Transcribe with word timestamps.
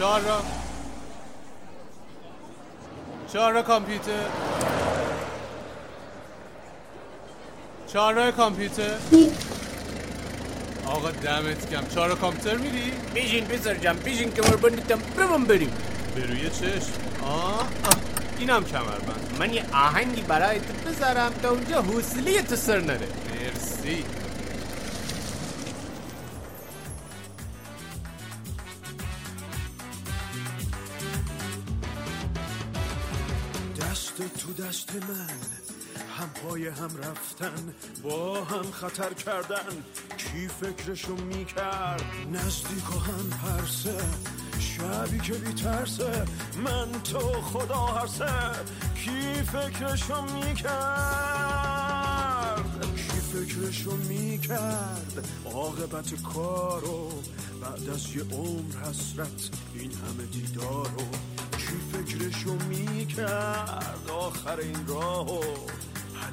چهار 0.00 0.20
را. 0.20 0.42
چهار 3.32 3.52
را 3.52 3.62
کامپیوتر. 3.62 4.12
چهار 7.92 8.14
را 8.14 8.30
کامپیوتر. 8.30 8.94
آقا 10.86 11.10
دمت 11.10 11.70
کم 11.70 11.86
چهار 11.94 12.08
را 12.08 12.14
کامپیوتر 12.14 12.56
میری؟ 12.56 12.92
بیشین 13.14 13.44
پسر 13.44 13.74
جم 13.74 13.96
بیشین 13.96 14.32
که 14.32 14.42
مربندیتم 14.42 14.98
برم 15.16 15.44
بریم. 15.44 15.72
به 16.14 16.26
روی 16.26 16.50
چشم. 16.50 16.92
آه, 17.22 17.58
آه. 17.58 17.66
اینم 18.38 18.64
کمربند. 18.64 19.36
من 19.38 19.54
یه 19.54 19.64
آهنگی 19.72 20.22
برای 20.22 20.58
تو 20.58 20.90
بذارم 20.90 21.32
تا 21.42 21.50
اونجا 21.50 21.82
حوصله 21.82 22.42
تو 22.42 22.56
سر 22.56 22.80
نره. 22.80 23.08
مرسی. 23.30 24.04
پای 36.60 36.68
هم 36.68 36.96
رفتن 36.96 37.74
با 38.02 38.44
هم 38.44 38.70
خطر 38.70 39.14
کردن 39.14 39.84
کی 40.18 40.48
فکرشو 40.48 41.16
می‌کرد؟ 41.16 42.04
نزدیک 42.32 42.96
و 42.96 42.98
هم 42.98 43.30
پرسه 43.30 44.00
شبی 44.58 45.18
که 45.18 45.32
بی 45.32 45.52
ترسه 45.52 46.24
من 46.64 46.92
تو 47.04 47.18
خدا 47.18 47.86
هرسه 47.86 48.26
کی 48.94 49.42
فکرشو 49.42 50.22
می‌کرد؟ 50.22 50.70
کی 52.96 53.20
فکرشو 53.20 53.96
می‌کرد؟ 53.96 55.28
عاقبت 55.44 56.22
کارو 56.22 57.12
بعد 57.62 57.88
از 57.88 58.16
یه 58.16 58.22
عمر 58.22 58.76
حسرت 58.76 59.50
این 59.74 59.92
همه 59.92 60.26
دیدارو 60.32 61.08
کی 61.58 61.80
فکرشو 61.92 62.54
می‌کرد؟ 62.68 64.10
آخر 64.10 64.58
این 64.58 64.86
راهو 64.86 65.42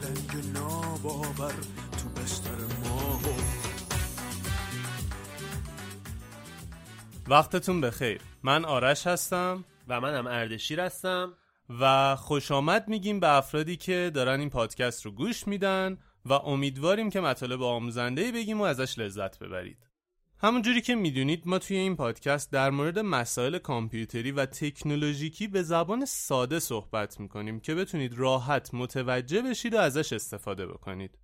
پلنگ 0.08 0.54
ناباور 0.54 1.54
تو 1.92 2.22
بستر 2.22 2.56
ماهو 2.84 3.34
وقتتون 7.28 7.82
بخیر. 7.82 8.22
من 8.44 8.66
آرش 8.66 9.08
هستم. 9.08 9.66
و 9.88 10.02
منم 10.02 10.28
اردشیر 10.28 10.80
هستم. 10.80 11.34
و 11.80 12.16
خوش 12.16 12.52
آمد 12.52 12.88
میگیم 12.88 13.20
به 13.20 13.30
افرادی 13.30 13.78
که 13.78 14.12
دارن 14.14 14.40
این 14.40 14.50
پادکست 14.50 15.06
رو 15.06 15.12
گوش 15.12 15.48
میدن 15.48 15.98
و 16.26 16.34
امیدواریم 16.34 17.10
که 17.10 17.22
مطالب 17.22 17.64
آموزنده 17.64 18.32
بگیم 18.32 18.62
و 18.62 18.64
ازش 18.64 19.00
لذت 19.00 19.40
ببرید. 19.40 19.87
همونجوری 20.40 20.82
که 20.82 20.96
می‌دونید 20.96 21.44
ما 21.46 21.60
توی 21.60 21.78
این 21.78 21.96
پادکست 21.96 22.52
در 22.52 22.70
مورد 22.70 23.00
مسائل 23.00 23.58
کامپیوتری 23.58 24.32
و 24.32 24.46
تکنولوژیکی 24.46 25.48
به 25.48 25.64
زبان 25.64 26.06
ساده 26.06 26.60
صحبت 26.60 27.20
می‌کنیم 27.20 27.60
که 27.60 27.76
بتونید 27.76 28.14
راحت 28.14 28.74
متوجه 28.74 29.42
بشید 29.42 29.74
و 29.74 29.78
ازش 29.78 30.14
استفاده 30.14 30.68
بکنید. 30.68 31.18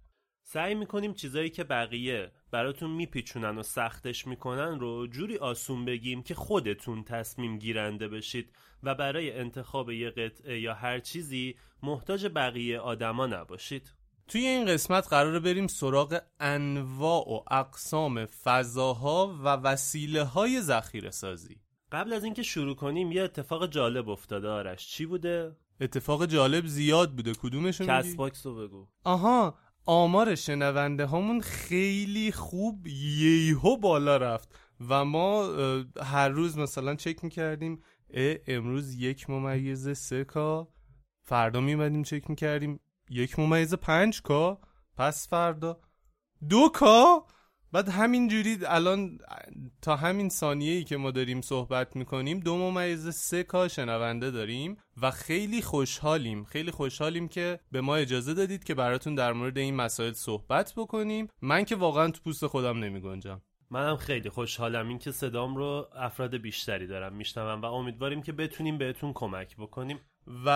سعی 0.43 0.75
می‌کنیم 0.75 1.13
چیزایی 1.13 1.49
که 1.49 1.63
بقیه 1.63 2.31
براتون 2.51 2.91
میپیچونن 2.91 3.57
و 3.57 3.63
سختش 3.63 4.27
می‌کنن 4.27 4.79
رو 4.79 5.07
جوری 5.07 5.37
آسون 5.37 5.85
بگیم 5.85 6.23
که 6.23 6.35
خودتون 6.35 7.03
تصمیم 7.03 7.57
گیرنده 7.57 8.07
بشید 8.07 8.53
و 8.83 8.95
برای 8.95 9.31
انتخاب 9.31 9.91
یه 9.91 10.09
قطعه 10.09 10.59
یا 10.59 10.73
هر 10.73 10.99
چیزی 10.99 11.55
محتاج 11.83 12.27
بقیه 12.35 12.79
آدما 12.79 13.27
نباشید. 13.27 13.93
توی 14.27 14.47
این 14.47 14.65
قسمت 14.65 15.07
قراره 15.07 15.39
بریم 15.39 15.67
سراغ 15.67 16.19
انواع 16.39 17.29
و 17.29 17.43
اقسام 17.51 18.25
فضاها 18.25 19.39
و 19.43 19.47
وسیله 19.47 20.23
های 20.23 20.61
ذخیره 20.61 21.11
سازی 21.11 21.59
قبل 21.91 22.13
از 22.13 22.23
اینکه 22.23 22.43
شروع 22.43 22.75
کنیم 22.75 23.11
یه 23.11 23.23
اتفاق 23.23 23.69
جالب 23.69 24.09
افتاده. 24.09 24.47
آرش 24.47 24.87
چی 24.87 25.05
بوده؟ 25.05 25.55
اتفاق 25.81 26.25
جالب 26.25 26.65
زیاد 26.65 27.15
بوده. 27.15 27.33
کدومشون 27.33 27.87
کس 27.87 28.05
میگی؟ 28.05 28.17
باکس 28.17 28.45
رو 28.45 28.55
بگو. 28.55 28.87
آها 29.03 29.57
آمار 29.85 30.35
شنونده 30.35 31.05
هامون 31.05 31.41
خیلی 31.41 32.31
خوب 32.31 32.87
ییهو 32.87 33.77
بالا 33.77 34.17
رفت 34.17 34.55
و 34.89 35.05
ما 35.05 35.45
هر 36.03 36.29
روز 36.29 36.57
مثلا 36.57 36.95
چک 36.95 37.23
می‌کردیم 37.23 37.83
امروز 38.47 38.93
یک 38.95 39.29
ممیز 39.29 39.97
سه 39.97 40.23
K. 40.23 40.67
فردا 41.21 41.59
میمدیم 41.59 42.03
چک 42.03 42.29
می‌کردیم. 42.29 42.79
یک 43.13 43.39
ممیز 43.39 43.73
پنج 43.73 44.21
K. 44.21 44.61
پس 44.97 45.29
فردا 45.29 45.79
دو 46.49 46.69
K. 46.69 47.25
بعد 47.71 47.89
همینجوری 47.89 48.57
الان 48.65 49.17
تا 49.81 49.95
همین 49.95 50.29
ثانیه 50.29 50.73
ای 50.73 50.83
که 50.83 50.97
ما 50.97 51.11
داریم 51.11 51.41
صحبت 51.41 51.95
می‌کنیم 51.95 52.39
دو 52.39 52.57
ممیز 52.57 53.09
سه 53.09 53.43
K 53.43 53.67
شنونده 53.67 54.31
داریم 54.31 54.77
و 55.01 55.11
خیلی 55.11 55.61
خوشحالیم. 55.61 56.43
خیلی 56.43 56.71
خوشحالیم 56.71 57.27
که 57.27 57.59
به 57.71 57.81
ما 57.81 57.95
اجازه 57.95 58.33
دادید 58.33 58.63
که 58.63 58.73
براتون 58.73 59.15
در 59.15 59.33
مورد 59.33 59.57
این 59.57 59.75
مسائل 59.75 60.13
صحبت 60.13 60.73
بکنیم. 60.77 61.27
من 61.41 61.65
که 61.65 61.75
واقعا 61.75 62.11
تو 62.11 62.21
پوست 62.23 62.47
خودم 62.47 62.79
نمی 62.79 63.01
گنجم 63.01 63.41
منم 63.69 63.97
خیلی 63.97 64.29
خوشحالم. 64.29 64.89
اینکه 64.89 65.11
صدام 65.11 65.55
رو 65.55 65.89
افراد 65.95 66.37
بیشتری 66.37 66.87
دارم 66.87 67.13
میشنوم 67.13 67.61
و 67.61 67.65
امیدواریم 67.65 68.21
که 68.21 68.31
بتونیم 68.31 68.77
بهتون 68.77 69.13
کمک 69.13 69.57
بکنیم. 69.57 69.99
و 70.45 70.49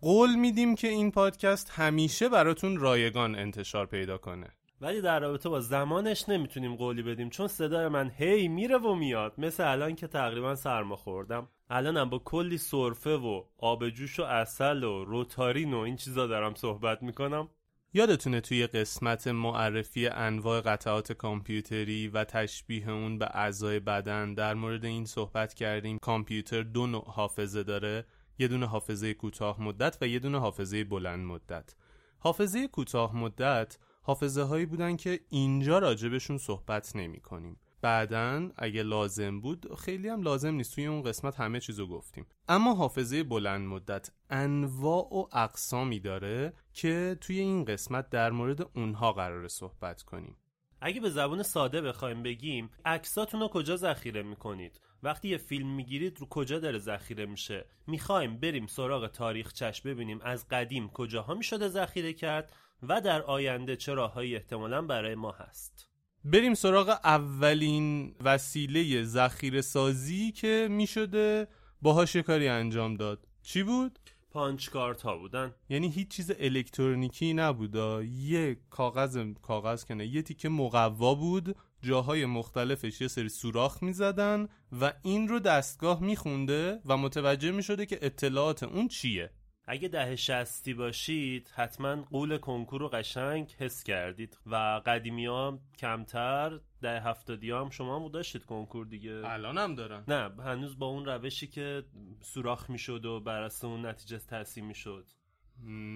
قول 0.00 0.34
میدیم 0.34 0.74
که 0.74 0.88
این 0.88 1.10
پادکست 1.10 1.70
همیشه 1.70 2.28
براتون 2.28 2.78
رایگان 2.78 3.34
انتشار 3.34 3.86
پیدا 3.86 4.18
کنه. 4.18 4.46
ولی 4.80 5.00
در 5.00 5.20
رابطه 5.20 5.48
با 5.48 5.60
زمانش 5.60 6.28
نمی‌تونیم 6.28 6.76
قولی 6.76 7.02
بدیم 7.02 7.30
چون 7.30 7.48
صدای 7.48 7.88
من 7.88 8.10
هی 8.16 8.48
میره 8.48 8.78
و 8.78 8.94
میاد. 8.94 9.34
مثل 9.38 9.68
الان 9.68 9.94
که 9.94 10.06
تقریبا 10.06 10.54
سرما 10.54 10.96
خوردم. 10.96 11.48
الانم 11.70 12.10
با 12.10 12.18
کلی 12.18 12.58
سرفه 12.58 13.16
و 13.16 13.42
آب 13.58 13.88
جوش 13.88 14.20
و 14.20 14.22
اصل 14.22 14.84
و 14.84 15.04
روتارین 15.04 15.74
و 15.74 15.78
این 15.78 15.96
چیزا 15.96 16.26
دارم 16.26 16.54
صحبت 16.54 17.02
می‌کنم. 17.02 17.48
یادتونه 17.96 18.40
توی 18.40 18.66
قسمت 18.66 19.26
معرفی 19.26 20.06
انواع 20.06 20.60
قطعات 20.60 21.12
کامپیوتری 21.12 22.08
و 22.08 22.24
تشبیه 22.24 22.90
اون 22.90 23.18
به 23.18 23.28
اعضای 23.30 23.80
بدن 23.80 24.34
در 24.34 24.54
مورد 24.54 24.84
این 24.84 25.04
صحبت 25.04 25.54
کردیم. 25.54 25.98
کامپیوتر 25.98 26.62
دو 26.62 26.86
نوع 26.86 27.04
حافظه 27.06 27.62
داره. 27.62 28.04
یه 28.38 28.48
دونه 28.48 28.66
حافظه 28.66 29.14
کوتاه 29.14 29.62
مدت 29.62 29.98
و 30.00 30.06
یه 30.06 30.18
دونه 30.18 30.38
حافظه 30.38 30.84
بلند 30.84 31.26
مدت. 31.26 31.74
حافظه 32.18 32.68
کوتاه 32.68 33.16
مدت 33.16 33.78
حافظه 34.02 34.42
هایی 34.42 34.66
بودن 34.66 34.96
که 34.96 35.20
اینجا 35.28 35.78
راجبشون 35.78 36.38
صحبت 36.38 36.96
نمی 36.96 37.20
کنیم 37.20 37.56
بعدا 37.80 38.50
اگه 38.56 38.82
لازم 38.82 39.40
بود 39.40 39.74
خیلی 39.78 40.08
هم 40.08 40.22
لازم 40.22 40.54
نیست 40.54 40.74
توی 40.74 40.86
اون 40.86 41.02
قسمت 41.02 41.40
همه 41.40 41.60
چیزو 41.60 41.86
گفتیم. 41.86 42.26
اما 42.48 42.74
حافظه 42.74 43.22
بلند 43.22 43.68
مدت 43.68 44.10
انواع 44.30 45.14
و 45.14 45.26
اقسامی 45.32 46.00
داره 46.00 46.52
که 46.72 47.16
توی 47.20 47.38
این 47.38 47.64
قسمت 47.64 48.10
در 48.10 48.30
مورد 48.30 48.70
اونها 48.76 49.12
قرار 49.12 49.48
صحبت 49.48 50.02
کنیم. 50.02 50.36
اگه 50.80 51.00
به 51.00 51.10
زبان 51.10 51.42
ساده 51.42 51.80
بخوایم 51.80 52.22
بگیم 52.22 52.70
عکساتون 52.84 53.40
رو 53.40 53.48
کجا 53.48 53.76
ذخیره 53.76 54.22
می‌کنید؟ 54.22 54.80
وقتی 55.04 55.28
یه 55.28 55.36
فیلم 55.36 55.74
می‌گیرید 55.74 56.20
رو 56.20 56.26
کجا 56.26 56.58
داره 56.58 56.78
ذخیره 56.78 57.26
میشه؟ 57.26 57.66
می‌خوایم 57.86 58.36
بریم 58.36 58.66
سراغ 58.66 59.06
تاریخچش 59.06 59.80
ببینیم 59.80 60.20
از 60.22 60.48
قدیم 60.48 60.88
کجاها 60.88 61.34
می‌شده 61.34 61.68
ذخیره 61.68 62.12
کرد 62.12 62.52
و 62.82 63.00
در 63.00 63.22
آینده 63.22 63.76
چه 63.76 63.94
راههایی 63.94 64.36
احتمالا 64.36 64.82
برای 64.82 65.14
ما 65.14 65.32
هست. 65.32 65.88
بریم 66.24 66.54
سراغ 66.54 66.88
اولین 67.04 68.14
وسیله 68.20 69.02
ذخیره 69.02 69.60
سازی 69.60 70.32
که 70.32 70.68
می‌شده 70.70 71.48
باهاش 71.82 72.16
کاری 72.16 72.48
انجام 72.48 72.94
داد. 72.94 73.28
چی 73.42 73.62
بود؟ 73.62 73.98
پانچ 74.30 74.68
کارت 74.68 75.02
ها 75.02 75.16
بودن. 75.16 75.54
یعنی 75.68 75.90
هیچ 75.90 76.08
چیز 76.08 76.32
الکترونیکی 76.38 77.34
نبودا 77.34 78.02
یه 78.02 78.56
کاغذ 78.70 79.26
کاغذ 79.42 79.84
کنه 79.84 80.06
یه 80.06 80.22
تیکه 80.22 80.48
مقوا 80.48 81.14
بود 81.14 81.56
جاهای 81.84 82.26
مختلفش 82.26 83.00
یه 83.00 83.08
سری 83.08 83.28
سوراخ 83.28 83.82
می‌زدن 83.82 84.48
و 84.80 84.92
این 85.02 85.28
رو 85.28 85.38
دستگاه 85.38 86.02
میخونده 86.02 86.80
و 86.84 86.96
متوجه 86.96 87.50
می‌شده 87.50 87.86
که 87.86 87.98
اطلاعات 88.02 88.62
اون 88.62 88.88
چیه. 88.88 89.30
اگه 89.66 89.88
ده 89.88 90.16
شستی 90.16 90.74
باشید 90.74 91.50
حتما 91.54 91.96
قول 92.02 92.38
کنکور 92.38 92.80
رو 92.80 92.88
قشنگ 92.88 93.54
حس 93.58 93.82
کردید 93.82 94.38
و 94.46 94.80
قدیمی 94.86 95.26
ها 95.26 95.58
کمتر 95.78 96.60
ده 96.82 97.00
هفتادی 97.00 97.50
هم 97.50 97.70
شما 97.70 97.96
هم 97.96 98.08
داشتید 98.08 98.44
کنکور 98.44 98.86
دیگه. 98.86 99.22
الان 99.24 99.58
هم 99.58 99.74
دارن. 99.74 100.04
نه 100.08 100.42
هنوز 100.42 100.78
با 100.78 100.86
اون 100.86 101.04
روشی 101.04 101.46
که 101.46 101.84
سوراخ 102.20 102.70
می‌شد 102.70 103.04
و 103.04 103.20
بر 103.20 103.42
اساس 103.42 103.64
اون 103.64 103.86
نتیجه 103.86 104.18
ترسیم 104.18 104.66
می‌شد. 104.66 105.10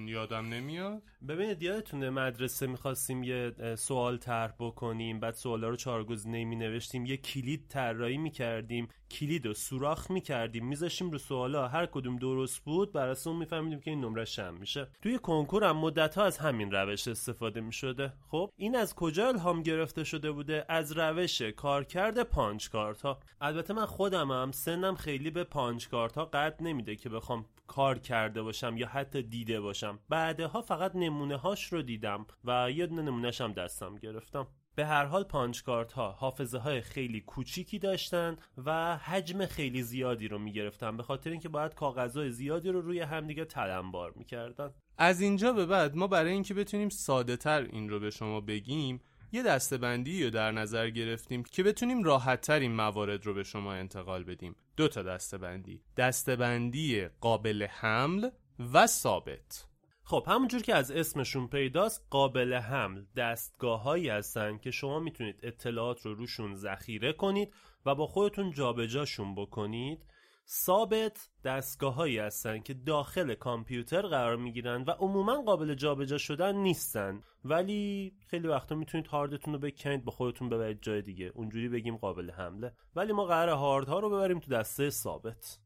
یادم 0.06 0.48
نمیاد. 0.48 1.02
ببینید 1.28 1.62
یادتونه 1.62 2.10
مدرسه 2.10 2.66
می‌خواستیم 2.66 3.22
یه 3.22 3.52
سوال 3.74 4.16
طرح 4.16 4.52
بکنیم 4.58 5.20
بعد 5.20 5.34
سوالا 5.34 5.68
رو 5.68 5.76
چهارگزینه‌ای 5.76 6.44
می 6.44 6.56
نوشتیم 6.56 7.06
یه 7.06 7.16
کلید 7.16 7.66
طراحی 7.68 8.16
می‌کردیم 8.16 8.88
کلید 9.10 9.46
رو 9.46 9.54
سوراخ 9.54 10.10
می‌کردیم 10.10 10.66
میذاشتیم 10.66 11.10
رو 11.10 11.18
سوالا 11.18 11.68
هر 11.68 11.86
کدوم 11.86 12.16
درست 12.16 12.64
بود 12.64 12.92
بر 12.92 13.08
اساس 13.08 13.26
اون 13.26 13.36
میفهمیدیم 13.36 13.80
که 13.80 13.90
این 13.90 14.00
نمره 14.00 14.24
شم 14.24 14.54
میشه. 14.54 14.88
توی 15.02 15.18
کنکور 15.18 15.64
هم 15.64 15.76
مدت 15.76 16.14
ها 16.14 16.24
از 16.24 16.38
همین 16.38 16.70
روش 16.72 17.08
استفاده 17.08 17.60
می‌شده. 17.60 18.12
خب 18.28 18.50
این 18.56 18.76
از 18.76 18.94
کجا 18.94 19.28
الهام 19.28 19.62
گرفته 19.62 20.04
شده 20.04 20.32
بوده؟ 20.32 20.64
از 20.68 20.92
روش 20.92 21.42
کارکرد 21.42 22.22
punch 22.22 22.68
card 22.68 23.02
ها 23.02 23.20
البته 23.40 23.74
من 23.74 23.86
خودم 23.86 24.30
هم 24.30 24.52
سنم 24.52 24.94
خیلی 24.94 25.30
به 25.30 25.44
punch 25.44 25.88
card 25.88 26.14
ها 26.14 26.24
قد 26.24 26.56
نمیده 26.60 26.96
که 26.96 27.08
بخوام 27.08 27.44
کار 27.68 27.98
کرده 27.98 28.42
باشم 28.42 28.76
یا 28.76 28.86
حتی 28.88 29.22
دیده 29.22 29.60
باشم. 29.60 29.98
بعدها 30.08 30.62
فقط 30.62 30.96
نمونه 30.96 31.36
هاش 31.36 31.72
رو 31.72 31.82
دیدم 31.82 32.26
و 32.44 32.70
یه 32.70 32.86
دونه 32.86 33.02
نمونهش 33.02 33.40
دستم 33.40 33.94
گرفتم. 33.94 34.46
به 34.74 34.86
هر 34.86 35.04
حال 35.04 35.24
پانچ 35.24 35.62
کارت 35.62 35.92
ها 35.92 36.12
حافظه 36.12 36.58
های 36.58 36.80
خیلی 36.80 37.20
کوچیکی 37.20 37.78
داشتن 37.78 38.36
و 38.64 38.96
حجم 38.96 39.46
خیلی 39.46 39.82
زیادی 39.82 40.28
رو 40.28 40.38
می‌گرفتن 40.38 40.96
به 40.96 41.02
خاطر 41.02 41.30
اینکه 41.30 41.48
باید 41.48 41.74
کاغذهای 41.74 42.30
زیادی 42.30 42.68
رو 42.68 42.80
روی 42.80 43.00
همدیگه 43.00 43.44
تلمبار 43.44 44.12
می‌کردن. 44.16 44.70
از 44.98 45.20
اینجا 45.20 45.52
به 45.52 45.66
بعد 45.66 45.96
ما 45.96 46.06
برای 46.06 46.32
اینکه 46.32 46.54
بتونیم 46.54 46.88
ساده 46.88 47.36
تر 47.36 47.62
این 47.62 47.88
رو 47.88 48.00
به 48.00 48.10
شما 48.10 48.40
بگیم 48.40 49.00
یه 49.32 49.42
دستبندی 49.42 50.24
رو 50.24 50.30
در 50.30 50.52
نظر 50.52 50.90
گرفتیم 50.90 51.42
که 51.42 51.62
بتونیم 51.62 52.02
راحت 52.02 52.40
تر 52.40 52.58
این 52.58 52.72
موارد 52.72 53.26
رو 53.26 53.34
به 53.34 53.42
شما 53.42 53.72
انتقال 53.72 54.24
بدیم. 54.24 54.56
دو 54.76 54.88
تا 54.88 55.02
دستبندی 55.02 55.82
دستبندی 55.96 57.08
قابل 57.20 57.66
حمل 57.70 58.30
و 58.72 58.86
ثابت. 58.86 59.64
خب 60.02 60.24
همونجور 60.28 60.62
که 60.62 60.74
از 60.74 60.90
اسمشون 60.90 61.48
پیداست 61.48 62.06
قابل 62.10 62.54
حمل 62.54 63.04
دستگاه 63.16 63.82
هایی 63.82 64.08
هستن 64.08 64.58
که 64.58 64.70
شما 64.70 65.00
می‌تونید 65.00 65.40
اطلاعات 65.42 66.06
رو 66.06 66.14
روشون 66.14 66.54
ذخیره 66.54 67.12
کنید 67.12 67.54
و 67.86 67.94
با 67.94 68.06
خودتون 68.06 68.52
جابجاشون 68.52 69.34
بکنید. 69.34 70.04
ثابت 70.50 71.30
دستگاه 71.44 71.94
هایی 71.94 72.18
هستن 72.18 72.58
که 72.58 72.74
داخل 72.74 73.34
کامپیوتر 73.34 74.02
قرار 74.02 74.36
می‌گیرن 74.36 74.82
و 74.82 74.90
عموما 74.90 75.42
قابل 75.42 75.74
جابجا 75.74 76.18
شدن 76.18 76.56
نیستن. 76.56 77.22
ولی 77.44 78.12
خیلی 78.26 78.48
وقتا 78.48 78.74
می‌تونید 78.74 79.06
هاردتون 79.06 79.54
رو 79.54 79.60
بکنید 79.60 80.04
با 80.04 80.12
خودتون 80.12 80.48
ببرید 80.48 80.82
جای 80.82 81.02
دیگه. 81.02 81.32
اونجوری 81.34 81.68
بگیم 81.68 81.96
قابل 81.96 82.30
حمله. 82.30 82.72
ولی 82.96 83.12
ما 83.12 83.24
قرار 83.24 83.48
هاردها 83.48 83.98
رو 83.98 84.10
ببریم 84.10 84.38
تو 84.40 84.50
دسته 84.50 84.90
ثابت. 84.90 85.58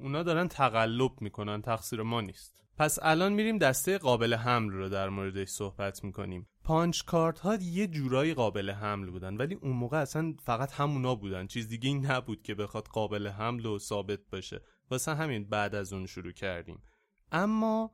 اونا 0.00 0.22
دارن 0.22 0.48
تقلب 0.48 1.20
می‌کنن 1.20 1.62
تقصیر 1.62 2.02
ما 2.02 2.20
نیست. 2.20 2.67
پس 2.78 2.98
الان 3.02 3.32
میریم 3.32 3.58
دسته 3.58 3.98
قابل 3.98 4.34
حمل 4.34 4.72
رو 4.72 4.88
در 4.88 5.08
موردش 5.08 5.48
صحبت 5.48 6.04
می‌کنیم. 6.04 6.48
punch 6.64 7.02
card 7.04 7.38
ها 7.38 7.54
یه 7.54 7.86
جورایی 7.86 8.34
قابل 8.34 8.70
حمل 8.70 9.10
بودن 9.10 9.36
ولی 9.36 9.54
اون 9.54 9.72
موقع 9.72 9.98
اصلا 10.00 10.34
فقط 10.44 10.72
همونا 10.72 11.14
بودن. 11.14 11.46
چیز 11.46 11.68
دیگه 11.68 11.88
این 11.88 12.06
نبود 12.06 12.42
که 12.42 12.54
بخواد 12.54 12.86
قابل 12.86 13.26
حمل 13.26 13.66
و 13.66 13.78
ثابت 13.78 14.20
باشه. 14.32 14.60
واسه 14.90 15.14
همین 15.14 15.48
بعد 15.48 15.74
از 15.74 15.92
اون 15.92 16.06
شروع 16.06 16.32
کردیم. 16.32 16.82
اما 17.32 17.90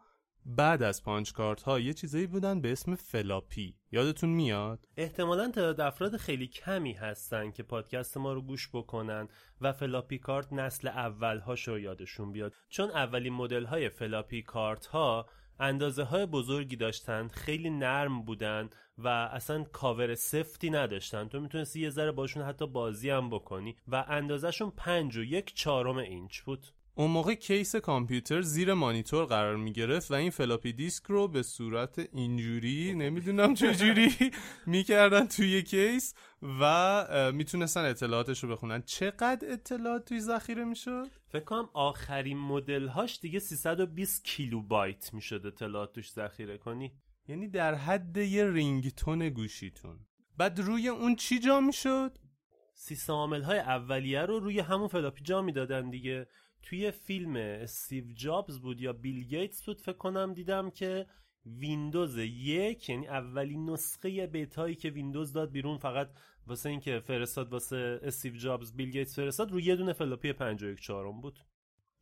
بعد 0.47 0.83
از 0.83 1.03
punch 1.03 1.33
card 1.33 1.63
ها 1.63 1.81
یه 1.81 1.93
چیزایی 1.93 2.27
بودن 2.27 2.61
به 2.61 2.73
اسم 2.73 2.95
فلاپی. 2.95 3.77
یادتون 3.93 4.31
میاد؟ 4.31 4.89
احتمالا 4.97 5.51
تعداد 5.51 5.81
افراد 5.81 6.17
خیلی 6.17 6.47
کمی 6.47 6.93
هستن 6.93 7.51
که 7.51 7.63
پادکست 7.63 8.17
ما 8.17 8.33
رو 8.33 8.43
گوش 8.43 8.71
بکنن 8.73 9.29
و 9.61 9.73
فلاپی 9.73 10.19
کارت 10.19 10.53
نسل 10.53 10.89
اول 10.89 11.39
هاشو 11.39 11.79
یادشون 11.79 12.33
بیاد. 12.33 12.55
چون 12.69 12.91
اولین 12.91 13.33
مدل 13.33 13.65
های 13.65 13.89
فلاپی 13.89 14.43
کارت 14.43 14.87
ها 14.87 15.27
اندازه 15.59 16.03
های 16.03 16.27
بزرگی 16.27 16.77
داشتن 16.77 17.29
خیلی 17.29 17.71
نرم 17.71 18.23
بودن 18.23 18.71
و 18.99 19.09
اصلا 19.09 19.65
کاور 19.65 20.15
سفتی 20.15 20.71
نداشتن. 20.71 21.29
تو 21.29 21.41
می‌تونستی 21.41 21.81
یه 21.81 21.91
ذره 21.91 22.13
باشون 22.13 22.43
حتی 22.43 22.67
بازی 22.67 23.11
هم 23.11 23.31
بکنی 23.31 23.77
و 23.89 24.05
اندازهشون 24.09 24.73
پنج 24.77 25.17
و 25.17 25.23
یک 25.23 25.55
چهارم 25.55 25.97
اینچ 25.97 26.41
بود. 26.41 26.67
اون 26.97 27.11
موقع 27.11 27.35
کیس 27.35 27.77
کامپیوتر 27.77 28.41
زیر 28.41 28.75
مانیتور 28.75 29.25
قرار 29.25 29.57
می 29.57 29.73
گرفت 29.73 30.11
و 30.11 30.15
این 30.15 30.31
فلاپی 30.31 30.73
دیسک 30.73 31.05
رو 31.07 31.29
به 31.29 31.43
صورت 31.43 31.99
اینجوری 32.13 32.95
نمی‌دونم 32.95 33.55
چجوری 33.55 34.13
می‌کردن 34.67 35.27
توی 35.27 35.63
کیس 35.63 36.15
و 36.61 37.33
می‌تونستن 37.33 37.85
اطلاعاتش 37.85 38.45
رو 38.45 38.51
بخونن 38.51 38.83
چقدر 38.83 39.53
اطلاعات 39.53 40.05
توش 40.05 40.21
ذخیره 40.21 40.65
می‌شد؟ 40.65 41.07
فکر 41.29 41.45
کنم 41.45 41.69
آخرین 41.73 42.39
مدل 42.39 42.89
هاش 42.89 43.21
دیگه 43.21 43.39
320 43.39 44.25
کیلوبایت 44.25 45.15
می‌شد 45.15 45.47
اطلاعات 45.47 45.93
توش 45.93 46.11
ذخیره 46.11 46.59
کنی 46.59 46.93
یعنی 47.29 47.49
در 47.49 47.75
حد 47.75 48.17
یه 48.17 48.51
ringtone 48.51 49.29
گوشیتون 49.29 49.99
بعد 50.37 50.61
روی 50.61 50.89
اون 50.89 51.17
چی 51.17 51.39
جا 51.39 51.61
می‌شد؟ 51.61 52.19
سیستم 52.75 53.13
عامل 53.13 53.43
های 53.43 53.59
اولیه 53.59 54.21
رو 54.21 54.41
روی 54.41 54.61
همون 54.61 54.89
فلاپی 54.89 55.23
جا 55.23 55.43
می‌دادن 55.43 55.91
دیگه 55.91 56.27
توی 56.65 56.91
فیلم 56.91 57.37
استیو 57.37 58.05
جابز 58.13 58.59
بود 58.59 58.81
یا 58.81 58.93
بیل 58.93 59.25
گیتس 59.25 59.65
بود 59.65 59.81
فکر 59.81 59.97
کنم 59.97 60.35
دیدم 60.35 60.71
که 60.71 61.07
ویندوز 61.47 62.17
یک 62.19 62.89
یعنی 62.89 63.07
اولین 63.07 63.71
نسخه 63.71 64.27
بیتایی 64.27 64.75
که 64.75 64.91
ویندوز 64.91 65.33
داد 65.33 65.51
بیرون 65.51 65.79
فقط 65.79 66.11
واسه 66.47 66.69
اینکه 66.69 67.01
فرستاد 67.01 67.53
واسه 67.53 68.01
استیو 68.03 68.37
جابز 68.37 68.73
بیل 68.73 68.91
گیتس 68.91 69.17
فرستاد 69.17 69.53
روی 69.53 69.63
یه 69.63 69.77
دونه 69.77 69.93
فلاپی 69.93 70.33
514 70.33 71.21
بود. 71.23 71.39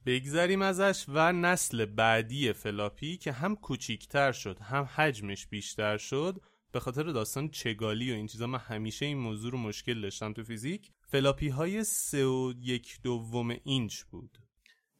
بگذریم 0.06 0.62
ازش 0.62 1.04
و 1.08 1.32
نسل 1.32 1.84
بعدی 1.84 2.52
فلاپی 2.52 3.16
که 3.16 3.32
هم 3.32 3.56
کوچیکتر 3.56 4.32
شد 4.32 4.58
هم 4.58 4.84
حجمش 4.84 5.46
بیشتر 5.46 5.96
شد. 5.96 6.40
به 6.72 6.80
خاطر 6.80 7.02
داستان 7.02 7.48
چگالی 7.48 8.12
و 8.12 8.14
این 8.14 8.26
چیزا 8.26 8.46
من 8.46 8.58
همیشه 8.58 9.06
این 9.06 9.18
موضوع 9.18 9.52
رو 9.52 9.58
مشکل 9.58 10.00
داشتم 10.00 10.32
تو 10.32 10.44
فیزیک. 10.44 10.90
فلاپی 11.06 11.48
های 11.48 11.84
سه 11.84 12.26
و 12.26 12.52
یک 12.60 12.98
دوم 13.02 13.56
اینچ 13.64 14.02
بود. 14.02 14.38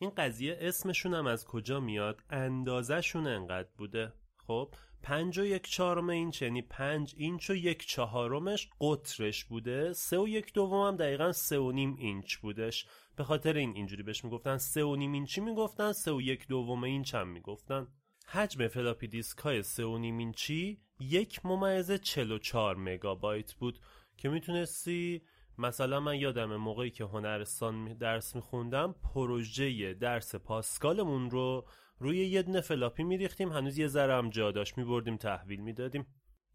این 0.03 0.11
قضیه 0.11 0.59
اسمشون 0.61 1.15
هم 1.15 1.27
از 1.27 1.45
کجا 1.45 1.81
میاد؟ 1.81 2.21
اندازهشون 2.31 3.27
انقدر 3.27 3.69
بوده؟ 3.79 4.13
خب 4.37 4.75
پنج 5.03 5.39
و 5.39 5.45
یک 5.45 5.69
چهارم 5.69 6.09
اینچ 6.09 6.43
یعنی 6.43 6.63
پنج 6.63 7.15
اینچ 7.17 7.51
و 7.51 7.55
یک 7.55 7.87
چهارمش 7.87 8.69
قطرش 8.81 9.45
بوده. 9.45 9.93
سه 9.93 10.19
و 10.19 10.29
یک 10.29 10.53
دوم 10.53 10.87
هم 10.87 10.97
دقیقا 10.97 11.33
سه 11.33 11.59
و 11.59 11.73
نیم 11.73 11.97
اینچ 11.99 12.37
بودش. 12.37 12.87
به 13.17 13.25
خاطر 13.25 13.57
این 13.57 13.73
اینجوری 13.77 14.03
بهش 14.03 14.25
می‌گفتن 14.25 14.57
سه 14.57 14.85
و 14.85 14.97
نیم 14.97 15.13
اینچی 15.13 15.41
می‌گفتن 15.41 15.93
سه 15.93 16.13
و 16.13 16.21
یک 16.21 16.49
دوم 16.49 16.85
اینچ 16.85 17.15
هم 17.15 17.29
می‌گفتن. 17.29 17.87
حجم 18.27 18.69
فلاپی 18.69 19.09
دیسک 19.09 19.39
های 19.39 19.63
سه 19.63 19.85
و 19.85 19.99
نیم 19.99 20.19
اینچی 20.19 20.81
یک 21.01 21.47
ممیز 21.47 21.93
44 21.93 22.77
مگابایت 22.77 23.55
بود 23.55 23.79
که 24.17 24.29
می‌تونستی 24.29 25.23
مثلا 25.59 26.01
من 26.01 26.17
یادم 26.17 26.57
موقعی 26.57 26.91
که 26.91 27.05
هنرستان 27.05 27.95
درس 27.95 28.37
میخوندم 28.37 28.95
پروژه 29.15 29.95
درس 29.95 30.35
پاسکالمون 30.35 31.31
رو 31.31 31.67
روی 31.99 32.19
یه 32.19 32.43
دونه 32.43 32.61
فلاپی 32.61 33.03
میریختیم 33.03 33.53
هنوز 33.53 33.79
یه 33.79 33.87
ذره 33.87 34.15
هم 34.15 34.31
جا 34.31 34.51
داشت 34.51 34.79
میبردیم 34.79 35.17
تحویل 35.17 35.61
می‌دادیم. 35.61 36.07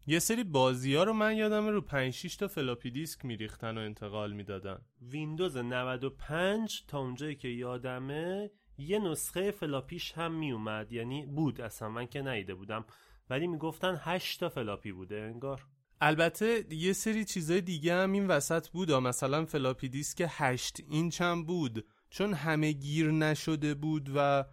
یه 0.06 0.18
سری 0.18 0.44
بازی 0.44 0.94
ها 0.94 1.04
رو 1.04 1.12
من 1.12 1.36
یادم 1.36 1.68
رو 1.68 1.80
5 1.80 2.12
6 2.12 2.36
تا 2.36 2.48
فلاپی 2.48 2.90
دیسک 2.90 3.24
میریختن 3.24 3.78
و 3.78 3.80
انتقال 3.80 4.32
می‌دادن. 4.32 4.78
ویندوز 5.02 5.56
95 5.56 6.86
تا 6.86 6.98
اونجایی 6.98 7.36
که 7.36 7.48
یادمه 7.48 8.50
یه 8.78 8.98
نسخه 8.98 9.50
فلاپیش 9.50 10.12
هم 10.12 10.32
میومد 10.32 10.92
یعنی 10.92 11.26
بود 11.26 11.60
اصلا 11.60 11.88
من 11.88 12.06
که 12.06 12.22
ندیده 12.22 12.54
بودم. 12.54 12.84
ولی 13.30 13.46
می‌گفتن 13.46 13.96
8 14.00 14.40
تا 14.40 14.48
فلاپی 14.48 14.92
بوده 14.92 15.20
انگار. 15.20 15.66
البته 16.00 16.64
یه 16.70 16.92
سری 16.92 17.24
چیزای 17.24 17.60
دیگه 17.60 17.94
هم 17.94 18.12
این 18.12 18.26
وسط 18.26 18.68
بود 18.68 18.92
مثلا 18.92 19.44
فلاپی 19.44 19.88
دیسک 19.88 20.26
8 20.28 20.76
اینچ 20.88 21.20
هم 21.20 21.44
بود. 21.44 21.86
چون 22.10 22.34
همه 22.34 22.72
گیر 22.72 23.10
نشده 23.10 23.74
بود 23.74 24.10
و 24.14 24.44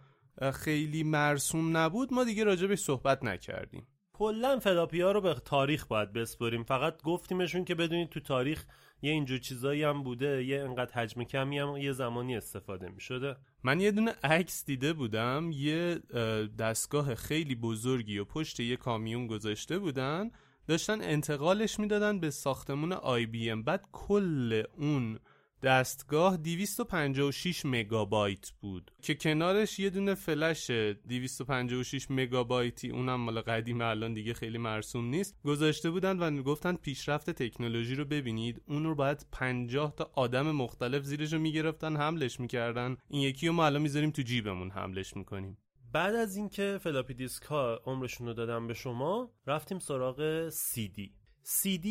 خیلی 0.52 1.02
مرسوم 1.02 1.76
نبود 1.76 2.12
ما 2.12 2.24
دیگه 2.24 2.44
راجبش 2.44 2.78
صحبت 2.78 3.24
نکردیم. 3.24 3.86
کلا 4.12 4.58
فلاپی 4.58 5.00
ها 5.00 5.12
رو 5.12 5.20
به 5.20 5.34
تاریخ 5.34 5.86
باید 5.86 6.12
بسپریم. 6.12 6.64
فقط 6.64 7.02
گفتیمشون 7.02 7.64
که 7.64 7.74
بدونید 7.74 8.08
تو 8.08 8.20
تاریخ 8.20 8.64
یه 9.02 9.12
اینجور 9.12 9.38
چیزایی 9.38 9.82
هم 9.82 10.02
بوده 10.02 10.44
یه 10.44 10.60
انقدر 10.60 10.92
حجم 10.92 11.24
کمی 11.24 11.58
هم 11.58 11.76
یه 11.76 11.92
زمانی 11.92 12.36
استفاده 12.36 12.88
می 12.88 13.00
شده 13.00 13.36
من 13.62 13.80
یه 13.80 13.90
دونه 13.90 14.14
عکس 14.24 14.64
دیده 14.64 14.92
بودم 14.92 15.50
یه 15.52 15.98
دستگاه 16.58 17.14
خیلی 17.14 17.54
بزرگی 17.54 18.18
و 18.18 18.24
پشت 18.24 18.60
یه 18.60 18.76
کامیون 18.76 19.26
گذاشته 19.26 19.78
بودن. 19.78 20.30
داشتن 20.66 21.02
انتقالش 21.02 21.80
می‌دادن 21.80 22.20
به 22.20 22.30
ساختمون 22.30 22.92
IBM. 22.92 23.62
بعد 23.62 23.84
کل 23.92 24.62
اون 24.78 25.18
دستگاه 25.62 26.36
256 26.36 27.62
مگابایت 27.64 28.50
بود 28.60 28.90
که 29.02 29.14
کنارش 29.14 29.78
یه 29.78 29.90
دونه 29.90 30.14
فلش 30.14 30.70
256 30.70 32.10
مگابایتی 32.10 32.90
اونم 32.90 33.20
مال 33.20 33.40
قدیم 33.40 33.80
الان 33.80 34.14
دیگه 34.14 34.34
خیلی 34.34 34.58
مرسوم 34.58 35.04
نیست 35.04 35.36
گذاشته 35.44 35.90
بودن 35.90 36.18
و 36.18 36.42
گفتن 36.42 36.76
پیشرفت 36.76 37.30
تکنولوژی 37.30 37.94
رو 37.94 38.04
ببینید. 38.04 38.62
اون 38.68 38.84
رو 38.84 38.94
باید 38.94 39.26
50 39.32 39.94
تا 39.96 40.10
آدم 40.14 40.50
مختلف 40.50 41.02
زیرش 41.02 41.32
رو 41.32 41.38
می‌گرفتن 41.38 41.96
حملش 41.96 42.40
می‌کردن. 42.40 42.96
این 43.08 43.22
یکی 43.22 43.46
رو 43.46 43.52
ما 43.52 43.66
الان 43.66 43.82
می‌ذاریم 43.82 44.10
تو 44.10 44.22
جیبمون 44.22 44.70
حملش 44.70 45.16
می‌کنیم. 45.16 45.58
بعد 45.96 46.14
از 46.14 46.36
اینکه 46.36 46.78
فلاپی 46.82 47.14
دیسک 47.14 47.42
ها 47.42 47.80
عمرشون 47.84 48.26
رو 48.26 48.32
دادن 48.32 48.66
به 48.66 48.74
شما 48.74 49.30
رفتیم 49.46 49.78
سراغ 49.78 50.48
CD 50.50 51.10
CD 51.44 51.88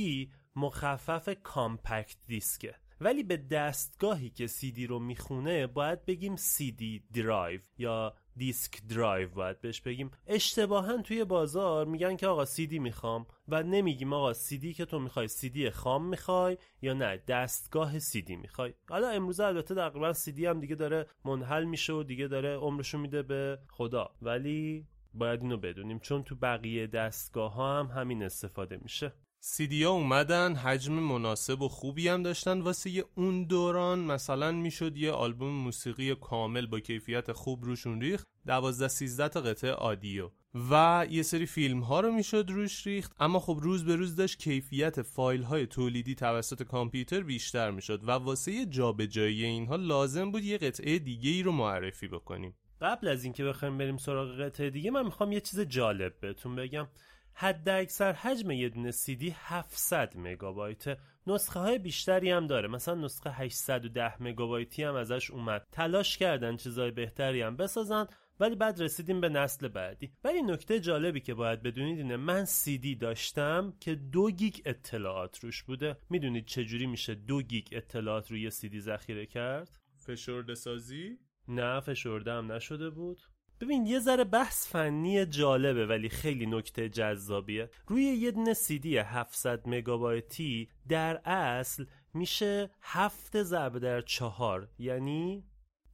مخفف 0.55 1.29
compact 1.43 2.17
disk 2.27 2.59
ه. 2.59 2.75
ولی 3.01 3.23
به 3.23 3.37
دستگاهی 3.37 4.29
که 4.29 4.47
CD 4.47 4.79
رو 4.79 4.99
می‌خونه 4.99 5.67
باید 5.67 6.05
بگیم 6.05 6.35
CD 6.35 6.83
drive 7.13 7.61
یا 7.77 8.15
disk 8.35 8.87
drive 8.87 9.29
باید 9.29 9.61
بهش 9.61 9.81
بگیم. 9.81 10.11
اشتباها 10.27 11.01
توی 11.01 11.23
بازار 11.23 11.85
میگن 11.85 12.15
که 12.15 12.27
آقا 12.27 12.45
CD 12.45 12.73
می‌خوام 12.73 13.25
و 13.47 13.63
نمیگیم 13.63 14.13
آقا 14.13 14.33
CD 14.33 14.75
که 14.75 14.85
تو 14.85 14.99
می‌خوای 14.99 15.27
CD 15.27 15.69
خام 15.69 16.05
می‌خوای 16.05 16.57
یا 16.81 16.93
نه 16.93 17.17
دستگاه 17.27 17.99
CD 17.99 18.29
می‌خوای. 18.29 18.73
حالا 18.89 19.09
امروز 19.09 19.39
البته 19.39 19.75
تقریبا 19.75 20.13
CD 20.13 20.39
هم 20.39 20.59
دیگه 20.59 20.75
داره 20.75 21.05
منحل 21.25 21.63
میشه 21.63 21.93
و 21.93 22.03
دیگه 22.03 22.27
داره 22.27 22.55
عمرشو 22.55 22.97
میده 22.97 23.21
به 23.21 23.59
خدا. 23.69 24.09
ولی 24.21 24.87
باید 25.13 25.41
اینو 25.41 25.57
بدونیم 25.57 25.99
چون 25.99 26.23
تو 26.23 26.35
بقیه 26.35 26.87
دستگاه 26.87 27.53
ها 27.53 27.79
هم 27.79 27.87
همین 27.87 28.23
استفاده 28.23 28.77
میشه. 28.81 29.13
سیدیا 29.47 29.91
اومدن 29.91 30.55
حجم 30.55 30.93
مناسب 30.93 31.61
و 31.61 31.67
خوبی 31.67 32.07
هم 32.07 32.23
داشتن. 32.23 32.61
واسه 32.61 33.03
اون 33.15 33.43
دوران 33.43 33.99
مثلا 33.99 34.51
می‌شد 34.51 34.97
یه 34.97 35.11
آلبوم 35.11 35.53
موسیقی 35.53 36.15
کامل 36.15 36.65
با 36.65 36.79
کیفیت 36.79 37.31
خوب 37.31 37.63
روشون 37.65 38.01
ریخت. 38.01 38.27
12 38.45 38.87
13 38.87 39.29
تا 39.29 39.41
قطعه 39.41 39.71
آدیو. 39.71 40.29
و 40.71 41.05
یه 41.09 41.23
سری 41.23 41.45
فیلم 41.45 41.79
ها 41.79 41.99
رو 41.99 42.11
می‌شد 42.11 42.45
روش 42.49 42.87
ریخت. 42.87 43.11
اما 43.19 43.39
خب 43.39 43.57
روز 43.61 43.85
به 43.85 43.95
روز 43.95 44.15
داشت 44.15 44.39
کیفیت 44.39 45.01
فایل 45.01 45.43
های 45.43 45.67
تولیدی 45.67 46.15
توسط 46.15 46.63
کامپیوتر 46.63 47.23
بیشتر 47.23 47.71
می‌شد. 47.71 48.03
و 48.03 48.11
واسه 48.11 48.65
جابجایی 48.65 49.45
اینها 49.45 49.75
لازم 49.75 50.31
بود 50.31 50.43
یه 50.43 50.57
قطعه 50.57 50.99
دیگه 50.99 51.29
ای 51.29 51.43
رو 51.43 51.51
معرفی 51.51 52.07
بکنیم. 52.07 52.55
قبل 52.81 53.07
از 53.07 53.23
اینکه 53.23 53.43
بخوایم 53.43 53.77
بریم 53.77 53.97
سراغ 53.97 54.41
قطعه 54.41 54.69
دیگه 54.69 54.91
من 54.91 55.05
می‌خوام 55.05 55.31
یه 55.31 55.41
چیز 55.41 55.59
جالب 55.59 56.19
بهتون 56.19 56.55
بگم. 56.55 56.87
حد 57.37 57.69
اکثر 57.69 58.13
حجم 58.13 58.51
یه 58.51 58.69
دونه 58.69 58.91
دی 59.07 59.35
700 59.37 60.13
مگابایت. 60.17 60.97
نسخه 61.27 61.59
های 61.59 61.79
بیشتری 61.79 62.31
هم 62.31 62.47
داره. 62.47 62.67
مثلا 62.67 62.95
نسخه 62.95 63.31
810 63.31 64.23
مگابایتی 64.23 64.83
هم 64.83 64.95
ازش 64.95 65.31
اومد. 65.31 65.67
تلاش 65.71 66.17
کردن 66.17 66.57
چیزای 66.57 66.91
بهتری 66.91 67.41
هم 67.41 67.55
بسازن 67.55 68.07
ولی 68.39 68.55
بعد 68.55 68.81
رسیدیم 68.81 69.21
به 69.21 69.29
نسل 69.29 69.67
بعدی. 69.67 70.11
ولی 70.23 70.41
نکته 70.41 70.79
جالبی 70.79 71.19
که 71.19 71.33
باید 71.33 71.63
بدونید 71.63 71.97
اینه 71.97 72.17
من 72.17 72.45
دی 72.65 72.95
داشتم 72.95 73.73
که 73.79 73.95
دو 73.95 74.31
گیگ 74.31 74.55
اطلاعات 74.65 75.39
روش 75.39 75.63
بوده. 75.63 75.97
می‌دونید 76.09 76.45
چجوری 76.45 76.85
میشه 76.85 77.15
دو 77.15 77.41
گیگ 77.41 77.67
اطلاعات 77.71 78.31
روی 78.31 78.49
دی 78.69 78.79
ذخیره 78.81 79.25
کرد؟ 79.25 79.79
فشرده 79.95 80.55
سازی؟ 80.55 81.17
نه 81.47 81.79
فشرده 81.79 82.31
هم 82.31 82.51
نشده 82.51 82.89
بود. 82.89 83.21
ببین 83.61 83.85
یه 83.85 83.99
ذره 83.99 84.23
بحث 84.23 84.67
فنی 84.67 85.25
جالبه 85.25 85.85
ولی 85.85 86.09
خیلی 86.09 86.45
نکته 86.45 86.89
جذابیه. 86.89 87.69
روی 87.87 88.03
یه 88.03 88.31
دونه 88.31 88.53
دی 88.53 88.97
700 88.97 89.69
مگابایتی 89.69 90.69
در 90.87 91.21
اصل 91.25 91.85
میشه 92.13 92.69
هفت 92.81 93.43
ضرب 93.43 93.77
در 93.79 94.01
چهار 94.01 94.67
یعنی 94.79 95.43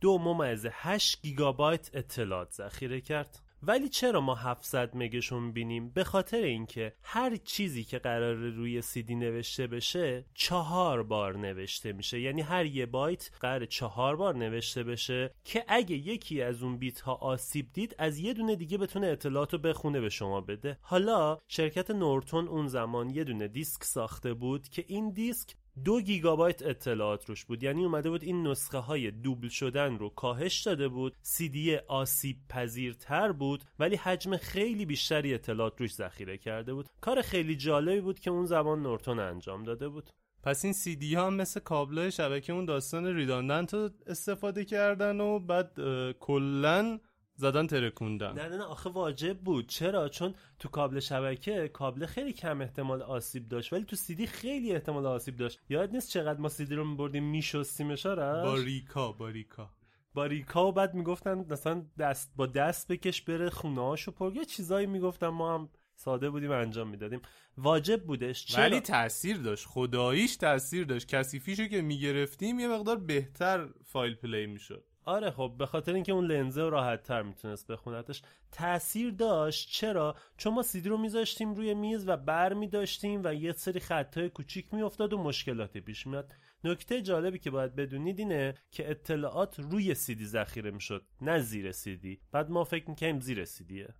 دو 0.01 0.18
ممیز 0.18 0.65
8 0.72 1.22
گیگابایت 1.22 1.89
اطلاعات 1.94 2.51
ذخیره 2.51 3.01
کرد. 3.01 3.39
ولی 3.63 3.89
چرا 3.89 4.22
ما 4.22 4.36
700 4.36 4.91
مگشون 4.94 5.51
بینیم؟ 5.51 5.89
به 5.89 6.03
خاطر 6.03 6.38
اینکه 6.38 6.94
هر 7.03 7.36
چیزی 7.36 7.84
که 7.84 8.00
قرار 8.00 8.36
روی 8.36 8.82
سیدی 8.82 9.15
نوشته 9.15 9.68
بشه 9.68 10.25
چهار 10.34 11.03
بار 11.03 11.38
نوشته 11.38 11.94
میشه. 11.94 12.20
یعنی 12.20 12.41
هر 12.41 12.65
یه 12.65 12.86
بایت 12.86 13.32
قرار 13.39 13.65
چهار 13.65 14.15
بار 14.15 14.36
نوشته 14.36 14.84
بشه 14.84 15.34
که 15.44 15.65
اگه 15.68 15.96
یکی 15.96 16.41
از 16.41 16.63
اون 16.63 16.77
بیت 16.77 17.01
ها 17.01 17.13
آسیب 17.13 17.68
دید 17.74 17.96
از 17.98 18.20
یه 18.20 18.34
دونه 18.34 18.56
دیگه 18.56 18.77
بتونه 18.77 19.08
اطلاعات 19.08 19.53
رو 19.53 19.60
بخونه 19.60 20.01
به 20.01 20.10
شما 20.10 20.41
بده. 20.41 20.77
حالا 20.82 21.39
شرکت 21.48 21.91
نورتون 21.91 22.48
اون 22.48 22.68
زمان 22.68 23.10
یه 23.10 23.24
دونه 23.24 23.48
دیسک 23.48 23.84
ساخته 23.84 24.34
بود 24.34 24.70
که 24.70 24.86
این 24.88 25.10
دیسک 25.10 25.56
دو 25.85 26.01
گیگابایت 26.01 26.61
اطلاعات 26.61 27.29
روش 27.29 27.45
بود. 27.45 27.63
یعنی 27.63 27.85
اومده 27.85 28.09
بود 28.09 28.23
این 28.23 28.47
نسخه 28.47 28.77
های 28.77 29.11
دوبل 29.11 29.47
شدن 29.47 29.97
رو 29.97 30.09
کاهش 30.09 30.61
داده 30.61 30.87
بود. 30.87 31.15
دی 31.39 31.75
آسیب 31.75 32.37
پذیرتر 32.49 33.31
بود 33.31 33.63
ولی 33.79 33.95
حجم 33.95 34.37
خیلی 34.37 34.85
بیشتری 34.85 35.33
اطلاعات 35.33 35.81
روش 35.81 35.93
ذخیره 35.93 36.37
کرده 36.37 36.73
بود. 36.73 36.89
کار 37.01 37.21
خیلی 37.21 37.55
جالبی 37.55 38.01
بود 38.01 38.19
که 38.19 38.31
اون 38.31 38.45
زمان 38.45 38.83
نورتون 38.83 39.19
انجام 39.19 39.63
داده 39.63 39.89
بود. 39.89 40.09
پس 40.43 40.65
این 40.65 40.73
سی 40.73 40.95
دی 40.95 41.15
ها 41.15 41.27
هم 41.27 41.33
مثل 41.33 41.59
کابل 41.59 42.09
شبکه 42.09 42.53
اون 42.53 42.65
داستان 42.65 43.15
ریداندنت 43.15 43.73
رو 43.73 43.89
استفاده 44.07 44.65
کردن 44.65 45.21
و 45.21 45.39
بعد 45.39 45.71
کلا 46.19 46.99
زدن 47.41 47.67
ترکوندن 47.67 48.33
نه 48.33 48.50
نه 48.50 48.57
نه 48.57 48.63
آخه 48.63 48.89
واجب 48.89 49.39
بود. 49.39 49.67
چرا؟ 49.67 50.10
چون 50.10 50.36
تو 50.60 50.69
کابل 50.69 51.00
شبکه 51.00 51.67
کابل 51.67 52.05
خیلی 52.05 52.33
کم 52.33 52.62
احتمال 52.62 53.01
آسیب 53.01 53.48
داشت 53.48 53.74
ولی 53.74 53.83
تو 53.83 53.95
سیدی 53.95 54.27
خیلی 54.27 54.74
احتمال 54.74 55.05
آسیب 55.05 55.36
داشت. 55.36 55.60
یاد 55.69 55.91
نیست 55.91 56.10
چقدر 56.10 56.39
ما 56.39 56.50
سیدی 56.50 56.75
رو 56.75 56.86
میبردیم 56.86 57.24
میشستیمش 57.24 58.05
با 58.05 58.55
ریکا 58.55 59.12
با 59.12 59.29
ریکا. 59.29 59.69
با 60.13 60.25
ریکا 60.25 60.67
و 60.67 60.71
بعد 60.71 60.93
می‌گفتن 60.93 61.45
مثلا 61.50 61.86
دست 62.00 62.31
با 62.36 62.45
دست 62.45 62.91
بکش 62.91 63.21
بره 63.21 63.50
خونه 63.50 63.81
هاشو 63.81 64.12
پر. 64.12 64.33
یه 64.36 64.45
چیزایی 64.45 64.88
می‌گفتن 64.88 65.27
ما 65.27 65.53
هم 65.53 65.69
ساده 65.95 66.29
بودیم 66.29 66.51
انجام 66.51 66.89
می‌دادیم. 66.89 67.21
واجب 67.57 68.03
بودش. 68.03 68.45
چرا؟ 68.45 68.63
ولی 68.63 68.79
تاثیر 68.79 69.38
داشت. 69.38 69.65
خداییش 69.67 70.36
تاثیر 70.36 70.86
داشت. 70.86 71.07
کثیفیشو 71.07 71.67
که 71.67 71.81
می‌گرفتیم 71.81 72.60
یه 72.60 72.67
مقدار 72.67 72.98
بهتر 72.98 73.67
فایل 73.86 74.15
پلی 74.15 74.48
می‌شد. 74.48 74.86
آره 75.05 75.31
خب 75.31 75.55
به 75.58 75.65
خاطر 75.65 75.93
اینکه 75.93 76.12
اون 76.12 76.25
لنزه 76.25 76.62
راحت 76.62 77.03
تر 77.03 77.22
می‌تونست 77.22 77.72
بخونتش. 77.72 78.22
تاثیر 78.51 79.12
داشت. 79.12 79.70
چرا؟ 79.72 80.15
چون 80.38 80.53
ما 80.53 80.63
سیدی 80.63 80.89
رو 80.89 80.98
میذاشتیم 80.98 81.53
روی 81.53 81.74
میز 81.74 82.08
و 82.08 82.17
بر 82.17 82.53
میداشتیم 82.53 83.22
و 83.24 83.34
یه 83.34 83.51
سری 83.51 83.79
خطای 83.79 84.29
کوچیک 84.29 84.74
میافتاد 84.74 85.13
و 85.13 85.17
مشکلاتی 85.17 85.81
پیش 85.81 86.08
میاد 86.08 86.31
نکته 86.63 87.01
جالبی 87.01 87.39
که 87.39 87.51
باید 87.51 87.75
بدونید 87.75 88.20
اینه 88.20 88.53
که 88.72 88.91
اطلاعات 88.91 89.60
روی 89.60 89.96
سیدی 89.96 90.25
ذخیره 90.25 90.72
می‌شد 90.72 91.05
نه 91.22 91.39
زیر 91.39 91.72
سیدی. 91.72 92.20
بعد 92.31 92.50
ما 92.50 92.63
فکر 92.63 92.89
می‌کنیم 92.89 93.20
زیر 93.20 93.46
سیدیه. 93.46 93.93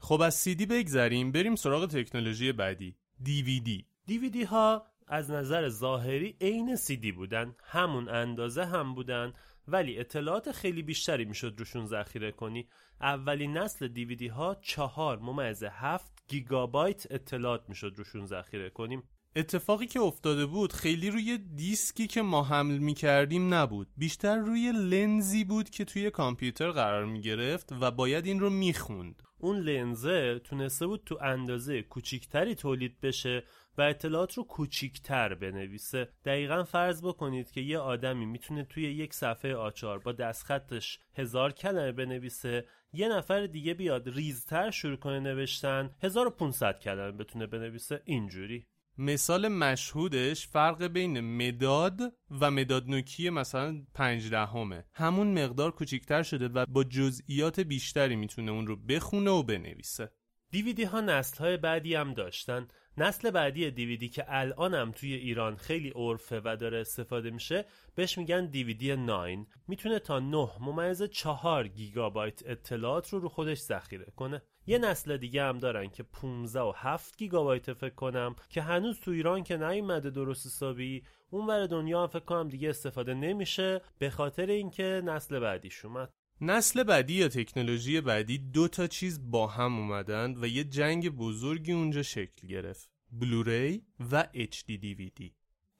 خب 0.00 0.20
از 0.20 0.34
سیدی 0.34 0.66
بگذریم. 0.66 1.32
بریم 1.32 1.56
سراغ 1.56 1.86
تکنولوژی 1.86 2.52
بعدی. 2.52 2.96
دیویدی. 3.22 3.86
دیویدی 4.06 4.44
ها 4.44 4.86
از 5.06 5.30
نظر 5.30 5.68
ظاهری 5.68 6.36
عین 6.40 6.76
سیدی 6.76 7.12
بودن. 7.12 7.54
همون 7.64 8.08
اندازه 8.08 8.64
هم 8.64 8.94
بودن. 8.94 9.32
ولی 9.68 9.98
اطلاعات 9.98 10.52
خیلی 10.52 10.82
بیشتری 10.82 11.24
می‌شد 11.24 11.54
روشون 11.58 11.86
ذخیره 11.86 12.32
کنی. 12.32 12.68
اولین 13.00 13.56
نسل 13.56 13.88
دیویدی 13.88 14.28
ها 14.28 14.56
چهار 14.62 15.18
ممیز 15.18 15.62
هفت 15.62 16.12
گیگابایت 16.28 17.12
اطلاعات 17.12 17.68
می‌شد 17.68 17.94
روشون 17.96 18.26
ذخیره 18.26 18.70
کنیم. 18.70 19.02
اتفاقی 19.36 19.86
که 19.86 20.00
افتاده 20.00 20.46
بود 20.46 20.72
خیلی 20.72 21.10
روی 21.10 21.38
دیسکی 21.38 22.06
که 22.06 22.22
ما 22.22 22.42
حمل 22.42 22.78
می 22.78 22.94
کردیم 22.94 23.54
نبود. 23.54 23.88
بیشتر 23.96 24.36
روی 24.36 24.72
لنزی 24.72 25.44
بود 25.44 25.70
که 25.70 25.84
توی 25.84 26.10
کامپیوتر 26.10 26.70
قرار 26.70 27.04
می 27.04 27.20
گرفت 27.20 27.72
و 27.80 27.90
باید 27.90 28.26
این 28.26 28.40
رو 28.40 28.50
می 28.50 28.74
خوند. 28.74 29.22
اون 29.38 29.56
لنزه 29.56 30.38
تونسته 30.38 30.86
بود 30.86 31.02
تو 31.06 31.18
اندازه 31.22 31.82
کوچیکتری 31.82 32.54
تولید 32.54 33.00
بشه 33.00 33.42
و 33.78 33.82
اطلاعات 33.82 34.34
رو 34.34 34.44
کوچیکتر 34.44 35.34
بنویسه. 35.34 36.08
دقیقا 36.24 36.64
فرض 36.64 37.02
بکنید 37.02 37.50
که 37.50 37.60
یه 37.60 37.78
آدمی 37.78 38.26
می‌تونه 38.26 38.64
توی 38.64 38.82
یک 38.82 39.14
صفحه 39.14 39.54
آچار 39.54 39.98
با 39.98 40.12
دستخطش 40.12 40.98
هزار 41.14 41.52
کلمه 41.52 41.92
بنویسه 41.92 42.64
یه 42.92 43.08
نفر 43.08 43.46
دیگه 43.46 43.74
بیاد 43.74 44.08
ریزتر 44.08 44.70
شروع 44.70 44.96
کنه 44.96 45.20
نوشتن 45.20 45.90
1500 46.02 46.78
کلمه 46.80 47.12
بتونه 47.12 47.46
بنویسه. 47.46 48.02
اینجوری. 48.04 48.66
مثال 48.98 49.48
مشهودش 49.48 50.46
فرق 50.46 50.86
بین 50.86 51.20
مداد 51.20 52.00
و 52.40 52.50
مداد 52.50 52.88
نوکی 52.88 53.30
مثلا 53.30 53.82
پنج 53.94 54.30
دهمه. 54.30 54.84
همون 54.94 55.44
مقدار 55.44 55.70
کوچیکتر 55.70 56.22
شده 56.22 56.48
و 56.48 56.66
با 56.66 56.84
جزئیات 56.84 57.60
بیشتری 57.60 58.16
می‌تونه 58.16 58.52
اون 58.52 58.66
رو 58.66 58.76
بخونه 58.76 59.30
و 59.30 59.42
بنویسه. 59.42 60.10
دیویدی 60.50 60.84
ها 60.84 61.00
نسل 61.00 61.44
های 61.44 61.56
بعدی 61.56 61.94
هم 61.94 62.14
داشتن. 62.14 62.68
نسل 62.98 63.30
بعدی 63.30 63.70
دیویدی 63.70 64.08
که 64.08 64.24
الان 64.28 64.74
هم 64.74 64.92
توی 64.92 65.14
ایران 65.14 65.56
خیلی 65.56 65.90
عرفه 65.90 66.40
و 66.44 66.56
داره 66.56 66.80
استفاده 66.80 67.30
میشه 67.30 67.64
بهش 67.94 68.18
میگن 68.18 68.46
دیویدی 68.46 68.96
9 68.96 69.46
می‌تونه 69.68 69.98
تا 69.98 70.20
9 70.20 70.48
ممیز 70.60 71.02
4 71.02 71.68
گیگابایت 71.68 72.42
اطلاعات 72.46 73.08
رو 73.08 73.18
رو 73.18 73.28
خودش 73.28 73.58
ذخیره 73.58 74.12
کنه. 74.16 74.42
یه 74.66 74.78
نسل 74.78 75.16
دیگه 75.16 75.42
هم 75.42 75.58
دارن 75.58 75.90
که 75.90 76.02
15 76.02 76.60
و 76.60 76.72
7 76.76 77.16
گیگابایت 77.16 77.72
فکر 77.72 77.94
کنم 77.94 78.36
که 78.48 78.62
هنوز 78.62 79.00
تو 79.00 79.10
ایران 79.10 79.44
که 79.44 79.56
نیومده 79.56 80.10
درست 80.10 80.46
حسابی 80.46 81.02
اونور 81.30 81.66
دنیا 81.66 82.06
فکر 82.06 82.24
کنم 82.24 82.48
دیگه 82.48 82.68
استفاده 82.68 83.14
نمیشه 83.14 83.80
به 83.98 84.10
خاطر 84.10 84.46
اینکه 84.46 85.02
نسل 85.04 85.38
بعدیش 85.38 85.84
اومد. 85.84 86.17
نسل 86.40 86.82
بعدی 86.82 87.14
یا 87.14 87.28
تکنولوژی 87.28 88.00
بعدی 88.00 88.38
دو 88.38 88.68
تا 88.68 88.86
چیز 88.86 89.30
با 89.30 89.46
هم 89.46 89.78
اومدن 89.78 90.34
و 90.40 90.46
یه 90.46 90.64
جنگ 90.64 91.08
بزرگی 91.08 91.72
اونجا 91.72 92.02
شکل 92.02 92.48
گرفت. 92.48 92.90
بلوری 93.12 93.82
و 94.12 94.28
HD 94.34 94.70
DVD 94.70 95.30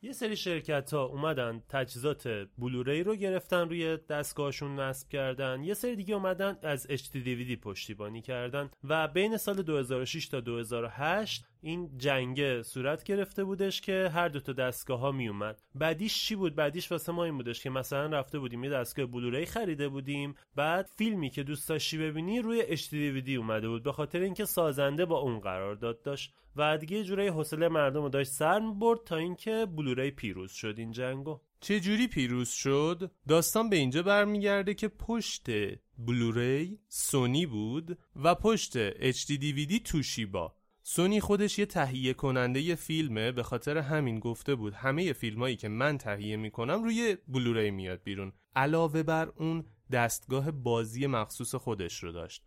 یه 0.02 0.12
سری 0.12 0.36
شرکت 0.36 0.94
ها 0.94 1.04
اومدن 1.04 1.62
تجهیزات 1.68 2.28
بلوری 2.58 3.02
رو 3.02 3.16
گرفتن 3.16 3.68
روی 3.68 3.96
دستگاهشون 3.96 4.80
نصب 4.80 5.08
کردن. 5.08 5.62
یه 5.62 5.74
سری 5.74 5.96
دیگه 5.96 6.14
اومدن 6.14 6.58
از 6.62 6.86
HD 6.86 7.12
DVD 7.12 7.56
پشتیبانی 7.62 8.22
کردن 8.22 8.70
و 8.84 9.08
بین 9.08 9.36
سال 9.36 9.62
2006 9.62 10.28
تا 10.28 10.40
2008 10.40 11.44
این 11.60 11.98
جنگه 11.98 12.62
صورت 12.62 13.04
گرفته 13.04 13.44
بودش 13.44 13.80
که 13.80 14.10
هر 14.14 14.28
دو 14.28 14.40
تا 14.40 14.52
دستگاه 14.52 15.00
ها 15.00 15.12
می 15.12 15.28
اومد 15.28 15.62
بعدیش 15.74 16.24
چی 16.24 16.34
بود؟ 16.34 16.54
بعدیش 16.54 16.92
واسه 16.92 17.12
ما 17.12 17.24
این 17.24 17.36
بودش 17.36 17.62
که 17.62 17.70
مثلا 17.70 18.06
رفته 18.06 18.38
بودیم 18.38 18.64
یه 18.64 18.70
دستگاه 18.70 19.06
بلوری 19.06 19.46
خریده 19.46 19.88
بودیم 19.88 20.34
بعد 20.56 20.90
فیلمی 20.96 21.30
که 21.30 21.42
دوست 21.42 21.68
داشتی 21.68 21.98
ببینی 21.98 22.40
روی 22.40 22.76
HD 22.76 22.90
DVD 22.90 23.30
اومده 23.30 23.68
بود 23.68 23.82
به 23.82 23.92
خاطر 23.92 24.20
اینکه 24.20 24.44
سازنده 24.44 25.04
با 25.04 25.18
اون 25.18 25.40
قرار 25.40 25.74
داد 25.74 26.02
داشت 26.02 26.34
و 26.56 26.78
دیگه 26.78 27.04
جورایی 27.04 27.28
حوصله 27.28 27.68
مردم 27.68 28.02
رو 28.02 28.08
داشت 28.08 28.30
سر 28.30 28.60
برد 28.60 29.04
تا 29.04 29.16
اینکه 29.16 29.66
بلوری 29.76 30.10
پیروز 30.10 30.52
شد 30.52 30.74
این 30.78 30.90
جنگو. 30.90 31.40
چه 31.60 31.80
جوری 31.80 32.06
پیروز 32.06 32.48
شد؟ 32.48 33.10
داستان 33.28 33.70
به 33.70 33.76
اینجا 33.76 34.02
برمیگرده 34.02 34.74
که 34.74 34.88
پشت 34.88 35.46
بلوری 35.98 36.78
سونی 36.88 37.46
بود 37.46 37.98
و 38.16 38.34
پشت 38.34 38.90
HD 39.12 39.40
DVD 39.40 39.82
توشیبا. 39.84 40.57
سونی 40.90 41.20
خودش 41.20 41.58
یه 41.58 41.66
تهیه 41.66 42.14
کننده 42.14 42.60
یه 42.60 42.74
فیلمه 42.74 43.32
به 43.32 43.42
خاطر 43.42 43.78
همین 43.78 44.18
گفته 44.18 44.54
بود 44.54 44.74
همه 44.74 45.12
فیلمایی 45.12 45.56
که 45.56 45.68
من 45.68 45.98
تهیه 45.98 46.36
می‌کنم 46.36 46.84
روی 46.84 47.16
بلوری 47.28 47.70
میاد 47.70 48.02
بیرون 48.02 48.32
علاوه 48.56 49.02
بر 49.02 49.32
اون 49.36 49.64
دستگاه 49.92 50.50
بازی 50.50 51.06
مخصوص 51.06 51.54
خودش 51.54 52.02
رو 52.02 52.12
داشت 52.12 52.44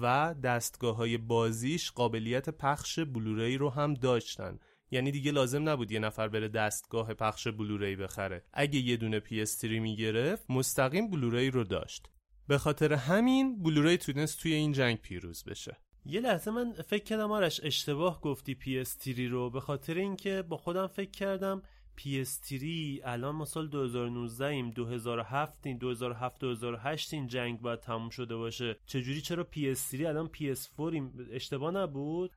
و 0.00 0.34
دستگاه 0.44 0.96
های 0.96 1.18
بازیش 1.18 1.90
قابلیت 1.90 2.50
پخش 2.50 2.98
بلوری 2.98 3.56
رو 3.56 3.70
هم 3.70 3.94
داشتن. 3.94 4.58
یعنی 4.90 5.10
دیگه 5.10 5.32
لازم 5.32 5.68
نبود 5.68 5.92
یه 5.92 5.98
نفر 5.98 6.28
بره 6.28 6.48
دستگاه 6.48 7.14
پخش 7.14 7.48
بلوری 7.48 7.96
بخره. 7.96 8.44
اگه 8.52 8.78
یه 8.78 8.96
دونه 8.96 9.20
PS3 9.20 9.64
می‌گرفت 9.64 10.50
مستقیم 10.50 11.10
بلوری 11.10 11.50
رو 11.50 11.64
داشت. 11.64 12.08
به 12.48 12.58
خاطر 12.58 12.92
همین 12.92 13.62
بلوری 13.62 13.96
تونست 13.96 14.40
توی 14.40 14.52
این 14.52 14.72
جنگ 14.72 14.98
پیروز 14.98 15.44
بشه. 15.44 15.83
یه 16.06 16.20
لحظه 16.20 16.50
من 16.50 16.72
فکر 16.72 17.04
کردم 17.04 17.32
آرش 17.32 17.60
اشتباه 17.64 18.20
گفتی 18.20 18.56
PS3 18.62 19.18
رو 19.18 19.50
به 19.50 19.60
خاطر 19.60 19.94
اینکه 19.94 20.42
با 20.42 20.56
خودم 20.56 20.86
فکر 20.86 21.10
کردم 21.10 21.62
PS3 22.00 22.64
الان 23.04 23.34
ما 23.34 23.44
سال 23.44 23.68
2019 23.68 24.46
ایم 24.46 24.70
2007 24.70 25.66
این 25.66 25.78
2007 25.78 26.40
2008 26.40 27.14
این 27.14 27.26
جنگ 27.26 27.60
باید 27.60 27.80
تموم 27.80 28.10
شده 28.10 28.36
باشه. 28.36 28.76
چجوری؟ 28.86 29.20
چرا 29.20 29.46
PS3 29.56 30.00
الان 30.00 30.30
PS4 30.38 30.92
ایم؟ 30.92 31.12
اشتباه 31.32 31.70
نبود؟ 31.70 32.30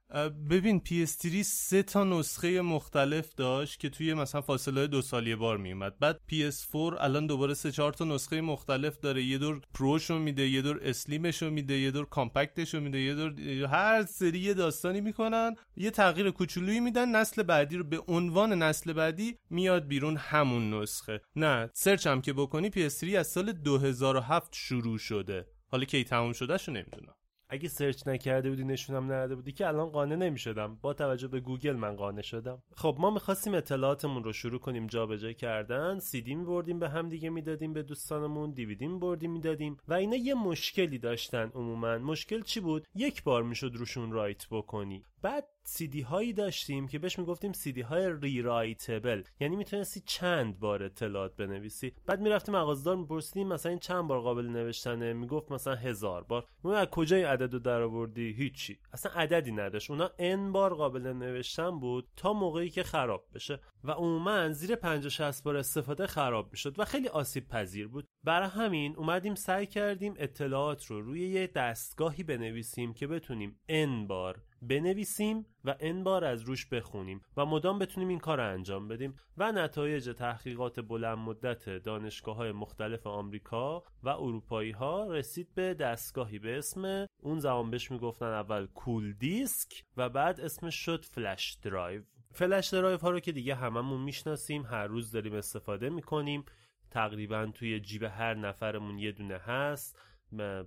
ببین 0.50 0.82
PS3 0.86 1.42
سه 1.42 1.84
تا 1.84 2.04
نسخه 2.04 2.62
مختلف 2.62 3.36
داشت 3.36 3.80
که 3.80 3.90
توی 3.90 4.14
مثلا 4.14 4.42
فاصله 4.42 4.88
دو 4.88 5.02
سالی 5.02 5.36
بار 5.36 5.58
میومد 5.58 6.00
بعد 6.00 6.20
PS4 6.32 6.76
الان 6.76 7.28
دوباره 7.28 7.54
سه 7.54 7.72
چهار 7.72 7.94
تا 7.94 8.06
نسخه 8.06 8.42
مختلف 8.42 9.00
داره. 9.00 9.24
یه 9.24 9.38
دور 9.38 9.62
پروشو 9.74 10.20
میده 10.20 10.50
یه 10.50 10.62
دور 10.62 10.80
اسلیمشو 10.84 11.50
میده 11.50 11.74
یه 11.80 11.92
دور 11.92 12.06
کامپکتشو 12.06 12.80
میده 12.80 13.00
یه 13.00 13.16
دور 13.16 13.34
هر 13.66 14.06
سری 14.06 14.54
داستانی 14.54 15.02
می‌کنن. 15.02 15.56
یه 15.78 15.92
تغییر 15.92 16.32
کوچولویی 16.32 16.80
میدن 16.80 17.16
نسل 17.16 17.44
بعدی 17.44 17.78
رو 17.78 17.84
به 17.84 18.00
عنوان 18.08 18.54
نسل 18.54 18.94
بعدی 18.94 19.38
میاد 19.50 19.88
بیرون 19.88 20.18
همون 20.18 20.74
نسخه. 20.74 21.22
نه 21.36 21.70
سرچ 21.74 22.08
هم 22.08 22.22
که 22.22 22.34
بکنی 22.34 22.70
PS3 22.70 23.04
از 23.04 23.28
سال 23.28 23.52
2007 23.52 24.50
شروع 24.56 24.98
شده. 24.98 25.48
حالا 25.68 25.86
کی 25.86 26.04
تموم 26.04 26.34
شده 26.34 26.58
شو 26.58 26.72
نمی‌دونم. 26.72 27.14
اگه 27.50 27.70
search 27.70 28.08
نکرده 28.08 28.50
بودی 28.50 28.64
نشونم 28.64 29.04
نداده 29.04 29.36
بودی 29.36 29.52
که 29.52 29.68
الان 29.68 29.90
قانع 29.90 30.16
نمی‌شدم. 30.16 30.76
با 30.76 30.94
توجه 30.94 31.28
به 31.28 31.40
گوگل 31.40 31.76
من 31.76 31.96
قانع 31.96 32.22
شدم. 32.22 32.64
خب 32.76 32.98
ما 33.00 33.10
می‌خواستیم 33.10 33.54
اطلاعاتمون 33.54 34.24
رو 34.24 34.34
شروع 34.34 34.60
کنیم 34.60 34.88
جابجا 34.88 35.34
کردن. 35.34 36.00
سیدی 36.00 36.36
میبردیم 36.36 36.80
به 36.80 36.90
هم 36.90 37.10
دیگه 37.10 37.30
می‌دادیم 37.30 37.74
به 37.74 37.84
دوستانمون. 37.84 38.52
دیویدی 38.52 38.88
میبردیم 38.88 39.32
می‌دادیم. 39.32 39.78
و 39.88 39.94
اینا 39.94 40.16
یه 40.16 40.34
مشکلی 40.34 40.98
داشتن 40.98 41.52
عموما. 41.56 41.98
مشکل 41.98 42.42
چی 42.42 42.60
بود؟ 42.60 42.88
یک 42.96 43.24
بار 43.24 43.44
می‌شد 43.44 43.72
روشون 43.76 44.12
write 44.12 44.46
بکنی. 44.52 45.04
بعد 45.22 45.48
سیدی 45.64 46.02
هایی 46.02 46.34
داشتیم 46.34 46.88
که 46.88 47.00
بهش 47.00 47.20
می‌گفتیم 47.20 47.54
سیدی 47.54 47.82
های 47.82 48.14
rewritable 48.22 49.24
یعنی 49.40 49.56
می‌تونستی 49.56 50.02
چند 50.06 50.60
بار 50.60 50.84
اطلاعات 50.84 51.36
بنویسی. 51.36 51.94
بعد 52.06 52.22
می‌رفتیم 52.22 52.56
مغازدار 52.56 52.96
میپرسیدیم 52.96 53.48
مثلا 53.48 53.70
این 53.70 53.80
چند 53.80 54.08
بار 54.08 54.22
قابل 54.22 54.46
نوشتنه؟ 54.46 55.14
می‌گفت 55.14 55.52
مثلا 55.52 55.76
هزار 55.76 56.24
بار. 56.24 56.46
ما 56.64 56.76
از 56.76 56.88
کجا 56.88 57.16
این 57.16 57.26
عدد 57.26 57.54
رو 57.54 57.60
در 57.60 57.82
آوردی؟ 57.82 58.34
هیچی. 58.34 58.80
اصلا 58.94 59.12
عددی 59.12 59.52
نداشت. 59.52 59.92
اونا 59.92 60.12
n 60.20 60.52
بار 60.54 60.74
قابل 60.74 61.08
نوشتن 61.08 61.80
بود 61.80 62.08
تا 62.16 62.34
موقعی 62.34 62.70
که 62.70 62.84
خراب 62.84 63.26
بشه. 63.34 63.60
و 63.84 63.92
عموما 63.92 64.50
زیر 64.50 64.76
50 64.76 65.10
60 65.10 65.44
بار 65.44 65.58
استفاده 65.58 66.08
خراب 66.08 66.52
می‌شد 66.52 66.80
و 66.80 66.86
خیلی 66.86 67.08
آسیب 67.08 67.48
پذیر 67.48 67.88
بود. 67.88 68.08
برای 68.24 68.50
همین 68.50 68.96
اومدیم 68.96 69.36
سعی 69.36 69.66
کردیم 69.66 70.14
اطلاعات 70.18 70.86
رو 70.86 71.02
روی 71.02 71.28
یه 71.30 71.48
دستگاهی 71.48 72.24
بنویسیم 72.24 72.94
که 72.94 73.08
بتونیم 73.08 73.60
n 73.70 74.08
بار 74.08 74.42
بنویسیم 74.62 75.46
و 75.66 75.76
n 75.80 76.04
بار 76.04 76.26
از 76.26 76.42
روش 76.42 76.66
بخونیم 76.66 77.22
و 77.38 77.46
مدام 77.46 77.80
بتونیم 77.80 78.10
این 78.10 78.20
کار 78.20 78.42
انجام 78.42 78.88
بدیم 78.88 79.16
و 79.38 79.52
نتایج 79.52 80.10
تحقیقات 80.18 80.80
بلند 80.80 81.18
مدت 81.18 81.70
دانشگاه 81.70 82.36
های 82.36 82.52
مختلف 82.52 83.08
آمریکا 83.08 83.84
و 84.04 84.10
اروپایی 84.10 84.72
ها 84.72 85.08
رسید 85.12 85.48
به 85.56 85.74
دستگاهی 85.74 86.40
به 86.40 86.58
اسم 86.58 87.08
اون 87.22 87.40
زمان 87.40 87.72
بهش 87.72 87.92
می‌گفتن 87.92 88.26
اول 88.26 88.66
کول 88.66 89.14
دیسک 89.14 89.84
و 89.98 90.10
بعد 90.10 90.40
اسمش 90.40 90.76
شد 90.76 91.06
flash 91.06 91.58
drive. 91.64 92.02
flash 92.32 92.68
drive 92.68 92.98
ها 92.98 93.10
رو 93.10 93.20
که 93.20 93.32
دیگه 93.32 93.56
هممون 93.56 94.02
می‌شناسیم 94.02 94.66
هر 94.66 94.88
روز 94.88 95.12
داریم 95.12 95.34
استفاده 95.34 95.90
می‌کنیم. 95.90 96.46
تقریبا 96.92 97.46
توی 97.46 97.80
جیب 97.80 98.04
هر 98.04 98.34
نفرمون 98.34 99.00
یه 99.00 99.12
دونه 99.12 99.38
هست. 99.38 100.00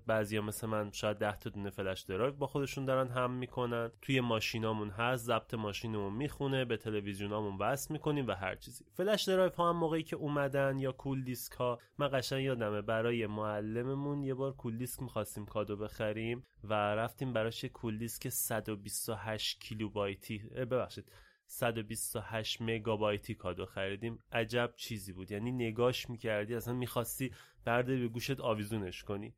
بعضیا 0.06 0.42
مثل 0.42 0.66
من 0.66 0.90
شاید 0.90 1.16
ده 1.16 1.36
تا 1.36 1.50
دونه 1.50 1.70
flash 1.70 2.00
drive 2.00 2.32
با 2.32 2.46
خودشون 2.46 2.84
دارن 2.84 3.08
هم 3.08 3.30
می‌کنن. 3.30 3.90
توی 4.02 4.20
ماشینامون 4.20 4.90
هست 4.90 5.24
ضبط 5.24 5.54
ماشینمون 5.54 6.12
می‌خونه 6.12 6.64
به 6.64 6.76
تلویزیونامون 6.76 7.56
وصل 7.58 7.92
می‌کنیم 7.92 8.26
و 8.26 8.32
هر 8.32 8.54
چیزی. 8.54 8.84
flash 8.92 9.22
drive 9.22 9.52
ها 9.52 9.68
هم 9.68 9.76
موقعی 9.76 10.02
که 10.02 10.16
اومدن 10.16 10.78
یا 10.78 10.92
کول 10.92 11.24
دیسک 11.24 11.52
ها 11.52 11.78
من 11.98 12.08
قشنگ 12.12 12.44
یادمه 12.44 12.82
برای 12.82 13.26
معلممون 13.26 14.22
یه 14.22 14.34
بار 14.34 14.52
کول 14.52 14.78
دیسک 14.78 15.02
می‌خواستیم 15.02 15.46
کادو 15.46 15.76
بخریم 15.76 16.44
و 16.64 16.74
رفتیم 16.74 17.32
براش 17.32 17.64
یه 17.64 17.70
کول 17.70 17.98
دیسک 17.98 18.28
128 18.28 19.60
کیلوبایتی 19.60 20.38
ببخشید 20.38 21.12
128 21.46 22.62
مگابایتی 22.62 23.34
کادو 23.34 23.66
خریدیم. 23.66 24.18
عجب 24.32 24.72
چیزی 24.76 25.12
بود. 25.12 25.30
یعنی 25.30 25.52
نگاش 25.52 26.10
می‌کردی 26.10 26.54
اصلا 26.54 26.74
می‌خواستی 26.74 27.32
برده 27.64 27.96
به 27.96 28.08
گوشت 28.08 28.40
آویزونش 28.40 29.02
کنی. 29.02 29.34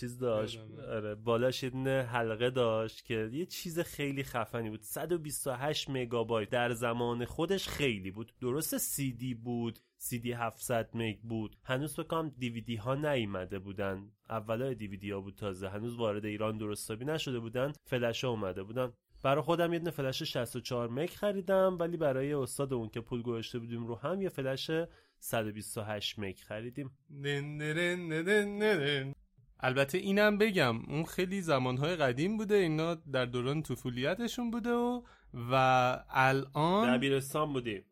چیز 0.00 0.18
داشت. 0.18 0.60
آره 0.88 1.14
بالاش 1.14 1.62
یه 1.62 1.70
دونه 1.70 2.02
حلقه 2.02 2.50
داشت 2.50 3.04
که 3.04 3.30
یه 3.32 3.46
چیز 3.46 3.80
خیلی 3.80 4.24
خفنی 4.24 4.70
بود. 4.70 4.82
128 4.82 5.90
مگابایت 5.90 6.50
در 6.50 6.72
زمان 6.72 7.24
خودش 7.24 7.68
خیلی 7.68 8.10
بود. 8.10 8.32
درست 8.40 8.78
سی 8.78 9.12
دی 9.12 9.34
بود 9.34 9.78
سی 9.96 10.18
دی 10.18 10.32
700 10.32 10.90
مگ 10.94 11.18
بود. 11.20 11.56
هنوز 11.64 12.00
بکنم 12.00 12.28
دیویدی 12.38 12.76
ها 12.76 12.94
نیومده 12.94 13.58
بودن. 13.58 14.10
اولای 14.30 14.74
دیویدی 14.74 15.10
ها 15.10 15.20
بود 15.20 15.34
تازه. 15.34 15.68
هنوز 15.68 15.96
وارد 15.96 16.24
ایران 16.24 16.58
درستابی 16.58 17.04
نشده 17.04 17.38
بودن. 17.38 17.72
فلش 17.84 18.24
ها 18.24 18.30
اومده 18.30 18.62
بودن. 18.62 18.92
برای 19.22 19.42
خودم 19.42 19.72
یه 19.72 19.78
دونه 19.78 19.90
فلش 19.90 20.22
64 20.22 20.90
مگ 20.90 21.08
خریدم 21.08 21.76
ولی 21.80 21.96
برای 21.96 22.32
استاد 22.32 22.72
اون 22.72 22.88
که 22.88 23.00
پول 23.00 23.22
گذاشته 23.22 23.58
بودیم 23.58 23.86
رو 23.86 23.94
هم 23.94 24.22
یه 24.22 24.28
فلش 24.28 24.70
128 25.18 26.18
مگ 26.18 26.36
خریدیم. 26.36 26.90
البته 29.60 29.98
اینم 29.98 30.38
بگم 30.38 30.76
اون 30.78 31.04
خیلی 31.04 31.40
زمانهای 31.40 31.96
قدیم 31.96 32.36
بوده 32.36 32.54
اینا 32.54 32.94
در 32.94 33.24
دوران 33.24 33.62
طفولیتشون 33.62 34.50
بوده 34.50 34.72
و 34.72 35.02
و 35.34 35.54
الان 36.10 36.96
دبیرستان 36.96 37.52
بودیم. 37.52 37.84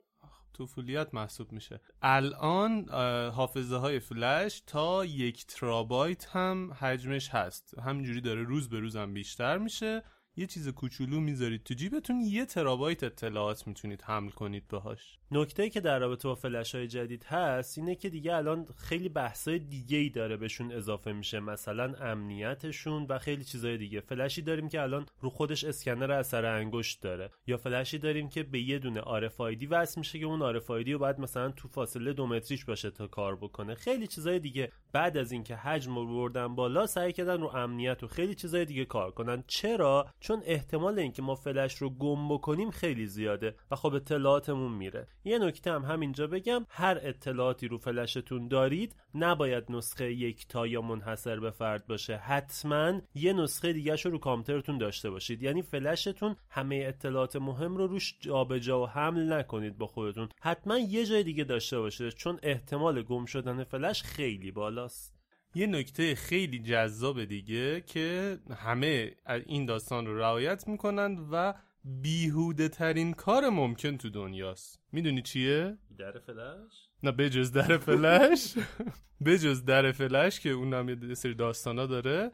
طفولیت 0.58 1.14
محسوب 1.14 1.52
میشه. 1.52 1.80
الان 2.02 2.88
حافظه 3.30 3.76
های 3.76 4.00
فلش 4.00 4.62
تا 4.66 5.04
یک 5.04 5.46
ترابایت 5.46 6.24
هم 6.24 6.72
حجمش 6.72 7.28
هست. 7.28 7.78
همینجوری 7.78 8.20
داره 8.20 8.42
روز 8.42 8.68
به 8.68 8.80
روز 8.80 8.96
هم 8.96 9.14
بیشتر 9.14 9.58
میشه. 9.58 10.02
یه 10.36 10.46
چیز 10.46 10.68
کوچولو 10.68 11.20
می‌ذارید 11.20 11.62
تو 11.62 11.74
جیبتون 11.74 12.20
یه 12.20 12.44
ترابایت 12.44 13.04
اطلاعات 13.04 13.66
می‌تونید 13.66 14.02
حمل 14.02 14.30
کنید 14.30 14.68
باهاش. 14.68 15.18
نکته 15.30 15.70
که 15.70 15.80
در 15.80 15.98
رابطه 15.98 16.28
با 16.28 16.34
فلش 16.34 16.74
های 16.74 16.88
جدید 16.88 17.24
هست 17.24 17.78
اینه 17.78 17.94
که 17.94 18.08
دیگه 18.08 18.34
الان 18.34 18.66
خیلی 18.76 19.08
بحثای 19.08 19.58
دیگه 19.58 19.98
ای 19.98 20.08
داره 20.08 20.36
بهشون 20.36 20.72
اضافه 20.72 21.12
میشه 21.12 21.40
مثلا 21.40 21.94
امنیتشون 22.00 23.06
و 23.08 23.18
خیلی 23.18 23.44
چیزای 23.44 23.78
دیگه. 23.78 24.00
فلشی 24.00 24.42
داریم 24.42 24.68
که 24.68 24.82
الان 24.82 25.06
رو 25.20 25.30
خودش 25.30 25.64
اسکنر 25.64 26.12
اثر 26.12 26.44
انگشت 26.44 27.02
داره. 27.02 27.30
یا 27.46 27.56
فلشی 27.56 27.98
داریم 27.98 28.28
که 28.28 28.42
به 28.42 28.60
یه 28.60 28.78
دونه 28.78 29.00
RFID 29.00 29.66
وصل 29.70 30.00
میشه 30.00 30.18
که 30.18 30.26
اون 30.26 30.60
RFID 30.60 30.88
رو 30.88 30.98
باید 30.98 31.20
مثلا 31.20 31.50
تو 31.50 31.68
فاصله 31.68 32.12
دو 32.12 32.26
متریش 32.26 32.64
باشه 32.64 32.90
تا 32.90 33.06
کار 33.06 33.36
بکنه. 33.36 33.74
خیلی 33.74 34.06
چیزای 34.06 34.38
دیگه 34.38 34.72
بعد 34.92 35.16
از 35.16 35.32
اینکه 35.32 35.56
حجم 35.56 35.94
رو 35.94 36.06
بردن 36.06 36.54
بالا 36.54 36.86
سعی 36.86 37.12
کردن 37.12 37.40
رو 37.40 37.46
امنیت 37.46 38.02
و 38.02 38.06
خیلی 38.06 38.34
چیزای 38.34 38.64
دیگه 38.64 38.84
کار 38.84 39.10
کنن. 39.10 39.44
چرا؟ 39.46 40.06
چون 40.22 40.42
احتمال 40.44 40.98
اینکه 40.98 41.22
ما 41.22 41.34
فلش 41.34 41.74
رو 41.74 41.90
گم 41.90 42.28
بکنیم 42.28 42.70
خیلی 42.70 43.06
زیاده 43.06 43.54
و 43.70 43.76
خب 43.76 43.94
اطلاعاتمون 43.94 44.72
میره. 44.72 45.06
یه 45.24 45.38
نکته 45.38 45.72
هم 45.72 45.84
همینجا 45.84 46.26
بگم 46.26 46.66
هر 46.68 46.98
اطلاعاتی 47.02 47.68
رو 47.68 47.78
فلشتون 47.78 48.48
دارید 48.48 48.96
نباید 49.14 49.64
نسخه 49.68 50.12
یک 50.12 50.48
تا 50.48 50.66
یا 50.66 50.82
منحصر 50.82 51.40
به 51.40 51.50
فرد 51.50 51.86
باشه. 51.86 52.16
حتما 52.16 53.00
یه 53.14 53.32
نسخه 53.32 53.72
دیگه 53.72 53.94
رو 53.94 54.10
رو 54.10 54.18
کامپیوترتون 54.18 54.78
داشته 54.78 55.10
باشید. 55.10 55.42
یعنی 55.42 55.62
فلشتون 55.62 56.36
همه 56.50 56.84
اطلاعات 56.86 57.36
مهم 57.36 57.76
رو 57.76 57.86
روش 57.86 58.16
جابجا 58.20 58.82
و 58.82 58.86
حمل 58.86 59.32
نکنید 59.32 59.78
با 59.78 59.86
خودتون. 59.86 60.28
حتما 60.40 60.78
یه 60.78 61.06
جای 61.06 61.22
دیگه 61.22 61.44
داشته 61.44 61.78
باشید 61.78 62.08
چون 62.08 62.38
احتمال 62.42 63.02
گم 63.02 63.24
شدن 63.24 63.64
فلش 63.64 64.02
خیلی 64.02 64.50
بالاست. 64.50 65.21
یه 65.54 65.66
نکته 65.66 66.14
خیلی 66.14 66.58
جذاب 66.58 67.24
دیگه 67.24 67.80
که 67.80 68.38
همه 68.56 69.12
این 69.46 69.66
داستان 69.66 70.06
رو 70.06 70.18
رعایت 70.18 70.68
می‌کنند 70.68 71.28
و 71.32 71.54
بیهوده 71.84 72.68
ترین 72.68 73.12
کار 73.12 73.48
ممکن 73.48 73.96
تو 73.96 74.10
دنیاست 74.10 74.80
می‌دونی 74.92 75.22
چیه؟ 75.22 75.78
در 75.98 76.18
فلش؟ 76.18 76.88
نه 77.02 77.12
بجز 77.12 77.52
در 77.52 77.78
فلش 77.78 78.54
بجز 79.26 79.64
در 79.64 79.92
فلش 79.92 80.40
که 80.40 80.50
اونم 80.50 80.88
یه 80.88 81.14
سری 81.14 81.34
داستانا 81.34 81.86
داره 81.86 82.30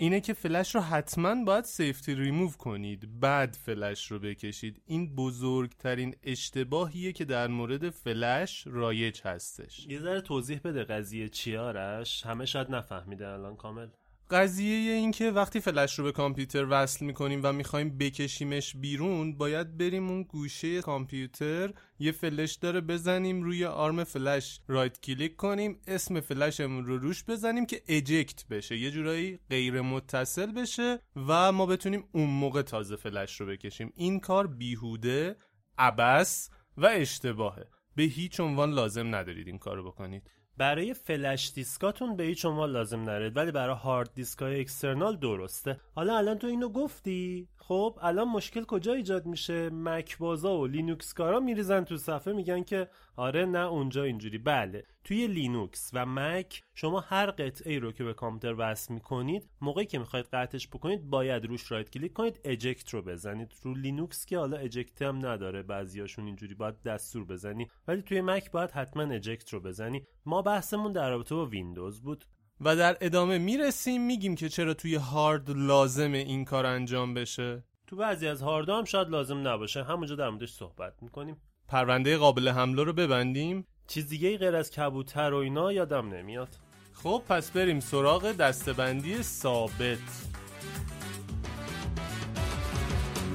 اینه 0.00 0.20
که 0.20 0.32
فلش 0.32 0.74
رو 0.74 0.80
حتما 0.80 1.44
باید 1.44 1.64
سیفتی 1.64 2.14
ریموو 2.14 2.50
کنید. 2.50 3.20
بعد 3.20 3.56
فلش 3.64 4.10
رو 4.10 4.18
بکشید. 4.18 4.82
این 4.86 5.14
بزرگترین 5.14 6.14
اشتباهیه 6.22 7.12
که 7.12 7.24
در 7.24 7.46
مورد 7.46 7.90
فلش 7.90 8.64
رایج 8.66 9.20
هستش. 9.24 9.86
یه 9.86 10.00
ذره 10.00 10.20
توضیح 10.20 10.60
بده 10.64 10.84
قضیه 10.84 11.28
چیارش. 11.28 12.26
همه 12.26 12.46
شاید 12.46 12.70
نفهمیده 12.70 13.28
الان 13.28 13.56
کامل. 13.56 13.88
قضیه 14.30 14.92
این 14.92 15.10
که 15.10 15.30
وقتی 15.30 15.60
فلش 15.60 15.98
رو 15.98 16.04
به 16.04 16.12
کامپیوتر 16.12 16.66
وصل 16.70 17.06
می‌کنیم 17.06 17.40
و 17.42 17.52
می‌خوایم 17.52 17.98
بکشیمش 17.98 18.76
بیرون 18.76 19.36
باید 19.36 19.78
بریم 19.78 20.08
اون 20.08 20.22
گوشه 20.22 20.82
کامپیوتر 20.82 21.72
یه 21.98 22.12
فلش 22.12 22.54
داره 22.54 22.80
بزنیم 22.80 23.42
روی 23.42 23.64
آرم 23.64 24.04
فلش 24.04 24.60
right 24.68 25.00
click 25.00 25.36
کنیم 25.36 25.80
اسم 25.86 26.20
فلشمون 26.20 26.86
رو 26.86 26.98
روش 26.98 27.24
بزنیم 27.24 27.66
که 27.66 27.82
eject 27.88 28.46
بشه 28.48 28.76
یه 28.76 28.90
جورایی 28.90 29.38
غیر 29.50 29.80
متصل 29.80 30.52
بشه 30.52 30.98
و 31.16 31.52
ما 31.52 31.66
بتونیم 31.66 32.04
اون 32.12 32.30
موقع 32.30 32.62
تازه 32.62 32.96
فلش 32.96 33.40
رو 33.40 33.46
بکشیم. 33.46 33.92
این 33.94 34.20
کار 34.20 34.46
بیهوده 34.46 35.36
عبث 35.78 36.50
و 36.76 36.86
اشتباهه. 36.86 37.66
به 37.96 38.02
هیچ 38.02 38.40
عنوان 38.40 38.70
لازم 38.70 39.14
ندارید 39.14 39.46
این 39.46 39.58
کارو 39.58 39.84
بکنید. 39.90 40.30
برای 40.58 40.94
فلش 40.94 41.52
دیسکاتون 41.54 42.16
به 42.16 42.24
هیچ 42.24 42.44
عنوان 42.44 42.70
لازم 42.70 43.00
ندارید 43.00 43.36
ولی 43.36 43.52
برای 43.52 43.76
هارد 43.76 44.10
دیسکای 44.14 44.60
external 44.60 45.16
درسته. 45.16 45.80
حالا 45.94 46.18
الان 46.18 46.38
تو 46.38 46.46
اینو 46.46 46.68
گفتی؟ 46.68 47.48
خب 47.68 47.98
الان 48.02 48.28
مشکل 48.28 48.64
کجا 48.64 48.92
ایجاد 48.92 49.26
میشه؟ 49.26 49.70
مک 49.70 50.18
بازا 50.18 50.58
و 50.58 50.66
لینوکس 50.66 51.12
کارا 51.12 51.40
میریزن 51.40 51.84
تو 51.84 51.96
صفحه 51.96 52.32
میگن 52.32 52.62
که 52.62 52.88
آره 53.16 53.44
نه 53.44 53.58
اونجا 53.58 54.04
اینجوری. 54.04 54.38
بله 54.38 54.84
توی 55.04 55.26
لینوکس 55.26 55.90
و 55.94 56.06
مک 56.06 56.62
شما 56.74 57.00
هر 57.00 57.30
قطعه 57.30 57.78
رو 57.78 57.92
که 57.92 58.04
به 58.04 58.14
کامپیوتر 58.14 58.54
وصل 58.58 58.94
می‌کنید 58.94 59.50
موقعی 59.60 59.86
که 59.86 59.98
می‌خواید 59.98 60.26
قطعش 60.32 60.68
بکنید 60.68 61.10
باید 61.10 61.46
روش 61.46 61.72
right 61.72 61.90
click 61.90 62.12
کنید 62.12 62.40
eject 62.44 62.94
رو 62.94 63.02
بزنید. 63.02 63.54
رو 63.62 63.74
لینوکس 63.74 64.26
که 64.26 64.38
حالا 64.38 64.56
eject 64.56 65.02
هم 65.02 65.26
نداره 65.26 65.62
بعضیاشون 65.62 66.26
اینجوری 66.26 66.54
باید 66.54 66.82
دستور 66.82 67.24
بزنی. 67.24 67.66
ولی 67.88 68.02
توی 68.02 68.20
مک 68.20 68.50
باید 68.50 68.70
حتما 68.70 69.02
eject 69.02 69.54
رو 69.54 69.60
بزنی. 69.60 70.06
ما 70.26 70.42
بحثمون 70.42 70.92
در 70.92 71.10
رابطه 71.10 71.34
با 71.34 71.46
ویندوز 71.46 72.00
بود. 72.00 72.24
و 72.60 72.76
در 72.76 72.96
ادامه 73.00 73.38
می‌رسیم 73.38 74.06
میگیم 74.06 74.34
که 74.34 74.48
چرا 74.48 74.74
توی 74.74 74.94
هارد 74.94 75.50
لازم 75.50 76.12
این 76.12 76.44
کار 76.44 76.66
انجام 76.66 77.14
بشه. 77.14 77.64
تو 77.86 77.96
بعضی 77.96 78.26
از 78.26 78.42
هارد 78.42 78.68
هم 78.68 78.84
شاید 78.84 79.08
لازم 79.08 79.48
نباشه. 79.48 79.84
همونجا 79.84 80.14
در 80.14 80.28
موردش 80.28 80.52
صحبت 80.52 80.92
می‌کنیم. 81.02 81.36
پرونده 81.68 82.16
قابل 82.16 82.48
حمله 82.48 82.82
رو 82.82 82.92
ببندیم. 82.92 83.66
چیز 83.86 84.08
دیگه 84.08 84.38
غیر 84.38 84.56
از 84.56 84.70
کبوتر 84.70 85.32
و 85.32 85.36
اینا 85.36 85.72
یادم 85.72 86.08
نمیاد. 86.08 86.48
خب 86.92 87.22
پس 87.28 87.50
بریم 87.50 87.80
سراغ 87.80 88.32
دستبندی 88.32 89.22
ثابت. 89.22 89.98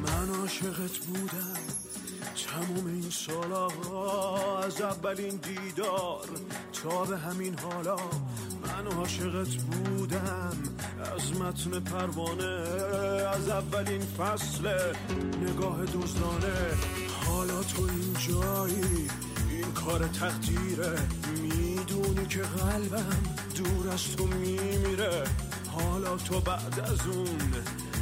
من 0.05 0.29
عاشقت 0.41 0.97
بودم. 0.97 1.57
تموم 2.47 2.87
این 2.87 3.09
سالا 3.09 3.67
از 4.57 4.81
اولین 4.81 5.39
دیدار 5.39 6.25
تا 6.83 7.05
به 7.05 7.17
همین 7.17 7.59
حالا 7.59 7.95
من 8.73 8.87
عاشقت 8.87 9.53
بودم. 9.55 10.57
از 11.15 11.41
متن 11.41 11.79
پروانه 11.79 12.67
از 13.35 13.49
اولین 13.49 14.01
فصل 14.01 14.93
نگاه 15.41 15.85
دزدانه. 15.85 16.53
حالا 17.25 17.63
تو 17.63 17.81
این 17.81 18.13
جایی 18.27 19.09
این 19.49 19.71
کار 19.73 20.07
تقدیره. 20.07 20.99
می‌دونی 21.41 22.25
که 22.25 22.41
قلبم 22.41 23.23
دور 23.55 23.93
از 23.93 24.15
تو 24.15 24.25
میمیره. 24.25 25.23
حالا 25.71 26.17
تو 26.17 26.39
بعد 26.39 26.79
از 26.79 27.07
اون 27.07 27.51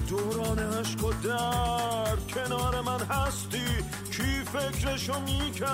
دوران 0.09 0.59
عشق 0.59 1.03
و 1.03 1.13
در 1.13 2.15
کنار 2.15 2.81
من 2.81 3.01
هستی. 3.01 3.65
کی 4.11 4.43
فکرشو 4.53 5.19
می‌کرد؟ 5.19 5.71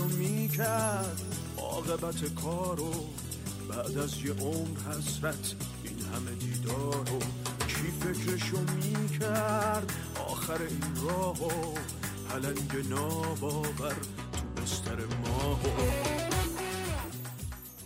فکرشو 0.00 0.16
می‌کرد. 0.16 1.22
عاقبت 1.58 2.34
کارو 2.34 2.92
بعد 3.68 3.98
از 3.98 4.24
یه 4.24 4.32
عمر 4.32 4.78
حسرت 4.80 5.54
این 5.84 6.00
همه 6.00 6.30
دیدارو 6.30 7.18
کی 7.68 7.90
فکرشو 8.00 8.58
می‌کرد؟ 8.60 9.92
آخر 10.26 10.62
این 10.62 10.96
راهو 11.04 11.74
پلنگ 12.28 12.88
ناباور 12.90 13.94
تو 14.32 14.62
بستر 14.62 14.96
ماهو. 14.96 15.90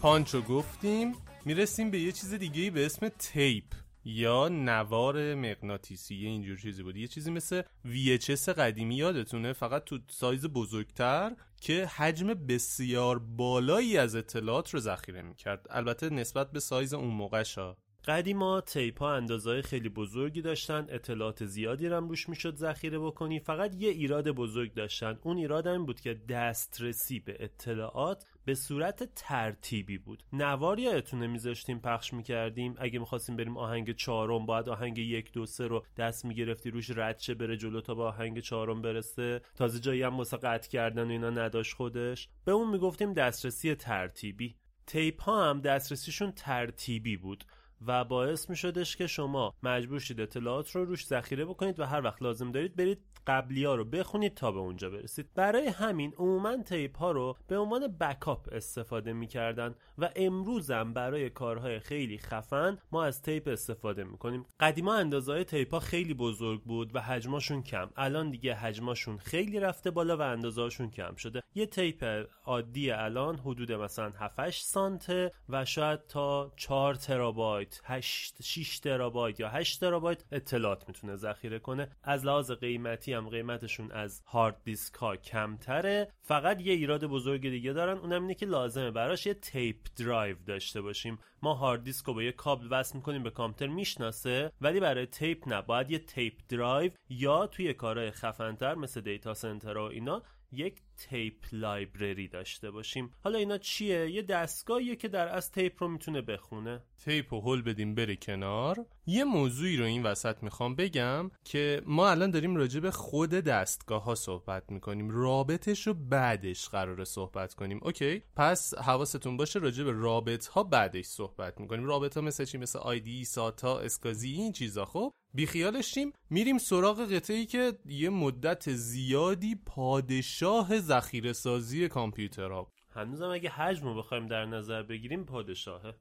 پانچو 0.00 0.42
گفتیم 0.42 1.14
می‌رسیم 1.44 1.90
به 1.90 1.98
یه 1.98 2.12
چیز 2.12 2.34
دیگه 2.34 2.70
به 2.70 2.86
اسم 2.86 3.08
تیپ 3.08 3.64
یا 4.04 4.48
نوار 4.48 5.34
مغناطیسی. 5.34 6.14
یه 6.14 6.28
اینجور 6.28 6.56
چیزی 6.56 6.82
بود. 6.82 6.96
یه 6.96 7.08
چیزی 7.08 7.30
مثل 7.30 7.62
VHS 7.84 8.48
قدیمی 8.48 8.96
یادتونه؟ 8.96 9.52
فقط 9.52 9.84
تو 9.84 9.98
سایز 10.08 10.46
بزرگتر 10.46 11.32
که 11.64 11.86
حجم 11.86 12.26
بسیار 12.34 13.18
بالایی 13.18 13.98
از 13.98 14.14
اطلاعات 14.16 14.70
رو 14.70 14.80
ذخیره 14.80 15.22
می‌کرد. 15.22 15.66
البته 15.70 16.10
نسبت 16.10 16.52
به 16.52 16.60
سایز 16.60 16.94
اون 16.94 17.08
موقع 17.08 17.42
شا. 17.42 17.76
قدیما 18.06 18.60
تیپ 18.60 18.98
ها 18.98 19.14
اندازه 19.14 19.62
خیلی 19.62 19.88
بزرگی 19.88 20.42
داشتن 20.42 20.86
اطلاعات 20.88 21.44
زیادی 21.44 21.86
هم 21.86 22.08
روش 22.08 22.28
می‌شد 22.28 22.56
ذخیره 22.56 22.98
بکنی. 22.98 23.40
فقط 23.40 23.74
یه 23.74 23.90
ایراد 23.90 24.30
بزرگ 24.30 24.74
داشتن. 24.74 25.18
اون 25.22 25.36
ایراد 25.36 25.66
هم 25.66 25.86
بود 25.86 26.00
که 26.00 26.14
دسترسی 26.14 27.20
به 27.20 27.36
اطلاعات 27.40 28.26
به 28.44 28.54
صورت 28.54 29.14
ترتیبی 29.14 29.98
بود. 29.98 30.22
نوار 30.32 30.78
یادتونه 30.78 31.26
میذاشتیم 31.26 31.78
پخش 31.78 32.12
می‌کردیم. 32.14 32.74
اگه 32.78 32.98
می‌خواستیم 32.98 33.36
بریم 33.36 33.56
آهنگ 33.56 33.96
چهارم 33.96 34.46
باید 34.46 34.68
آهنگ 34.68 34.98
یک 34.98 35.32
دو 35.32 35.46
سه 35.46 35.66
رو 35.66 35.84
دست 35.96 36.24
می‌گرفتی 36.24 36.70
روش 36.70 36.90
ردشه 36.90 37.34
بره 37.34 37.56
جلو 37.56 37.80
تا 37.80 37.94
به 37.94 38.02
آهنگ 38.02 38.40
چهارم 38.40 38.82
برسه. 38.82 39.40
تازه 39.56 39.80
جایی 39.80 40.02
هم 40.02 40.16
واسه 40.16 40.36
قطع 40.36 40.70
کردن 40.70 41.06
و 41.06 41.10
اینا 41.10 41.30
نداشت 41.30 41.74
خودش. 41.74 42.28
به 42.44 42.52
اون 42.52 42.70
می‌گفتیم 42.70 43.12
دسترسی 43.12 43.74
ترتیبی. 43.74 44.56
tape 44.86 45.22
ها 45.22 45.50
هم 45.50 45.60
دسترسیشون 45.60 46.32
ترتیبی 46.32 47.16
بود. 47.16 47.44
و 47.86 48.04
باعث 48.04 48.50
می 48.50 48.56
شدش 48.56 48.96
که 48.96 49.06
شما 49.06 49.54
مجبور 49.62 50.00
شید 50.00 50.20
اطلاعات 50.20 50.70
رو 50.70 50.84
روش 50.84 51.06
ذخیره 51.06 51.44
بکنید 51.44 51.80
و 51.80 51.84
هر 51.84 52.02
وقت 52.02 52.22
لازم 52.22 52.52
دارید 52.52 52.76
برید 52.76 52.98
قبلی 53.26 53.64
ها 53.64 53.74
رو 53.74 53.84
بخونید 53.84 54.34
تا 54.34 54.52
به 54.52 54.58
اونجا 54.58 54.90
برسید. 54.90 55.34
برای 55.34 55.66
همین 55.66 56.14
عموما 56.18 56.62
tape 56.62 56.98
ها 56.98 57.10
رو 57.12 57.36
به 57.48 57.58
عنوان 57.58 57.96
backup 58.00 58.48
استفاده 58.52 59.12
می‌کردن 59.12 59.74
و 59.98 60.10
امروزم 60.16 60.92
برای 60.92 61.30
کارهای 61.30 61.80
خیلی 61.80 62.18
خفن 62.18 62.78
ما 62.92 63.04
از 63.04 63.22
tape 63.22 63.48
استفاده 63.48 64.04
می‌کنیم. 64.04 64.46
قدیما 64.60 64.94
اندازه 64.94 65.44
tape 65.44 65.74
ها 65.74 65.80
خیلی 65.80 66.14
بزرگ 66.14 66.62
بود 66.62 66.96
و 66.96 67.00
حجماشون 67.00 67.62
کم. 67.62 67.90
الان 67.96 68.30
دیگه 68.30 68.54
حجماشون 68.54 69.18
خیلی 69.18 69.60
رفته 69.60 69.90
بالا 69.90 70.16
و 70.16 70.20
اندازهاشون 70.20 70.90
کم 70.90 71.14
شده. 71.14 71.42
یه 71.54 71.66
tape 71.66 72.26
عادی 72.44 72.90
الان 72.90 73.38
حدود 73.38 73.72
مثلا 73.72 74.12
7 74.18 74.50
سانته 74.50 75.32
و 75.48 75.64
شاید 75.64 76.06
تا 76.06 76.52
4 76.56 76.94
ترابایت 76.94 77.73
8 77.84 78.42
6 78.42 78.78
ترابایت 78.78 79.40
یا 79.40 79.48
8 79.48 79.80
ترابایت 79.80 80.24
اطلاعات 80.32 80.88
می‌تونه 80.88 81.16
ذخیره 81.16 81.58
کنه. 81.58 81.88
از 82.02 82.26
لحاظ 82.26 82.50
قیمتی 82.50 83.12
هم 83.12 83.28
قیمتشون 83.28 83.92
از 83.92 84.22
هارد 84.26 84.56
دیسک 84.64 84.94
ها 84.94 85.16
کمتره. 85.16 86.12
فقط 86.22 86.60
یه 86.60 86.72
ایراد 86.72 87.04
بزرگ 87.04 87.40
دیگه 87.40 87.72
دارن 87.72 87.98
اونم 87.98 88.22
اینه 88.22 88.34
که 88.34 88.46
لازمه 88.46 88.90
براش 88.90 89.26
یه 89.26 89.34
tape 89.34 89.76
drive 89.96 90.36
داشته 90.46 90.80
باشیم. 90.80 91.18
ما 91.42 91.54
هارد 91.54 91.84
دیسک 91.84 92.06
رو 92.06 92.14
با 92.14 92.22
یه 92.22 92.32
کابل 92.32 92.68
وصل 92.70 92.96
می‌کنیم 92.96 93.22
به 93.22 93.30
کامپیوتر 93.30 93.74
می‌شناسه 93.74 94.52
ولی 94.60 94.80
برای 94.80 95.06
tape 95.06 95.48
نه. 95.48 95.62
باید 95.62 95.90
یه 95.90 95.98
tape 95.98 96.34
drive 96.48 96.92
یا 97.08 97.46
توی 97.46 97.74
کارهای 97.74 98.10
خفنتر 98.10 98.74
مثل 98.74 99.00
data 99.00 99.34
center 99.34 99.78
و 99.78 99.82
اینا 99.82 100.22
یک 100.52 100.80
tape 100.96 101.34
library 101.52 102.28
داشته 102.28 102.70
باشیم. 102.70 103.10
حالا 103.24 103.38
اینا 103.38 103.58
چیه؟ 103.58 104.10
یه 104.10 104.22
دستگاهیه 104.22 104.96
که 104.96 105.08
در 105.08 105.28
از 105.28 105.52
tape 105.52 105.82
رو 105.82 105.88
می‌تونه 105.88 106.22
بخونه. 106.22 106.82
tape 107.04 107.32
و 107.32 107.40
هل 107.40 107.62
بدیم 107.62 107.94
بره 107.94 108.16
کنار. 108.16 108.86
یه 109.06 109.24
موضوعی 109.24 109.76
رو 109.76 109.84
این 109.84 110.02
وسط 110.02 110.42
می‌خوام 110.42 110.74
بگم 110.74 111.30
که 111.44 111.82
ما 111.86 112.10
الان 112.10 112.30
داریم 112.30 112.56
راجع 112.56 112.80
به 112.80 112.90
خود 112.90 113.30
دستگاه 113.30 114.04
ها 114.04 114.14
صحبت 114.14 114.62
می‌کنیم. 114.68 115.10
رابطش 115.10 115.86
رو 115.86 115.94
بعدش 115.94 116.68
قراره 116.68 117.04
صحبت 117.04 117.54
کنیم. 117.54 117.80
OK 117.82 118.22
پس 118.36 118.74
حواستون 118.74 119.36
باشه 119.36 119.58
راجع 119.58 119.84
به 119.84 119.92
رابط 119.92 120.46
ها 120.46 120.62
بعدش 120.62 121.04
صحبت 121.04 121.60
می‌کنیم. 121.60 121.84
رابط 121.84 122.16
ها 122.16 122.20
مثل 122.20 122.44
چی؟ 122.44 122.58
مثل 122.58 122.78
IDE 122.78 123.24
SATA 123.24 123.78
SCSI 123.78 124.32
این 124.32 124.52
چیزا 124.52 124.84
خب؟ 124.84 125.12
بیخیالش 125.34 125.94
شیم 125.94 126.12
میریم 126.30 126.58
سراغ 126.58 127.12
قطعه 127.12 127.36
ای 127.36 127.46
که 127.46 127.72
یه 127.86 128.10
مدت 128.10 128.70
زیادی 128.70 129.54
پادشاه 129.66 130.80
ذخیره 130.80 131.32
سازی 131.32 131.88
کامپیوترها. 131.88 132.72
هنوزم 132.90 133.28
اگه 133.28 133.50
حجم 133.50 133.84
رو 133.86 133.94
بخوایم 133.94 134.26
در 134.26 134.44
نظر 134.44 134.82
بگیریم 134.82 135.24
پادشاهه. 135.24 135.94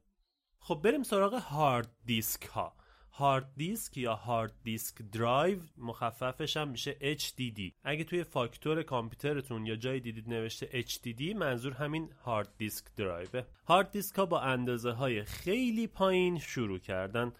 خب 0.59 0.81
بریم 0.83 1.03
سراغ 1.03 1.33
هارد 1.33 1.91
دیسک 2.05 2.43
ها 2.43 2.75
هارد 3.11 3.53
دیسک 3.57 3.97
یا 3.97 4.15
hard 4.15 4.53
disk 4.63 5.01
drive 5.11 5.59
مخففش 5.77 6.57
هم 6.57 6.67
میشه 6.67 7.17
HDD 7.17 7.61
اگه 7.83 8.03
توی 8.03 8.23
فاکتور 8.23 8.83
کامپیوترتون 8.83 9.65
یا 9.65 9.75
جای 9.75 9.99
دیدید 9.99 10.29
نوشته 10.29 10.83
HDD 10.83 11.35
منظور 11.35 11.73
همین 11.73 12.09
hard 12.23 12.49
disk 12.57 12.85
drive 12.95 13.35
ه 13.35 13.43
هارد 13.67 13.91
دیسک 13.91 14.15
ها 14.15 14.25
با 14.25 14.41
اندازه 14.41 14.91
های 14.91 15.23
خیلی 15.23 15.87
پایین 15.87 16.39
شروع 16.39 16.79
کردن. 16.79 17.33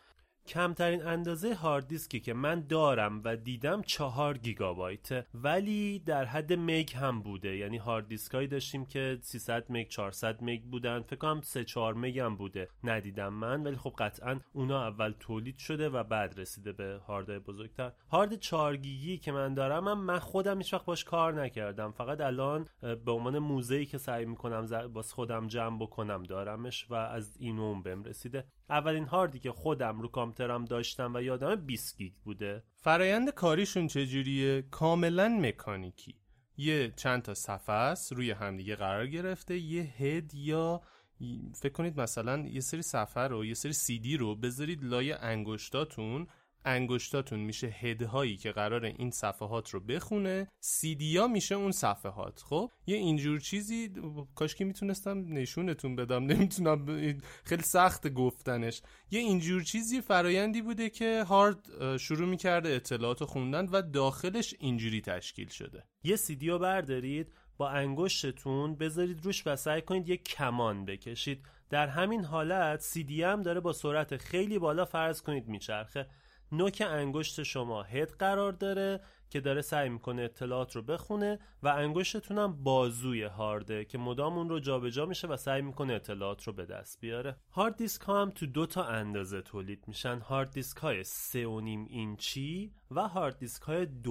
کمترین 0.48 1.06
اندازه 1.06 1.56
هارد 1.56 1.88
دیسکی 1.88 2.20
که 2.20 2.34
من 2.34 2.62
دارم 2.70 3.22
و 3.24 3.36
دیدم 3.36 3.82
چهار 3.82 4.38
گیگابایت. 4.38 5.26
ولی 5.34 6.00
در 6.00 6.26
حد 6.26 6.54
مگ 6.54 6.94
هم 6.96 7.22
بوده. 7.22 7.58
یعنی 7.58 7.78
هارد 7.78 8.08
دیسکایی 8.08 8.48
داشتیم 8.48 8.86
که 8.86 9.18
300 9.22 9.66
مگ 9.70 9.88
400 9.88 10.44
مگ 10.44 10.62
بودن. 10.62 11.02
فکر 11.02 11.16
کنم 11.16 11.42
3 11.42 11.64
4 11.64 11.94
مگ 11.94 12.20
هم 12.20 12.36
بوده. 12.36 12.70
ندیدم 12.84 13.34
من. 13.34 13.64
ولی 13.64 13.76
خب 13.76 13.94
قطعا 13.98 14.40
اونا 14.54 14.88
اول 14.88 15.14
تولید 15.20 15.58
شده 15.58 15.90
و 15.90 16.04
بعد 16.04 16.40
رسیده 16.40 16.72
به 16.72 17.00
هاردهای 17.08 17.40
بزرگتر. 17.40 17.92
هارد 18.12 18.36
4 18.36 18.78
گیگی 18.78 19.18
که 19.18 19.32
من 19.32 19.54
دارم 19.54 19.88
هم 19.88 20.00
من 20.00 20.20
خودم 20.20 20.58
هیچ 20.58 20.74
وقت 20.74 20.86
باش 20.86 21.04
کار 21.04 21.44
نکردم. 21.44 21.92
فقط 21.92 22.22
الان 22.22 22.68
به 22.82 23.12
عنوان 23.12 23.40
موزه 23.40 23.86
که 23.86 23.98
سعی 23.98 24.26
می‌کنم 24.26 24.88
باز 24.88 25.14
خودم 25.14 25.48
جمع 25.48 25.80
بکنم 25.80 26.24
دارمش 26.24 26.86
و 26.90 26.94
از 26.94 27.38
این 27.40 27.60
اون 27.60 27.82
بهم 27.82 28.04
رسیده. 28.04 28.46
اولین 28.70 29.06
هاردی 29.06 29.40
که 29.40 29.52
خودم 29.52 30.02
رو 30.02 30.08
کامپیوترم 30.08 30.66
داشتم 30.66 31.14
و 31.16 31.22
یادم 31.22 31.56
20 31.56 31.98
گیگ 31.98 32.14
بوده. 32.24 32.64
فرایند 32.76 33.30
کاریشون 33.30 33.88
چجوریه؟ 33.88 34.62
کاملا 34.62 35.28
مکانیکی. 35.28 36.16
یه 36.58 36.94
چند 36.96 37.22
تا 37.22 37.34
صفحه 37.34 37.76
است 37.76 38.14
روی 38.14 38.32
همدیگه 38.32 38.76
قرار 38.76 39.08
گرفته. 39.08 39.58
یه 39.58 39.84
هد 39.84 40.34
یا 40.34 40.82
فکر 41.56 41.74
کنید 41.74 42.00
مثلا 42.00 42.38
یه 42.38 42.60
سری 42.60 42.82
صفحه 42.82 43.24
رو 43.24 43.46
یه 43.46 43.54
سری 43.54 43.74
سی 43.74 44.00
دی 44.00 44.18
رو 44.18 44.36
بذارید 44.36 44.84
لای 44.84 45.12
انگشتاتون 45.12 46.28
انگشتاتون 46.66 47.40
میشه 47.40 47.68
هدهایی 47.68 48.38
که 48.38 48.52
قرار 48.52 48.86
این 48.86 49.12
صفحات 49.12 49.70
رو 49.70 49.80
بخونه 49.80 50.48
سیدیا 50.60 51.28
میشه 51.28 51.56
اون 51.56 51.72
صفحات 51.72 52.40
خب؟ 52.40 52.72
یه 52.88 52.98
اینجور 52.98 53.40
چیزی 53.40 53.90
کاش 54.36 54.56
که 54.56 54.66
می‌تونستم 54.66 55.34
نشونتون 55.34 55.96
بدم 55.96 56.26
نمی‌تونم 56.26 56.86
خیلی 57.44 57.64
سخت 57.64 58.08
گفتنش. 58.08 58.82
یه 59.12 59.20
اینجور 59.20 59.64
چیزی 59.64 60.02
فرایندی 60.02 60.62
بوده 60.62 60.90
که 60.90 61.24
هارد 61.24 61.98
شروع 61.98 62.30
می‌کرده 62.30 62.70
اطلاعات 62.70 63.24
خوندن 63.24 63.66
و 63.66 63.82
داخلش 63.82 64.56
اینجوری 64.60 65.02
تشکیل 65.02 65.48
شده. 65.48 65.84
یه 66.04 66.16
سیدیو 66.16 66.60
بردارید 66.60 67.34
با 67.58 67.70
انگشتتون 67.70 68.76
بذارید 68.76 69.26
روش 69.26 69.48
و 69.48 69.56
سعی 69.56 69.82
کنید 69.82 70.10
یک 70.10 70.24
کمان 70.24 70.86
بکشید. 70.86 71.46
در 71.70 71.88
همین 71.88 72.24
حالت 72.24 72.80
سی 72.80 73.24
هم 73.24 73.42
داره 73.42 73.60
با 73.60 73.74
سرعت 73.74 74.18
خیلی 74.18 74.60
بالا 74.60 74.86
فرض 74.86 75.22
کنید 75.22 75.48
میچرخه. 75.48 76.08
نوک 76.54 76.84
انگشت 76.86 77.44
شما 77.44 77.84
هد 77.84 78.12
قرار 78.12 78.52
داره 78.52 79.00
که 79.30 79.40
داره 79.40 79.62
سعی 79.62 79.90
می‌کنه 79.90 80.22
اطلاعات 80.22 80.76
رو 80.76 80.82
بخونه 80.82 81.40
و 81.64 81.68
انگشتتون 81.68 82.38
هم 82.38 82.64
بازوی 82.64 83.24
هارده 83.24 83.86
که 83.86 83.98
مدام 83.98 84.38
اون 84.38 84.50
رو 84.50 84.60
جابجا 84.60 85.06
میشه 85.06 85.28
و 85.28 85.38
سعی 85.38 85.62
می‌کنه 85.62 85.94
اطلاعات 85.94 86.44
رو 86.44 86.54
به 86.54 86.66
دست 86.66 87.00
بیاره. 87.02 87.36
هارد 87.52 87.76
دیسک 87.76 88.02
ها 88.02 88.22
هم 88.22 88.30
تو 88.30 88.46
دو 88.46 88.66
تا 88.66 88.84
اندازه 88.84 89.42
تولید 89.42 89.84
میشن. 89.88 90.20
هارد 90.20 90.52
دیسک 90.52 90.78
های 90.78 91.04
3.5 91.04 91.10
اینچی 91.90 92.72
و 92.92 93.08
هارد 93.08 93.38
دیسک 93.38 93.62
های 93.62 93.86
2.5 93.86 94.10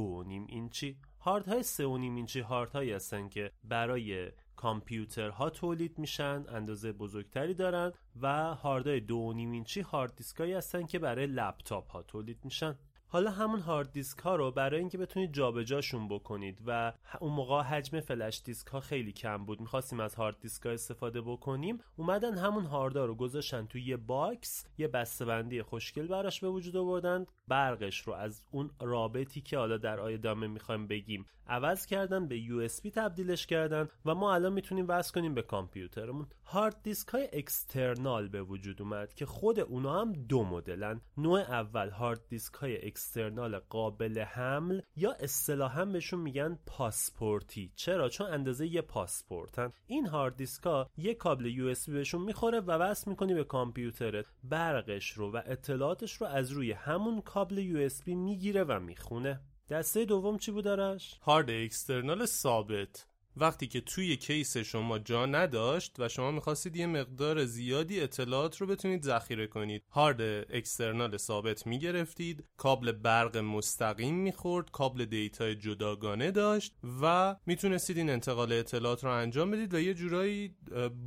اینچی. 0.49 0.97
هارد 1.21 1.49
های 1.49 1.63
3.5 1.63 1.81
اینچی 1.81 2.41
هارد 2.41 2.73
هایی 2.73 2.93
هستن 2.93 3.29
که 3.29 3.53
برای 3.65 4.31
کامپیوترها 4.63 5.51
تولید 5.51 5.99
میشن 5.99 6.45
اندازه 6.49 6.93
بزرگتری 6.93 7.55
دارن 7.55 7.93
و 8.23 8.55
هاردهای 8.55 9.01
دو 9.01 9.33
اینچی 9.37 9.81
هارد 9.81 10.17
دیسکایی 10.17 10.53
هستن 10.53 10.87
که 10.87 10.99
برای 10.99 11.27
لپتاپ 11.27 11.91
ها 11.91 12.03
تولید 12.03 12.39
میشن. 12.45 12.79
حالا 13.09 13.31
همون 13.31 13.61
هارد 13.61 13.93
دیسک 13.93 14.19
ها 14.19 14.37
رو 14.37 14.51
برای 14.51 14.81
اینکه 14.81 14.99
بتونید 14.99 15.33
جابجاشون 15.33 16.09
بکنید 16.09 16.59
و 16.67 16.93
اون 17.21 17.33
موقع 17.33 17.63
حجم 17.63 18.01
فلش 18.01 18.43
دیسک 18.45 18.67
ها 18.67 18.81
خیلی 18.81 19.13
کم 19.13 19.45
بود 19.45 19.61
می‌خواستیم 19.61 20.01
از 20.01 20.15
هارد 20.15 20.41
دیسک 20.41 20.67
ها 20.67 20.73
استفاده 20.73 21.21
بکنیم 21.21 21.79
اومدن 21.97 22.39
همون 22.39 22.65
هاردا 22.65 23.05
رو 23.05 23.15
گذاشتن 23.15 23.67
توی 23.67 23.83
یه 23.83 23.97
box 23.97 24.67
یه 24.79 24.89
بسته‌بندی 24.89 25.63
خوشگل 25.63 26.07
براش 26.07 26.41
به 26.41 26.49
وجود 26.49 26.77
آوردن. 26.77 27.27
برقش 27.53 28.01
رو 28.01 28.13
از 28.13 28.43
اون 28.51 28.71
رابطی 28.81 29.41
که 29.41 29.59
حالا 29.59 29.77
در 29.77 30.01
ادامه 30.01 30.47
می‌خوایم 30.47 30.87
بگیم 30.87 31.27
عوض 31.47 31.87
کردن 31.87 32.29
به 32.29 32.39
USB 32.39 32.69
تبدیلش 32.69 33.47
کردن 33.47 33.89
و 34.05 34.15
ما 34.15 34.35
الان 34.35 34.53
می‌تونیم 34.53 34.85
وصل 34.89 35.13
کنیم 35.13 35.35
به 35.35 35.43
کامپیوترمون. 35.43 36.27
هارد 36.45 36.83
دیسک 36.83 37.09
های 37.09 37.29
external 37.33 38.29
به 38.29 38.43
وجود 38.43 38.83
اومد 38.83 39.15
که 39.15 39.27
خود 39.27 39.61
اونا 39.61 40.01
هم 40.01 40.13
دو 40.13 40.45
مدلن. 40.45 41.01
نوع 41.17 41.41
اول 41.41 41.91
هارد 41.91 42.29
دیسک 42.29 42.55
های 42.55 42.87
external 42.87 43.59
قابل 43.59 44.19
حمل 44.19 44.81
یا 44.97 45.13
اصطلاحا 45.13 45.85
بهشون 45.85 46.21
میگن 46.21 46.59
پاسپورتی. 46.67 47.73
چرا؟ 47.77 48.09
چون 48.09 48.27
اندازه 48.27 48.67
یه 48.67 48.83
پاسپورتن. 48.83 49.73
این 49.87 50.07
هارد 50.07 50.37
دیسک 50.37 50.63
ها 50.63 50.91
یه 50.97 51.15
کابل 51.15 51.47
USB 51.47 51.75
بهشون 51.89 52.23
می‌خوره 52.23 52.61
و 52.61 52.71
وصل 52.71 53.11
می‌کنی 53.11 53.35
به 53.35 53.45
کامپیوترت. 53.45 54.27
برقش 54.45 55.13
رو 55.13 55.33
و 55.33 55.43
اطلاعاتش 55.47 56.13
رو 56.13 56.27
از 56.27 56.51
روی 56.51 56.73
همون 56.73 57.21
کابل 57.21 57.42
USB 57.51 57.89
می‌گیره 58.07 58.65
و 58.65 58.81
می‌خونه. 58.81 59.41
دسته 59.69 60.05
دوم 60.05 60.39
چی 60.39 60.51
بود 60.53 60.69
آرش؟ 60.69 61.19
هارد 61.23 61.51
external 61.51 62.27
ثابت. 62.27 63.07
وقتی 63.37 63.67
که 63.67 63.81
توی 63.81 64.17
کیس 64.17 64.57
شما 64.57 64.99
جا 64.99 65.27
نداشت 65.27 65.97
و 65.99 66.09
شما 66.09 66.31
می‌خواستید 66.31 66.77
یه 66.77 66.87
مقدار 66.87 67.45
زیادی 67.45 68.01
اطلاعات 68.01 68.57
رو 68.57 68.67
بتونید 68.67 69.03
ذخیره 69.03 69.47
کنید. 69.47 69.83
هارد 69.91 70.21
external 70.51 71.17
ثابت 71.17 71.67
می‌گرفتید. 71.67 72.45
کابل 72.57 72.93
برق 72.93 73.37
مستقیم 73.37 74.15
می‌خورد. 74.15 74.71
کابل 74.71 75.05
data 75.05 75.55
جداگانه 75.55 76.31
داشت 76.31 76.75
و 77.03 77.37
می‌تونستید 77.47 77.97
این 77.97 78.11
انتقال 78.11 78.53
اطلاعات 78.53 79.05
رو 79.05 79.11
انجام 79.11 79.51
بدید 79.51 79.75
و 79.75 79.81
یه 79.81 79.95
جورایی 79.95 80.57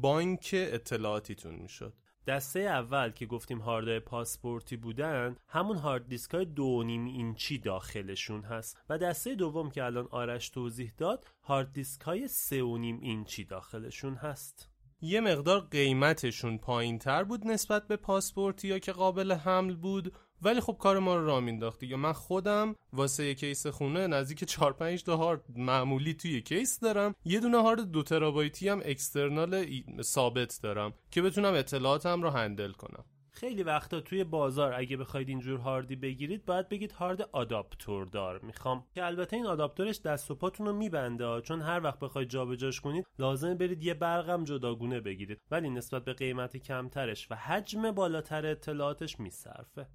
بانک 0.01 0.49
اطلاعاتیتون 0.53 1.55
می‌شد. 1.55 1.93
دسته 2.27 2.59
اول 2.59 3.09
که 3.09 3.25
گفتیم 3.25 3.59
هارد 3.59 3.99
پاسپورتی 3.99 4.77
بودن 4.77 5.35
همون 5.47 5.77
hard 5.77 6.07
disk 6.07 6.31
های 6.31 6.45
دو 6.45 6.83
نیم 6.83 7.05
اینچی 7.05 7.57
داخلشون 7.57 8.43
هست. 8.43 8.77
و 8.89 8.97
دسته 8.97 9.35
دوم 9.35 9.69
که 9.69 9.83
الان 9.83 10.07
آرش 10.11 10.49
توضیح 10.49 10.91
داد 10.97 11.25
hard 11.43 11.73
disk 11.73 12.01
های 12.01 12.27
سه 12.27 12.63
و 12.63 12.77
نیم 12.77 12.99
اینچی 13.01 13.43
داخلشون 13.43 14.15
هست. 14.15 14.69
یه 15.01 15.21
مقدار 15.21 15.59
قیمتشون 15.59 16.57
پایین 16.57 16.99
تر 16.99 17.23
بود 17.23 17.47
نسبت 17.47 17.87
به 17.87 17.95
پاسپورتی 17.95 18.67
یا 18.67 18.79
که 18.79 18.91
قابل 18.91 19.31
حمل 19.31 19.75
بود. 19.75 20.13
ولی 20.41 20.61
خب 20.61 20.77
کار 20.79 20.99
ما 20.99 21.15
رو 21.15 21.25
راه 21.25 21.39
مینداخت 21.39 21.79
دیگه. 21.79 21.95
من 21.95 22.13
خودم 22.13 22.75
واسه 22.93 23.25
یه 23.25 23.33
case 23.33 23.67
خونه 23.67 24.07
نزدیک 24.07 24.43
4 24.43 24.73
5 24.73 25.03
تا 25.03 25.17
هارد 25.17 25.41
معمولی 25.55 26.13
توی 26.13 26.41
case 26.41 26.79
دارم. 26.79 27.15
یه 27.25 27.39
دونه 27.39 27.61
هارد 27.61 27.91
دو 27.91 28.03
ترابایتی 28.03 28.69
هم 28.69 28.81
external 28.85 29.65
ثابت 30.01 30.59
دارم 30.63 30.93
که 31.11 31.21
بتونم 31.21 31.53
اطلاعاتم 31.53 32.21
رو 32.21 32.29
هندل 32.29 32.71
کنم. 32.71 33.05
خیلی 33.31 33.63
وقتا 33.63 34.01
توی 34.01 34.23
بازار 34.23 34.73
اگه 34.73 34.97
بخواید 34.97 35.29
اینجور 35.29 35.59
هاردی 35.59 35.95
بگیرید 35.95 36.45
باید 36.45 36.69
بگید 36.69 36.91
هارد 36.91 37.21
آداپتور 37.21 38.05
دار 38.05 38.39
می‌خوام. 38.39 38.85
که 38.95 39.05
البته 39.05 39.35
این 39.35 39.45
آداپتورش 39.45 40.01
دست 40.01 40.31
و 40.31 40.35
پاتون 40.35 40.67
رو 40.67 40.73
میبنده 40.73 41.41
چون 41.41 41.61
هر 41.61 41.83
وقت 41.83 41.99
بخواید 41.99 42.29
جابجاش 42.29 42.81
کنید 42.81 43.07
لازمه 43.19 43.55
برید 43.55 43.83
یه 43.83 43.93
برقم 43.93 44.43
جداگونه 44.43 44.99
بگیرید. 44.99 45.41
ولی 45.51 45.69
نسبت 45.69 46.05
به 46.05 46.13
قیمت 46.13 46.57
کمترش 46.57 47.31
و 47.31 47.35
حجم 47.35 47.91
بالاتر 47.91 48.45
اطلاعاتش 48.45 49.19
میصرفه. 49.19 49.87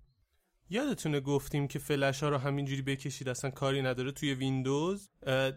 یادتونه 0.70 1.20
گفتیم 1.20 1.68
که 1.68 1.78
فلش 1.78 2.22
ها 2.22 2.28
رو 2.28 2.36
همینجوری 2.36 2.82
بکشید 2.82 3.28
اصلا 3.28 3.50
کاری 3.50 3.82
نداره 3.82 4.12
توی 4.12 4.34
ویندوز 4.34 5.08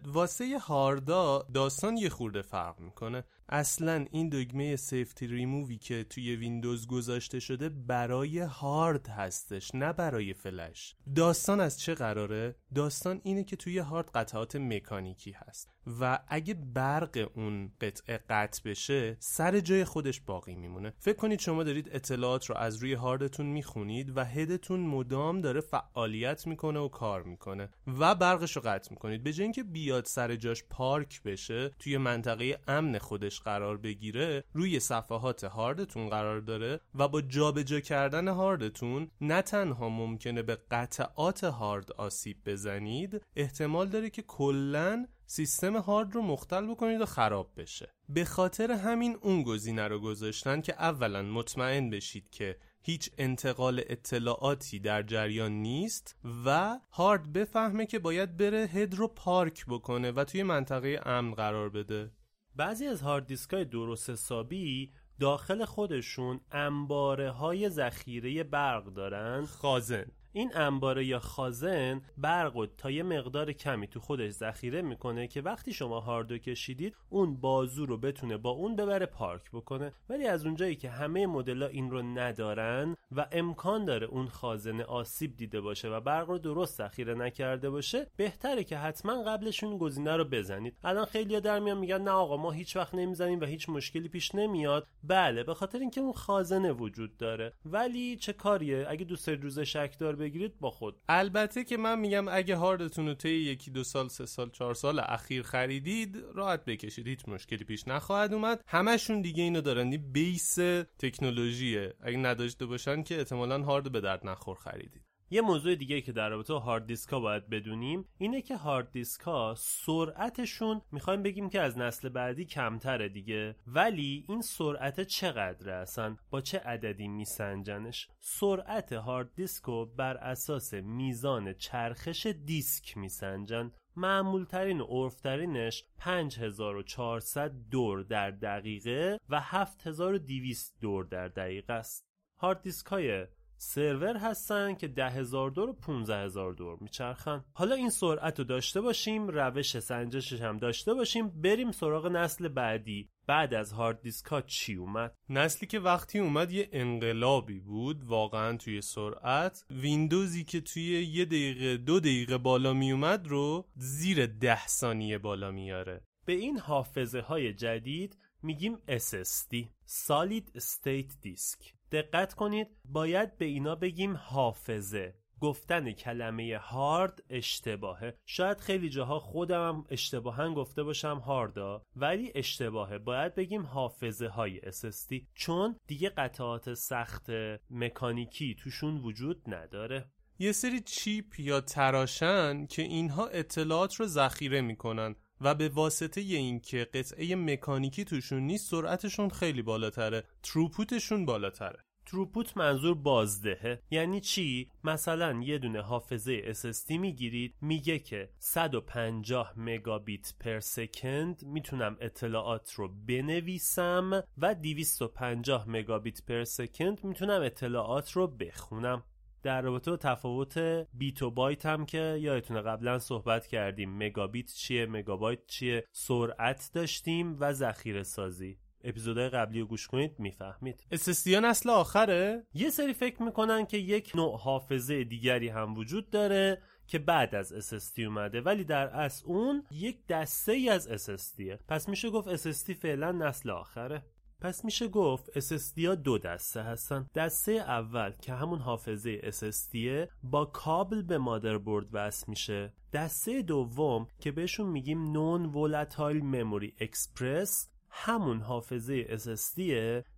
واسه 0.05 0.59
هاردا 0.59 1.47
داستان 1.53 1.97
یه 1.97 2.09
خورده 2.09 2.41
فرق 2.41 2.79
می‌کنه. 2.79 3.23
اصلا 3.49 4.05
این 4.11 4.29
دگمه 4.29 4.75
سیفتی 4.75 5.27
ریمووی 5.27 5.77
که 5.77 6.03
توی 6.03 6.35
ویندوز 6.35 6.87
گذاشته 6.87 7.39
شده 7.39 7.69
برای 7.69 8.39
هارد 8.39 9.07
هستش 9.07 9.75
نه 9.75 9.93
برای 9.93 10.33
فلش. 10.33 10.95
داستان 11.15 11.59
از 11.59 11.79
چه 11.79 11.93
قراره؟ 11.93 12.55
داستان 12.75 13.21
اینه 13.23 13.43
که 13.43 13.55
توی 13.55 13.77
هارد 13.79 14.09
قطعات 14.15 14.55
مکانیکی 14.55 15.31
هست 15.31 15.69
و 15.99 16.19
اگه 16.27 16.53
برق 16.53 17.29
اون 17.35 17.71
قطعه 17.81 18.19
قطع 18.29 18.69
بشه 18.69 19.17
سر 19.19 19.59
جای 19.59 19.85
خودش 19.85 20.21
باقی 20.21 20.55
میمونه. 20.55 20.93
فکر 20.99 21.17
کنید 21.17 21.39
شما 21.39 21.63
دارید 21.63 21.89
اطلاعات 21.91 22.45
رو 22.45 22.57
از 22.57 22.75
روی 22.75 22.93
هاردتون 22.93 23.45
می‌خونید 23.45 24.17
و 24.17 24.25
هدتون 24.25 24.79
مدام 24.79 25.41
داره 25.41 25.61
فعالیت 25.61 26.47
می‌کنه 26.47 26.79
و 26.79 26.87
کار 26.87 27.23
می‌کنه 27.23 27.69
و 27.87 28.15
برقش 28.15 28.55
رو 28.55 28.61
قطع 28.65 28.91
می‌کنید. 28.91 29.23
به 29.23 29.33
جای 29.33 29.43
اینکه 29.43 29.63
بیاد 29.63 30.05
سر 30.05 30.35
جاش 30.35 30.63
پارک 30.69 31.23
بشه 31.23 31.69
توی 31.79 31.97
منطقه 31.97 32.59
امن 32.67 32.97
خودش 32.97 33.32
قرار 33.41 33.77
بگیره 33.77 34.43
روی 34.53 34.79
صفحات 34.79 35.43
هاردتون 35.43 36.09
قرار 36.09 36.39
داره 36.39 36.79
و 36.95 37.07
با 37.07 37.21
جابجا 37.21 37.79
کردن 37.79 38.27
هاردتون 38.27 39.11
نه 39.21 39.41
تنها 39.41 39.89
ممکنه 39.89 40.41
به 40.41 40.57
قطعات 40.71 41.43
هارد 41.43 41.91
آسیب 41.91 42.37
بزنید 42.45 43.21
احتمال 43.35 43.87
داره 43.87 44.09
که 44.09 44.21
کلا 44.21 45.05
سیستم 45.25 45.77
هارد 45.77 46.15
رو 46.15 46.21
مختل 46.21 46.67
بکنید 46.67 47.01
و 47.01 47.05
خراب 47.05 47.51
بشه. 47.57 47.89
به 48.09 48.25
خاطر 48.25 48.71
همین 48.71 49.17
اون 49.21 49.43
گزینه 49.43 49.87
رو 49.87 49.99
گذاشتن 49.99 50.61
که 50.61 50.73
اولا 50.73 51.21
مطمئن 51.21 51.89
بشید 51.89 52.29
که 52.29 52.57
هیچ 52.85 53.09
انتقال 53.17 53.81
اطلاعاتی 53.89 54.79
در 54.79 55.03
جریان 55.03 55.51
نیست 55.51 56.15
و 56.45 56.79
هارد 56.91 57.33
بفهمه 57.33 57.85
که 57.85 57.99
باید 57.99 58.37
بره 58.37 58.69
هد 58.73 58.95
رو 58.95 59.07
پارک 59.07 59.65
بکنه 59.65 60.11
و 60.11 60.23
توی 60.23 60.43
منطقه 60.43 60.99
امن 61.05 61.33
قرار 61.33 61.69
بده. 61.69 62.11
بعضی 62.55 62.87
از 62.87 63.01
هارد 63.01 63.25
دیسکای 63.25 63.65
درست 63.65 64.09
حسابی 64.09 64.91
داخل 65.19 65.65
خودشون 65.65 66.39
انباره 66.51 67.31
های 67.31 67.69
ذخیره 67.69 68.43
برق 68.43 68.85
دارن. 68.85 69.45
خازن. 69.45 70.05
این 70.35 70.51
انباره 70.55 71.05
یا 71.05 71.19
خازن 71.19 72.01
برق 72.17 72.69
تا 72.77 72.91
یه 72.91 73.03
مقدار 73.03 73.51
کمی 73.51 73.87
تو 73.87 73.99
خودش 73.99 74.31
ذخیره 74.31 74.81
می‌کنه 74.81 75.27
که 75.27 75.41
وقتی 75.41 75.73
شما 75.73 75.99
هاردو 75.99 76.37
کشیدید 76.37 76.95
اون 77.09 77.35
بازو 77.35 77.85
رو 77.85 77.97
بتونه 77.97 78.37
با 78.37 78.49
اون 78.49 78.75
ببره 78.75 79.05
پارک 79.05 79.51
بکنه. 79.51 79.91
ولی 80.09 80.27
از 80.27 80.45
اونجایی 80.45 80.75
که 80.75 80.89
همه 80.89 81.27
مدل‌ها 81.27 81.67
این 81.67 81.91
رو 81.91 82.01
ندارن 82.01 82.95
و 83.11 83.25
امکان 83.31 83.85
داره 83.85 84.07
اون 84.07 84.27
خازن 84.27 84.81
آسیب 84.81 85.35
دیده 85.37 85.61
باشه 85.61 85.89
و 85.89 85.99
برق 85.99 86.29
رو 86.29 86.37
درست 86.37 86.77
ذخیره 86.77 87.13
نکرده 87.13 87.69
باشه 87.69 88.07
بهتره 88.17 88.63
که 88.63 88.77
حتما 88.77 89.23
قبلش 89.23 89.63
اون 89.63 89.77
گزینه 89.77 90.15
رو 90.15 90.25
بزنید. 90.25 90.77
الان 90.83 91.05
خیلی‌ها 91.05 91.39
در 91.39 91.59
میان 91.59 91.77
میگن 91.77 92.01
نه 92.01 92.11
آقا 92.11 92.37
ما 92.37 92.51
هیچ 92.51 92.75
وقت 92.75 92.95
نمی‌زنیم 92.95 93.39
و 93.39 93.45
هیچ 93.45 93.69
مشکلی 93.69 94.09
پیش 94.09 94.35
نمیاد. 94.35 94.87
بله 95.03 95.43
به 95.43 95.53
خاطر 95.53 95.79
اینکه 95.79 96.01
اون 96.01 96.13
خازنه 96.13 96.71
وجود 96.71 97.17
داره. 97.17 97.53
ولی 97.65 98.15
چه 98.15 98.33
کاریه؟ 98.33 98.85
اگه 98.89 99.05
دوست 99.05 99.29
روز 99.29 99.59
شک 99.59 99.95
دار 99.99 100.15
بگیرید 100.23 100.59
با 100.59 100.71
خود. 100.71 100.95
البته 101.09 101.63
که 101.63 101.77
من 101.77 101.99
میگم 101.99 102.27
اگه 102.27 102.55
هاردتون 102.55 103.07
رو 103.07 103.13
طی 103.13 103.29
یکی 103.29 103.71
دو 103.71 103.83
سال 103.83 104.07
سه 104.07 104.25
سال 104.25 104.49
چهار 104.49 104.73
سال 104.73 104.99
اخیر 104.99 105.43
خریدید 105.43 106.17
راحت 106.33 106.65
بکشید. 106.65 107.07
هیچ 107.07 107.27
مشکلی 107.27 107.63
پیش 107.63 107.87
نخواهد 107.87 108.33
اومد. 108.33 108.63
همشون 108.67 109.21
دیگه 109.21 109.43
اینو 109.43 109.61
دارن. 109.61 109.89
بیس 109.97 110.55
تکنولوژیه. 110.99 111.93
اگه 112.01 112.17
نداشته 112.17 112.65
باشن 112.65 113.03
که 113.03 113.17
احتمالا 113.17 113.63
هارد 113.63 113.91
به 113.91 114.01
درد 114.01 114.27
نخور 114.27 114.57
خریدید. 114.57 115.02
یه 115.33 115.41
موضوع 115.41 115.75
دیگه 115.75 116.01
که 116.01 116.11
در 116.11 116.29
رابطه 116.29 116.53
هارد 116.53 116.85
دیسک 116.85 117.09
ها 117.09 117.19
باید 117.19 117.49
بدونیم 117.49 118.05
اینه 118.17 118.41
که 118.41 118.57
هارد 118.57 118.91
دیسک 118.91 119.21
ها 119.21 119.55
سرعتشون 119.57 120.81
می‌خوایم 120.91 121.23
بگیم 121.23 121.49
که 121.49 121.61
از 121.61 121.77
نسل 121.77 122.09
بعدی 122.09 122.45
کمتره 122.45 123.09
دیگه. 123.09 123.55
ولی 123.67 124.25
این 124.29 124.41
سرعت 124.41 125.01
چقدره 125.01 125.73
اصلا؟ 125.73 126.17
با 126.29 126.41
چه 126.41 126.59
عددی 126.59 127.07
میسنجنش؟ 127.07 128.07
سرعت 128.19 128.93
هارد 128.93 129.35
دیسک 129.35 129.63
رو 129.63 129.85
بر 129.85 130.17
اساس 130.17 130.73
میزان 130.73 131.53
چرخش 131.53 132.25
دیسک 132.25 132.97
میسنجن. 132.97 133.71
معمولترین 133.95 134.81
و 134.81 134.85
عرفترینش 134.85 135.83
5400 135.97 137.51
دور 137.71 138.03
در 138.03 138.31
دقیقه 138.31 139.19
و 139.29 139.39
7200 139.41 140.75
دور 140.81 141.05
در 141.05 141.27
دقیقه 141.27 141.73
است. 141.73 142.05
هارد 142.37 142.61
دیسک 142.61 142.87
های 142.87 143.25
سرور 143.65 144.17
هستن 144.17 144.75
که 144.75 144.87
ده 144.87 145.09
هزار 145.09 145.51
دور 145.51 145.69
و 145.69 145.73
15 145.73 146.17
هزار 146.17 146.53
دور 146.53 146.77
میچرخن. 146.81 147.45
حالا 147.53 147.75
این 147.75 147.89
سرعت 147.89 148.39
رو 148.39 148.45
داشته 148.45 148.81
باشیم 148.81 149.27
روش 149.27 149.79
سنجشش 149.79 150.41
هم 150.41 150.57
داشته 150.57 150.93
باشیم 150.93 151.41
بریم 151.41 151.71
سراغ 151.71 152.07
نسل 152.07 152.47
بعدی. 152.47 153.09
بعد 153.27 153.53
از 153.53 153.71
هارد 153.71 154.01
دیسک 154.01 154.25
ها 154.25 154.41
چی 154.41 154.75
اومد؟ 154.75 155.15
نسلی 155.29 155.67
که 155.67 155.79
وقتی 155.79 156.19
اومد 156.19 156.51
یه 156.51 156.69
انقلابی 156.71 157.59
بود 157.59 158.03
واقعا 158.03 158.57
توی 158.57 158.81
سرعت. 158.81 159.65
ویندوزی 159.69 160.43
که 160.43 160.61
توی 160.61 161.03
یه 161.03 161.25
دقیقه 161.25 161.77
دو 161.77 161.99
دقیقه 161.99 162.37
بالا 162.37 162.73
می 162.73 162.91
اومد 162.91 163.27
رو 163.27 163.65
زیر 163.75 164.25
ده 164.25 164.67
ثانیه 164.67 165.17
بالا 165.17 165.51
میاره. 165.51 166.01
به 166.25 166.33
این 166.33 166.59
حافظه 166.59 167.19
های 167.19 167.53
جدید 167.53 168.17
میگیم 168.43 168.77
SSD 168.87 169.55
Solid 169.87 170.59
State 170.59 171.11
Disk. 171.25 171.73
دقت 171.91 172.33
کنید 172.33 172.67
باید 172.85 173.37
به 173.37 173.45
اینا 173.45 173.75
بگیم 173.75 174.15
حافظه. 174.15 175.15
گفتن 175.41 175.91
کلمه 175.91 176.57
هارد 176.57 177.23
اشتباهه. 177.29 178.17
شاید 178.25 178.59
خیلی 178.59 178.89
جاها 178.89 179.19
خودم 179.19 179.85
اشتباها 179.89 180.53
گفته 180.53 180.83
باشم 180.83 181.17
هاردا 181.17 181.85
ولی 181.95 182.31
اشتباهه. 182.35 182.97
باید 182.97 183.35
بگیم 183.35 183.65
حافظه 183.65 184.27
های 184.27 184.61
SSD 184.61 185.25
چون 185.33 185.75
دیگه 185.87 186.09
قطعات 186.09 186.73
سخت 186.73 187.29
مکانیکی 187.69 188.55
توشون 188.55 188.97
وجود 188.97 189.41
نداره. 189.47 190.09
یه 190.39 190.51
سری 190.51 190.81
چیپ 190.81 191.39
یا 191.39 191.61
تراشن 191.61 192.65
که 192.65 192.81
اینها 192.81 193.27
اطلاعات 193.27 193.95
رو 193.95 194.05
ذخیره 194.05 194.61
می‌کنن. 194.61 195.15
و 195.43 195.55
به 195.55 195.69
واسطه 195.69 196.21
اینکه 196.21 196.87
قطعه 196.93 197.35
مکانیکی 197.35 198.05
توشون 198.05 198.43
نیست 198.43 198.71
سرعتشون 198.71 199.29
خیلی 199.29 199.61
بالاتره. 199.61 200.23
تروپوتشون 200.43 201.25
بالاتره. 201.25 201.79
تروپوت 202.05 202.57
منظور 202.57 202.95
بازدهه. 202.95 203.79
یعنی 203.91 204.21
چی؟ 204.21 204.71
مثلا 204.83 205.41
یه 205.41 205.57
دونه 205.57 205.81
حافظه 205.81 206.53
SSD 206.53 206.91
می‌گیرید 206.91 207.55
میگه 207.61 207.99
که 207.99 208.29
150 208.39 209.53
مگابیت 209.57 210.33
پر 210.39 210.59
سکند 210.59 211.43
می‌تونم 211.45 211.97
اطلاعات 212.01 212.73
رو 212.73 212.87
بنویسم 213.07 214.23
و 214.37 214.55
250 214.55 215.69
مگابیت 215.69 216.25
پر 216.25 216.43
سکند 216.43 217.03
می‌تونم 217.03 217.41
اطلاعات 217.41 218.11
رو 218.11 218.27
بخونم. 218.27 219.03
در 219.43 219.61
رابطه 219.61 219.91
با 219.91 219.97
تفاوت 219.97 220.57
بیت 220.93 221.21
و 221.21 221.31
بایت 221.31 221.65
هم 221.65 221.85
که 221.85 222.17
یادتونه 222.21 222.61
قبلا 222.61 222.99
صحبت 222.99 223.47
کردیم 223.47 223.97
مگابیت 223.97 224.51
چیه 224.51 224.85
مگابایت 224.85 225.45
چیه 225.47 225.85
سرعت 225.91 226.69
داشتیم 226.73 227.37
و 227.39 227.53
ذخیره 227.53 228.03
سازی. 228.03 228.57
اپیزودهای 228.83 229.29
قبلی 229.29 229.59
رو 229.59 229.65
گوش 229.65 229.87
کنید 229.87 230.19
می‌فهمید. 230.19 230.83
SSD 230.93 231.27
نسل 231.27 231.69
آخره. 231.69 232.47
یه 232.53 232.69
سری 232.69 232.93
فکر 232.93 233.23
می‌کنن 233.23 233.65
که 233.65 233.77
یک 233.77 234.11
نوع 234.15 234.37
حافظه 234.37 235.03
دیگری 235.03 235.49
هم 235.49 235.77
وجود 235.77 236.09
داره 236.09 236.61
که 236.87 236.99
بعد 236.99 237.35
از 237.35 237.73
SSD 237.73 237.99
اومده 237.99 238.41
ولی 238.41 238.63
در 238.63 238.87
اصل 238.87 239.25
اون 239.25 239.63
یک 239.71 240.07
دسته 240.07 240.51
ای 240.51 240.69
از 240.69 241.09
SSDه 241.09 241.59
پس 241.67 241.89
میشه 241.89 242.09
گفت 242.09 242.35
SSD 242.35 242.73
فعلا 242.73 243.11
نسل 243.11 243.49
آخره. 243.49 244.03
پس 244.43 244.65
میشه 244.65 244.87
گفت 244.87 245.39
SSD 245.39 245.85
ها 245.85 245.95
دو 245.95 246.17
دسته 246.17 246.61
هستن. 246.63 247.07
دسته 247.15 247.51
اول 247.51 248.11
که 248.21 248.33
همون 248.33 248.59
حافظه 248.59 249.21
SSD 249.21 250.09
با 250.23 250.45
کابل 250.45 251.01
به 251.01 251.17
مادربرد 251.17 251.85
وصل 251.91 252.25
میشه. 252.27 252.73
دسته 252.93 253.41
دوم 253.41 254.07
که 254.19 254.31
بهشون 254.31 254.69
میگیم 254.69 255.11
Non-Volatile 255.11 256.23
Memory 256.23 256.73
Express 256.79 257.69
همون 257.89 258.41
حافظه 258.41 259.03
SSD 259.03 259.61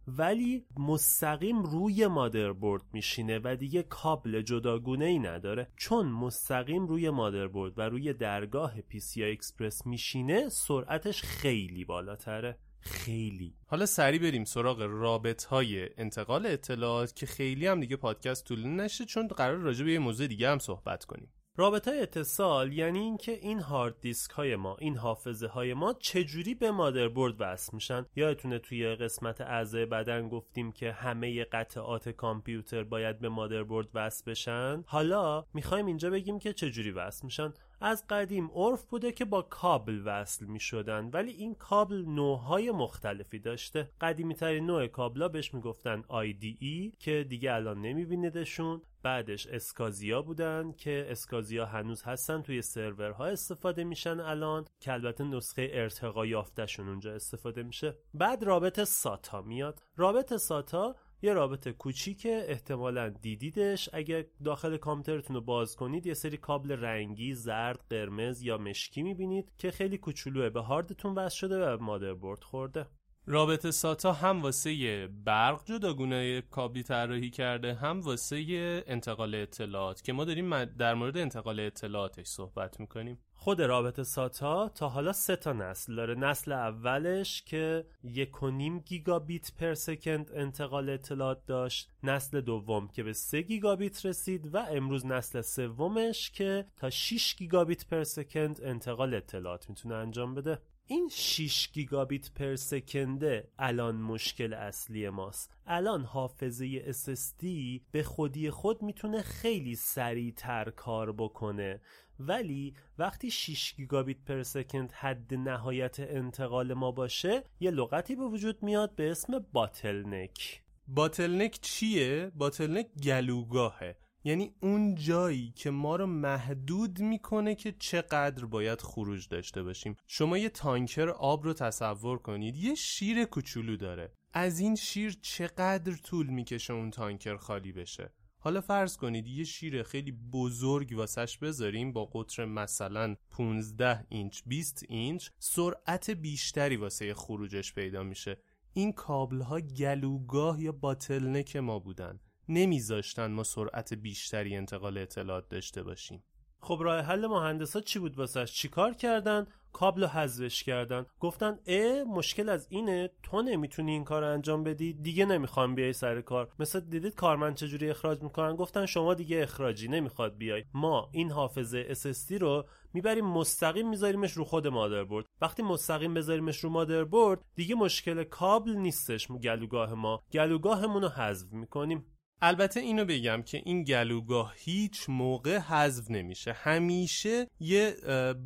ولی 0.08 0.66
مستقیم 0.78 1.64
روی 1.64 2.08
مادربرد 2.08 2.82
میشینه 2.94 3.40
و 3.44 3.56
دیگه 3.56 3.84
کابل 3.84 4.42
جداگونه 4.42 5.06
ای 5.06 5.20
نداره. 5.20 5.68
چون 5.76 6.06
مستقیم 6.06 6.88
روی 6.88 7.10
مادربرد 7.10 7.80
و 7.80 7.82
روی 7.82 8.14
درگاه 8.14 8.82
PCI 8.82 9.22
اکسپرس 9.22 9.86
میشینه 9.86 10.50
سرعتش 10.50 11.22
خیلی 11.22 11.86
بالاتره. 11.86 12.58
خیلی. 12.86 13.56
حالا 13.68 13.86
سریع 13.86 14.22
بریم 14.22 14.44
سراغ 14.44 14.82
رابط 14.82 15.44
های 15.44 15.90
انتقال 15.98 16.46
اطلاعات 16.46 17.16
که 17.16 17.26
خیلی 17.26 17.68
هم 17.68 17.80
دیگه 17.80 17.96
پادکست 17.96 18.46
طول 18.46 18.68
نشه 18.68 19.06
چون 19.06 19.28
قرار 19.28 19.58
راجع 19.58 19.86
به 19.86 19.92
یه 19.92 20.00
موضوع 20.00 20.28
دیگه 20.28 20.50
هم 20.50 20.60
صحبت 20.60 21.06
کنیم. 21.06 21.32
رابطه 21.58 21.92
اتصال 21.92 22.74
یعنی 22.74 23.00
اینکه 23.00 23.32
این 23.32 23.60
هارد 23.60 24.02
دیسک 24.02 24.32
های 24.32 24.56
ما 24.56 24.76
این 24.80 24.98
حافظه 24.98 25.48
های 25.48 25.74
ما 25.74 25.94
چجوری 25.94 26.56
به 26.56 26.72
مادربرد 26.72 27.34
وصل 27.40 27.70
میشن؟ 27.74 28.06
یادتونه 28.16 28.60
توی 28.60 28.96
قسمت 28.96 29.42
اعضای 29.42 29.86
بدن 29.86 30.30
گفتیم 30.30 30.72
که 30.72 30.92
همه 30.92 31.44
قطعات 31.44 32.10
کامپیوتر 32.10 32.84
باید 32.84 33.20
به 33.20 33.30
مادربرد 33.30 33.88
وصل 33.94 34.32
بشن؟ 34.32 34.84
حالا 34.88 35.46
می‌خوایم 35.54 35.86
اینجا 35.86 36.10
بگیم 36.10 36.40
که 36.40 36.54
چجوری 36.54 36.92
وصل 36.92 37.26
میشن. 37.26 37.54
از 37.82 38.08
قدیم 38.08 38.52
عرف 38.52 38.86
بوده 38.86 39.12
که 39.12 39.26
با 39.26 39.42
کابل 39.42 40.02
وصل 40.06 40.46
می 40.46 40.60
شدن 40.60 41.10
ولی 41.14 41.32
این 41.32 41.56
کابل 41.56 42.06
نوعهای 42.08 42.72
مختلفی 42.72 43.40
داشته. 43.40 43.90
قدیمی 44.02 44.36
ترین 44.36 44.66
نوع 44.66 44.88
کابلا 44.88 45.28
بهش 45.28 45.54
می‌گفتن 45.54 46.04
IDE 46.10 46.98
که 47.00 47.26
دیگه 47.30 47.54
الان 47.54 47.82
نمیبینیدشون. 47.82 48.82
بعدش 49.04 49.48
اسکازیا 49.48 50.22
بودن 50.22 50.72
که 50.78 51.08
اسکازیا 51.10 51.66
هنوز 51.66 52.04
هستن 52.04 52.42
توی 52.42 52.62
سرورها 52.62 53.26
استفاده 53.26 53.84
میشن 53.84 54.20
الان. 54.20 54.66
که 54.80 54.94
البته 54.94 55.24
نسخه 55.24 55.70
ارتقا 55.72 56.26
یافتهشون 56.26 56.90
اونجا 56.90 57.14
استفاده 57.14 57.64
میشه. 57.64 57.98
بعد 58.14 58.44
رابط 58.44 58.84
ساتا 58.84 59.42
میاد. 59.42 59.82
رابط 59.98 60.34
ساتا 60.34 60.96
یه 61.26 61.34
رابط 61.34 61.68
کوچیکه 61.68 62.46
احتمالا 62.48 63.10
دیدیدش. 63.10 63.90
اگه 63.94 64.30
داخل 64.44 64.78
کامپیوترتون 64.78 65.36
رو 65.36 65.42
باز 65.42 65.76
کنید 65.76 66.08
یه 66.08 66.14
سری 66.14 66.38
کابل 66.38 66.72
رنگی 66.72 67.34
زرد 67.34 67.86
قرمز 67.90 68.42
یا 68.42 68.58
مشکی 68.58 69.04
می‌بینید 69.04 69.52
که 69.58 69.72
خیلی 69.72 69.98
کوچولوه. 69.98 70.50
به 70.50 70.62
هاردتون 70.62 71.16
وصل 71.16 71.36
شده 71.38 71.66
و 71.66 71.84
مادربرد 71.84 72.44
خورده. 72.44 72.86
رابط 73.28 73.68
SATA 73.68 74.14
هم 74.14 74.42
واسه 74.42 75.08
برق 75.08 75.66
جداگونه 75.66 76.42
کابلی 76.42 76.84
طراحی 76.84 77.30
کرده 77.30 77.74
هم 77.74 78.02
واسه 78.02 78.84
انتقال 78.88 79.36
اطلاعات 79.36 80.04
که 80.04 80.14
ما 80.14 80.26
داریم 80.26 80.66
در 80.66 80.94
مورد 80.94 81.18
انتقال 81.18 81.60
اطلاعاتش 81.60 82.28
صحبت 82.28 82.80
می‌کنیم. 82.80 83.20
خود 83.34 83.62
رابط 83.62 84.02
SATA 84.02 84.70
تا 84.70 84.90
حالا 84.90 85.14
سه 85.14 85.36
تا 85.36 85.54
نسل 85.54 85.96
داره. 85.96 86.16
نسل 86.16 86.52
اولش 86.52 87.42
که 87.42 87.86
یک 88.04 88.44
و 88.44 88.50
نیم 88.50 88.80
گیگابیت 88.80 89.52
per 89.60 89.74
second 89.74 90.32
انتقال 90.34 90.90
اطلاعات 90.90 91.46
داشت. 91.46 91.90
نسل 92.04 92.42
دوم 92.42 92.88
که 92.88 93.04
به 93.04 93.14
3 93.14 93.42
گیگابیت 93.42 94.06
رسید 94.06 94.56
و 94.56 94.58
امروز 94.58 95.06
نسل 95.06 95.42
سومش 95.42 96.32
که 96.32 96.66
تا 96.78 96.90
6 96.90 97.36
گیگابیت 97.36 97.88
per 97.88 98.04
second 98.04 98.60
انتقال 98.64 99.14
اطلاعات 99.14 99.70
می‌تونه 99.70 99.96
انجام 99.96 100.36
بده. 100.36 100.60
این 100.88 101.10
6 101.12 101.72
گیگابیت 101.72 102.32
per 102.32 102.56
second 102.56 103.35
ه 103.35 103.48
الان 103.60 103.96
مشکل 103.96 104.54
اصلی 104.54 105.10
ماست. 105.10 105.52
الان 105.68 106.04
حافظه 106.04 106.94
SSD 106.94 107.46
به 107.92 108.04
خودی 108.04 108.50
خود 108.50 108.82
می‌تونه 108.82 109.22
خیلی 109.22 109.76
سریعتر 109.76 110.70
کار 110.70 111.12
بکنه. 111.12 111.82
ولی 112.20 112.74
وقتی 112.98 113.32
6 113.32 113.76
گیگابیت 113.76 114.18
per 114.26 114.44
second 114.44 114.92
حد 114.92 115.34
نهایت 115.34 116.00
انتقال 116.00 116.74
ما 116.74 116.92
باشه 116.92 117.44
یه 117.60 117.72
لغتی 117.72 118.16
به 118.16 118.26
وجود 118.26 118.64
میاد 118.64 118.96
به 118.96 119.12
اسم 119.12 119.46
bottleneck. 119.54 120.62
bottleneck 120.88 121.60
چیه؟ 121.62 122.32
bottleneck 122.36 122.88
گلوگاهه. 123.04 123.96
یعنی 124.28 124.56
اون 124.62 124.96
جایی 124.96 125.54
که 125.56 125.70
ما 125.72 125.96
رو 125.96 126.06
محدود 126.06 127.00
می‌کنه 127.00 127.56
که 127.56 127.72
چقدر 127.80 128.46
باید 128.46 128.82
خروج 128.82 129.28
داشته 129.28 129.64
باشیم. 129.64 129.96
شما 130.08 130.38
یه 130.38 130.50
تانکر 130.50 131.10
آب 131.10 131.44
رو 131.44 131.54
تصور 131.54 132.18
کنید 132.18 132.56
یه 132.56 132.76
شیر 132.76 133.26
کوچولو 133.26 133.78
داره. 133.78 134.14
از 134.34 134.60
این 134.60 134.76
شیر 134.76 135.18
چقدر 135.22 135.96
طول 135.96 136.28
می‌کشه 136.28 136.74
اون 136.74 136.92
تانکر 136.92 137.38
خالی 137.38 137.72
بشه؟ 137.72 138.14
حالا 138.40 138.62
فرض 138.62 138.98
کنید 138.98 139.28
یه 139.28 139.44
شیر 139.44 139.84
خیلی 139.84 140.12
بزرگ 140.12 140.94
واسش 140.98 141.38
بذاریم 141.38 141.94
با 141.94 142.06
قطر 142.06 142.46
مثلا 142.46 143.16
15 143.32 144.06
اینچ 144.10 144.42
20 144.46 144.86
اینچ 144.90 145.30
سرعت 145.40 146.10
بیشتری 146.10 146.76
واسه 146.76 147.14
خروجش 147.14 147.74
پیدا 147.74 148.04
میشه. 148.04 148.38
این 148.74 148.92
کابل 148.92 149.42
ها 149.42 149.60
گلوگاه 149.60 150.62
یا 150.62 150.72
باتلنک 150.72 151.56
ما 151.56 151.80
بودن. 151.80 152.20
نمیذاشتن 152.50 153.32
ما 153.32 153.44
سرعت 153.44 153.94
بیشتری 153.94 154.56
انتقال 154.56 154.98
اطلاعات 154.98 155.50
داشته 155.50 155.84
باشیم. 155.84 156.24
خب 156.60 156.80
راه 156.82 157.02
حل 157.02 157.28
مهندسا 157.28 157.82
چی 157.82 158.00
بود 158.00 158.18
واسش 158.18 158.54
چیکار 158.54 158.94
کردن؟ 158.94 159.48
کابل 159.74 160.02
رو 160.02 160.08
حذفش 160.08 160.64
کردن. 160.64 161.06
گفتن 161.20 161.60
اه 161.68 162.04
مشکل 162.04 162.50
از 162.50 162.68
اینه. 162.70 163.10
تو 163.24 163.42
نمی‌تونی 163.42 163.92
این 163.92 164.04
کار 164.04 164.24
انجام 164.24 164.64
بدی. 164.64 164.94
دیگه 164.94 165.26
نمی‌خوام 165.26 165.76
بیای 165.76 165.94
سر 165.94 166.22
کار. 166.22 166.52
مثل 166.60 166.80
دیدید 166.80 167.16
کارمند 167.16 167.56
چجوری 167.56 167.90
اخراج 167.90 168.24
می‌کنن؟ 168.24 168.56
گفتن 168.56 168.86
شما 168.86 169.14
دیگه 169.14 169.44
اخراجی 169.44 169.88
نمی‌خواد 169.88 170.38
بیای. 170.38 170.64
ما 170.74 171.10
این 171.14 171.32
حافظه 171.32 171.94
SSD 171.94 172.32
رو 172.32 172.66
می‌بریم 172.94 173.26
مستقیم 173.26 173.90
میذاریمش 173.90 174.32
رو 174.32 174.44
خود 174.44 174.68
مادربرد 174.68 175.26
وقتی 175.42 175.64
مستقیم 175.64 176.14
بذاریمش 176.14 176.64
رو 176.64 176.70
مادربرد 176.70 177.42
دیگه 177.56 177.76
مشکل 177.76 178.24
کابل 178.24 178.72
نیستش. 178.72 179.28
گلوگاه 179.28 179.94
ما. 179.94 180.24
گلوگاهمون 180.32 181.02
رو 181.02 181.10
حذف 181.10 181.54
می‌کنیم. 181.54 182.06
البته 182.42 182.80
اینو 182.80 183.06
بگم 183.06 183.42
که 183.42 183.62
این 183.66 183.84
گلوگاه 183.84 184.54
هیچ 184.58 185.10
موقع 185.10 185.58
حذف 185.58 186.12
نمیشه. 186.12 186.54
همیشه 186.54 187.48
یه 187.60 187.96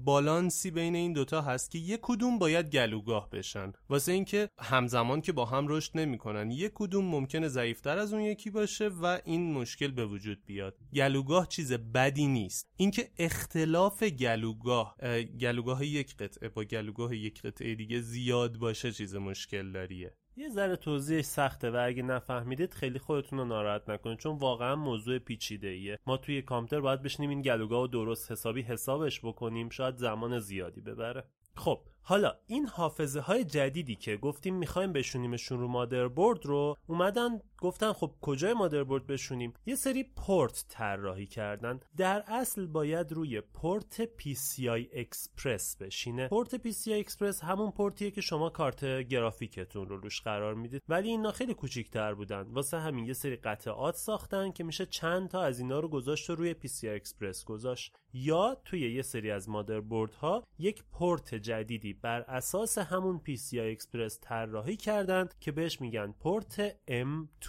بالانسی 0.03 0.71
بین 0.71 0.95
این 0.95 1.13
دوتا 1.13 1.41
هست 1.41 1.71
که 1.71 1.79
یه 1.79 1.99
کدوم 2.01 2.39
باید 2.39 2.69
گلوگاه 2.69 3.29
بشن. 3.29 3.71
واسه 3.89 4.11
اینکه 4.11 4.49
همزمان 4.59 5.21
که 5.21 5.31
با 5.31 5.45
هم 5.45 5.67
رشد 5.67 5.97
نمی‌کنن. 5.97 6.51
یه 6.51 6.71
کدوم 6.73 7.05
ممکنه 7.05 7.47
ضعیفتر 7.47 7.97
از 7.97 8.13
اون 8.13 8.21
یکی 8.21 8.49
باشه 8.49 8.87
و 8.87 9.19
این 9.25 9.53
مشکل 9.53 9.91
به 9.91 10.05
وجود 10.05 10.45
بیاد. 10.45 10.77
گلوگاه 10.93 11.47
چیز 11.47 11.73
بدی 11.73 12.27
نیست. 12.27 12.69
اینکه 12.77 13.09
اختلاف 13.17 14.03
گلوگاه 14.03 14.95
گلوگاه 15.39 15.85
یک 15.85 16.15
قطعه 16.17 16.49
با 16.49 16.63
گلوگاه 16.63 17.15
یک 17.15 17.41
قطعه 17.41 17.75
دیگه 17.75 18.01
زیاد 18.01 18.57
باشه 18.57 18.91
چیز 18.91 19.15
مشکل 19.15 19.71
داریه. 19.71 20.13
یه 20.39 20.49
ذره 20.49 20.75
توضیحش 20.75 21.25
سخته 21.25 21.71
و 21.71 21.83
اگه 21.85 22.03
نفهمیدید 22.03 22.73
خیلی 22.73 22.99
خودتون 22.99 23.39
رو 23.39 23.45
ناراحت 23.45 23.89
نکنید 23.89 24.17
چون 24.17 24.37
واقعا 24.37 24.75
موضوع 24.75 25.19
پیچیده 25.19 25.67
ایه 25.67 25.99
ما 26.07 26.17
توی 26.17 26.41
کامپیوتر 26.41 26.81
باید 26.81 27.01
بشینیم 27.01 27.29
این 27.29 27.41
گلوگاه 27.41 27.83
و 27.83 27.87
درست 27.87 28.31
حسابی 28.31 28.61
حسابش 28.61 29.19
بکنیم 29.19 29.69
شاید 29.69 29.95
زمان 29.95 30.39
زیادی 30.39 30.81
ببره. 30.81 31.23
خب 31.55 31.79
حالا 32.01 32.35
این 32.47 32.67
حافظه 32.67 33.19
های 33.19 33.43
جدیدی 33.43 33.95
که 33.95 34.17
گفتیم 34.17 34.55
می‌خوایم 34.55 34.93
بشونیمشون 34.93 35.59
رو 35.59 35.67
مادربرد 35.67 36.45
رو 36.45 36.75
اومدن 36.87 37.39
گفتن 37.61 37.93
خب 37.93 38.11
کجای 38.21 38.53
مادربرد 38.53 39.07
بشونیم؟ 39.07 39.53
یه 39.65 39.75
سری 39.75 40.03
پورت 40.03 40.65
طراحی 40.69 41.25
کردن. 41.25 41.79
در 41.97 42.23
اصل 42.27 42.65
باید 42.65 43.11
روی 43.11 43.41
پورت 43.41 44.05
PCI 44.05 44.87
Express 44.93 45.75
بشینه. 45.75 46.27
پورت 46.27 46.67
PCI 46.67 46.91
Express 46.91 47.43
همون 47.43 47.71
پورتیه 47.71 48.11
که 48.11 48.21
شما 48.21 48.49
کارت 48.49 48.85
گرافیکتون 48.85 49.89
رو 49.89 49.97
روش 49.97 50.21
قرار 50.21 50.53
می‌دید. 50.53 50.83
ولی 50.89 51.09
اینا 51.09 51.31
خیلی 51.31 51.53
کوچیک‌تر 51.53 52.13
بودن. 52.13 52.41
واسه 52.41 52.79
همین 52.79 53.05
یه 53.05 53.13
سری 53.13 53.35
قطعات 53.35 53.95
ساختن 53.95 54.51
که 54.51 54.63
میشه 54.63 54.85
چند 54.85 55.29
تا 55.29 55.41
از 55.43 55.59
اینا 55.59 55.79
رو 55.79 55.87
گذاشت 55.87 56.29
و 56.29 56.35
روی 56.35 56.55
PCI 56.63 56.83
Express 56.83 57.45
گذاشت. 57.45 57.95
یا 58.13 58.57
توی 58.65 58.93
یه 58.93 59.01
سری 59.01 59.31
از 59.31 59.49
مادربردها 59.49 60.43
یک 60.59 60.83
پورت 60.91 61.35
جدیدی 61.35 61.93
بر 61.93 62.21
اساس 62.21 62.77
همون 62.77 63.21
PCI 63.27 63.57
Express 63.57 64.19
طراحی 64.21 64.75
کردند 64.75 65.35
که 65.39 65.51
بهش 65.51 65.81
میگن 65.81 66.11
پورت 66.19 66.69
M2 66.87 67.48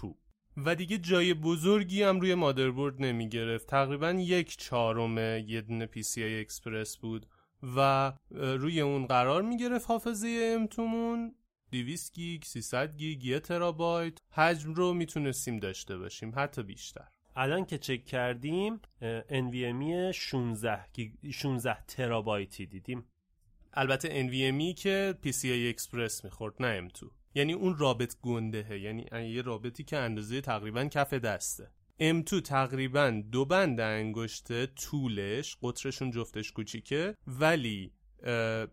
و 0.64 0.74
دیگه 0.74 0.98
جای 0.98 1.34
بزرگی 1.34 2.02
هم 2.02 2.20
روی 2.20 2.34
مادربرد 2.34 3.02
نمی 3.02 3.28
گرفت 3.28 3.66
تقریبا 3.66 4.10
یک 4.10 4.56
چهارم 4.56 5.18
یه 5.48 5.60
دونه 5.60 5.86
PCI 5.86 6.18
Express 6.18 6.96
بود 6.96 7.26
و 7.76 8.12
روی 8.30 8.80
اون 8.80 9.06
قرار 9.06 9.42
می 9.42 9.56
گرفت 9.56 9.86
حافظه 9.86 10.58
M2مون 10.66 11.34
200 11.72 12.14
گیگ 12.14 12.42
300 12.42 12.96
گیگ 12.96 13.24
1 13.24 13.42
ترابایت. 13.42 14.18
حجم 14.30 14.74
رو 14.74 14.94
می‌تونستیم 14.94 15.58
داشته 15.58 15.98
باشیم 15.98 16.32
حتی 16.36 16.62
بیشتر. 16.62 17.08
الان 17.36 17.64
که 17.64 17.78
چک 17.78 18.04
کردیم 18.04 18.80
NVMe 19.28 20.14
16 20.14 20.84
16 21.32 21.84
ترابایتی 21.84 22.66
دیدیم. 22.66 23.04
البته 23.72 24.28
NVMe 24.28 24.74
که 24.74 25.14
PCI 25.24 25.76
Express 25.76 26.24
می‌خورد 26.24 26.54
نه 26.60 26.88
M2 26.88 27.19
یعنی 27.34 27.52
اون 27.52 27.78
رابط 27.78 28.16
گندهه 28.22 28.78
یعنی 28.78 29.06
یه 29.12 29.42
رابطی 29.42 29.84
که 29.84 29.96
اندازه 29.98 30.40
تقریبا 30.40 30.84
کف 30.84 31.14
دسته. 31.14 31.70
M2 32.00 32.42
تقریبا 32.42 33.22
دو 33.32 33.44
بند 33.44 33.80
انگشته 33.80 34.66
طولش 34.66 35.56
قطرشون 35.62 36.10
جفتش 36.10 36.52
کوچیکه 36.52 37.14
ولی 37.26 37.92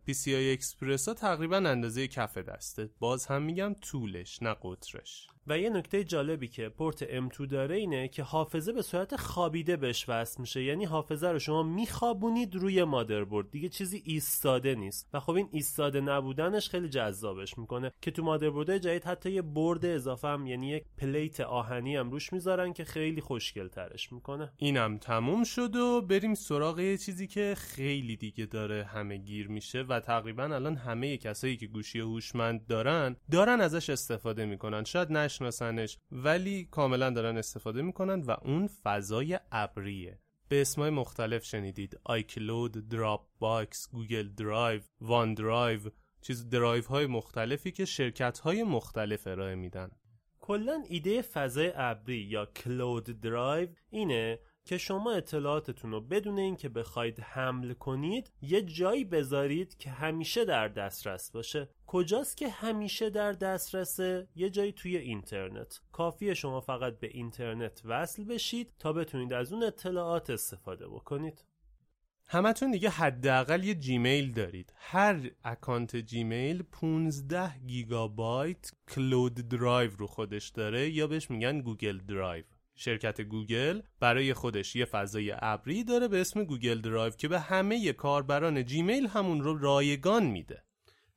PCI 0.08 0.60
Express 0.60 1.08
ها 1.08 1.14
تقریبا 1.14 1.58
اندازه 1.58 2.08
کف 2.08 2.38
دسته. 2.38 2.90
باز 3.00 3.26
هم 3.26 3.44
میگم 3.44 3.74
طولش 3.74 4.44
نه 4.44 4.56
قطرش. 4.62 5.28
و 5.48 5.60
یه 5.60 5.70
نکته 5.70 6.04
جالبی 6.04 6.48
که 6.48 6.70
پورت 6.70 7.30
M2 7.30 7.48
داره 7.50 7.76
اینه 7.76 8.08
که 8.08 8.24
حافظه 8.24 8.74
به 8.74 8.82
صورت 8.82 9.16
خوابیده 9.16 9.78
بهش 9.78 10.06
وصل 10.10 10.42
میشه. 10.42 10.64
یعنی 10.64 10.86
حافظه 10.86 11.28
رو 11.28 11.40
شما 11.40 11.64
میخوابونید 11.64 12.56
روی 12.56 12.84
مادربرد 12.84 13.52
دیگه 13.52 13.70
چیزی 13.70 14.02
ایستاده 14.06 14.76
نیست. 14.76 15.10
و 15.14 15.20
خب 15.20 15.32
این 15.32 15.50
ایستاده 15.52 16.02
نبودنش 16.02 16.70
خیلی 16.70 16.90
جذابش 16.90 17.58
می‌کنه 17.58 17.92
که 18.02 18.12
تو 18.12 18.24
مادربردهای 18.24 18.80
جدید 18.80 19.04
حتی 19.04 19.32
یه 19.32 19.42
برد 19.42 19.86
اضافه 19.86 20.28
هم 20.28 20.48
یعنی 20.48 20.68
یک 20.70 20.84
پلیت 20.98 21.40
آهنی 21.40 21.96
هم 21.96 22.12
روش 22.12 22.34
می‌ذارن 22.34 22.74
که 22.74 22.84
خیلی 22.84 23.22
خوشگل 23.22 23.68
ترش 23.68 24.12
می‌کنه. 24.14 24.52
اینم 24.58 24.98
تموم 24.98 25.44
شد 25.44 25.76
و 25.76 26.02
بریم 26.02 26.34
سراغ 26.36 26.80
یه 26.80 26.98
چیزی 26.98 27.28
که 27.28 27.54
خیلی 27.58 28.16
دیگه 28.16 28.46
داره 28.46 28.84
همه 28.84 29.18
گیر 29.18 29.48
میشه 29.48 29.82
و 29.82 30.00
تقریبا 30.00 30.44
الان 30.44 30.76
همه 30.76 31.18
کسایی 31.18 31.58
که 31.58 31.68
گوشی 31.68 32.00
هوشمند 32.00 32.68
دارن 32.68 33.16
دارن 33.32 33.62
ازش 33.62 33.90
استفاده 33.90 34.46
می‌کنن. 34.46 34.84
شاید 34.84 35.08
نشناسنش 35.38 35.98
ولی 36.12 36.68
کاملا 36.72 37.10
دارن 37.10 37.38
استفاده 37.38 37.82
می‌کنن 37.82 38.22
و 38.22 38.32
اون 38.32 38.68
فضای 38.68 39.40
ابریه. 39.52 40.20
به 40.50 40.62
اسمای 40.62 40.90
مختلف 40.90 41.46
شنیدید. 41.46 42.00
iCloud، 42.04 42.90
Dropbox، 42.90 43.90
Google 43.92 44.28
Drive، 44.28 44.82
OneDrive 45.02 45.80
چیز 46.22 46.50
درایو 46.50 46.84
های 46.84 47.06
مختلفی 47.06 47.72
که 47.72 47.86
شرکت 47.86 48.40
های 48.40 48.64
مختلف 48.64 49.28
ارائه 49.28 49.56
میدن. 49.56 49.90
کلا 50.40 50.84
ایده 50.90 51.22
فضای 51.22 51.72
ابری 51.76 52.18
یا 52.18 52.46
cloud 52.46 53.20
drive 53.22 53.70
اینه 53.90 54.40
که 54.68 54.78
شما 54.78 55.12
اطلاعاتتون 55.12 55.92
رو 55.92 56.02
بدون 56.02 56.40
اینکه 56.40 56.70
بخواید 56.70 57.20
حمل 57.20 57.74
کنید 57.74 58.32
یه 58.42 58.62
جایی 58.62 59.06
بذارید 59.06 59.78
که 59.78 59.90
همیشه 59.90 60.46
در 60.46 60.68
دسترس 60.68 61.32
باشه. 61.32 61.70
کجاست 61.86 62.38
که 62.38 62.50
همیشه 62.50 63.10
در 63.10 63.32
دسترسه؟ 63.32 64.28
یه 64.36 64.50
جایی 64.50 64.72
توی 64.72 64.98
اینترنت. 64.98 65.82
کافیه 65.92 66.34
شما 66.34 66.62
فقط 66.62 67.00
به 67.00 67.08
اینترنت 67.08 67.82
وصل 67.86 68.24
بشید 68.24 68.74
تا 68.80 68.94
بتونید 68.94 69.34
از 69.34 69.54
اون 69.54 69.64
اطلاعات 69.64 70.30
استفاده 70.30 70.88
بکنید. 70.88 71.46
همتون 72.26 72.72
دیگه 72.72 72.90
حداقل 72.90 73.64
یه 73.64 73.76
Gmail 73.76 74.34
دارید. 74.34 74.74
هر 74.76 75.32
account 75.44 75.96
Gmail 75.96 76.64
15 76.64 77.60
گیگابایت 77.68 78.72
cloud 78.90 79.34
drive 79.34 79.92
رو 79.98 80.08
خودش 80.08 80.50
داره 80.50 80.90
یا 80.90 81.08
بهش 81.08 81.30
میگن 81.30 81.62
Google 81.62 81.98
Drive. 81.98 82.44
شرکت 82.80 83.22
گوگل 83.22 83.82
برای 84.00 84.34
خودش 84.34 84.76
یه 84.76 84.86
فضای 84.86 85.34
ابری 85.40 85.84
داره 85.84 86.08
به 86.08 86.22
اسم 86.22 86.44
Google 86.44 86.82
Drive 86.82 87.14
که 87.14 87.28
به 87.28 87.40
همه 87.40 87.94
کاربران 87.94 88.66
Gmail 88.66 89.08
همون 89.08 89.42
رو 89.42 89.58
رایگان 89.58 90.24
میده. 90.26 90.64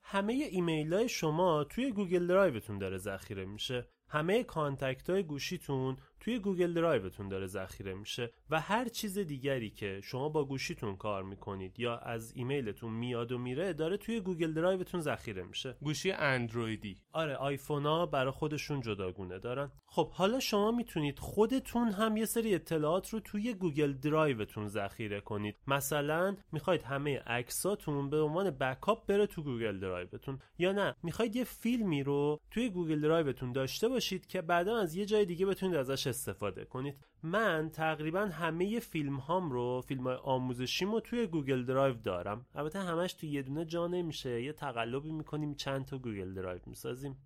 همه 0.02 0.32
ایمیل 0.32 0.94
های 0.94 1.08
شما 1.08 1.64
توی 1.64 1.92
Google 1.92 2.26
Drive 2.26 2.59
تون 2.59 2.78
داره 2.78 2.98
ذخیره 2.98 3.44
میشه. 3.44 3.88
همه 4.08 4.44
contact 4.44 5.10
های 5.10 5.22
گوشیتون 5.22 5.96
توی 6.20 6.38
Google 6.38 6.72
Drive 6.72 7.07
تون 7.07 7.28
داره 7.28 7.46
ذخیره 7.46 7.94
میشه 7.94 8.32
و 8.50 8.60
هر 8.60 8.88
چیز 8.88 9.18
دیگری 9.18 9.70
که 9.70 10.00
شما 10.04 10.28
با 10.28 10.44
گوشیتون 10.44 10.96
کار 10.96 11.22
می‌کنید 11.22 11.80
یا 11.80 11.96
از 11.96 12.32
ایمیلتون 12.36 12.92
میاد 12.92 13.32
و 13.32 13.38
میره 13.38 13.72
داره 13.72 13.96
توی 13.96 14.20
Google 14.20 14.52
Drive 14.52 14.82
تون 14.82 15.00
ذخیره 15.00 15.42
میشه. 15.42 15.76
گوشی 15.80 16.12
اندرویدی. 16.12 16.96
آره 17.12 17.36
آیفونا 17.36 18.06
برای 18.06 18.32
خودشون 18.32 18.80
جداگونه 18.80 19.38
دارن. 19.38 19.70
خب 19.86 20.10
حالا 20.10 20.40
شما 20.40 20.70
می‌تونید 20.70 21.18
خودتون 21.18 21.88
هم 21.88 22.16
یه 22.16 22.24
سری 22.24 22.54
اطلاعات 22.54 23.08
رو 23.08 23.20
توی 23.20 23.54
Google 23.54 23.92
Drive 23.92 24.40
تون 24.40 24.68
ذخیره 24.68 25.20
کنید. 25.20 25.56
مثلا 25.66 26.36
می‌خواید 26.52 26.82
همه 26.82 27.18
عکساتون 27.18 28.10
به 28.10 28.20
عنوان 28.20 28.50
backup 28.50 29.06
بره 29.06 29.26
تو 29.26 29.42
Google 29.42 29.80
Drive 29.80 30.16
تون 30.16 30.38
یا 30.58 30.72
نه؟ 30.72 30.94
می‌خواید 31.02 31.36
یه 31.36 31.44
فیلمی 31.44 32.02
رو 32.02 32.40
توی 32.50 32.70
Google 32.70 33.00
Drive 33.00 33.33
تون 33.33 33.52
داشته 33.52 33.88
باشید 33.88 34.26
که 34.26 34.42
بعدا 34.42 34.78
از 34.78 34.94
یه 34.94 35.06
جای 35.06 35.24
دیگه 35.24 35.46
بتونید 35.46 35.76
ازش 35.76 36.09
استفاده 36.10 36.64
کنید. 36.64 37.06
من 37.22 37.70
تقریبا 37.72 38.20
همه 38.20 38.80
فیلم 38.80 39.16
هام 39.16 39.50
رو 39.50 39.80
فیلم 39.80 40.02
های 40.06 40.16
آموزشیمو 40.16 41.00
توی 41.00 41.26
Google 41.26 41.64
Drive 41.64 41.94
دارم. 41.94 42.46
البته 42.54 42.78
همش 42.78 43.12
توی 43.12 43.28
یه 43.28 43.42
دونه 43.42 43.64
جا 43.64 43.86
نمیشه. 43.86 44.42
یه 44.42 44.52
تقلبی 44.52 45.12
می‌کنیم 45.12 45.54
چند 45.54 45.84
تا 45.84 45.98
Google 45.98 46.34
Drive 46.34 46.60
می‌سازیم. 46.66 47.16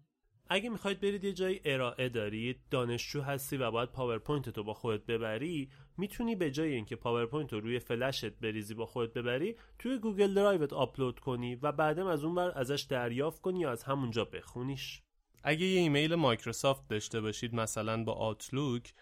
اگه 0.49 0.70
می‌خواید 0.70 1.01
برید 1.01 1.24
یه 1.24 1.32
جایی 1.32 1.61
ارائه 1.64 2.09
دارید 2.09 2.61
دانشجو 2.70 3.22
هستی 3.22 3.57
و 3.57 3.70
باید 3.70 3.93
پاورپوینت 3.93 4.51
تو 4.51 4.62
با 4.64 4.74
خودت 4.74 5.07
ببری 5.07 5.70
می‌تونی 5.97 6.37
به 6.37 6.51
جای 6.51 6.72
اینکه 6.72 6.97
پاورپوینت 6.97 7.53
رو 7.53 7.61
روی 7.61 7.78
فلشت 7.78 8.30
بریزی 8.30 8.74
با 8.74 8.87
خودت 8.87 9.12
ببری 9.12 9.57
توی 9.78 9.99
Google 9.99 10.35
Drive 10.35 10.66
ت 10.66 10.72
آپلود 10.72 11.20
کنی 11.20 11.55
و 11.55 11.72
بعدم 11.72 12.07
از 12.07 12.24
اون 12.24 12.35
بر 12.35 12.59
ازش 12.59 12.82
دریافت 12.82 13.41
کنی 13.41 13.61
یا 13.61 13.70
از 13.70 13.85
همونجا 13.85 14.24
بخونیش. 14.24 15.03
اگه 15.45 15.66
یه 15.66 15.80
ایمیل 15.80 16.14
مایکروسافت 16.14 16.88
داشته 16.88 17.20
باشید 17.20 17.55
مثلا 17.55 18.05
با 18.05 18.12
Outlook 18.12 18.95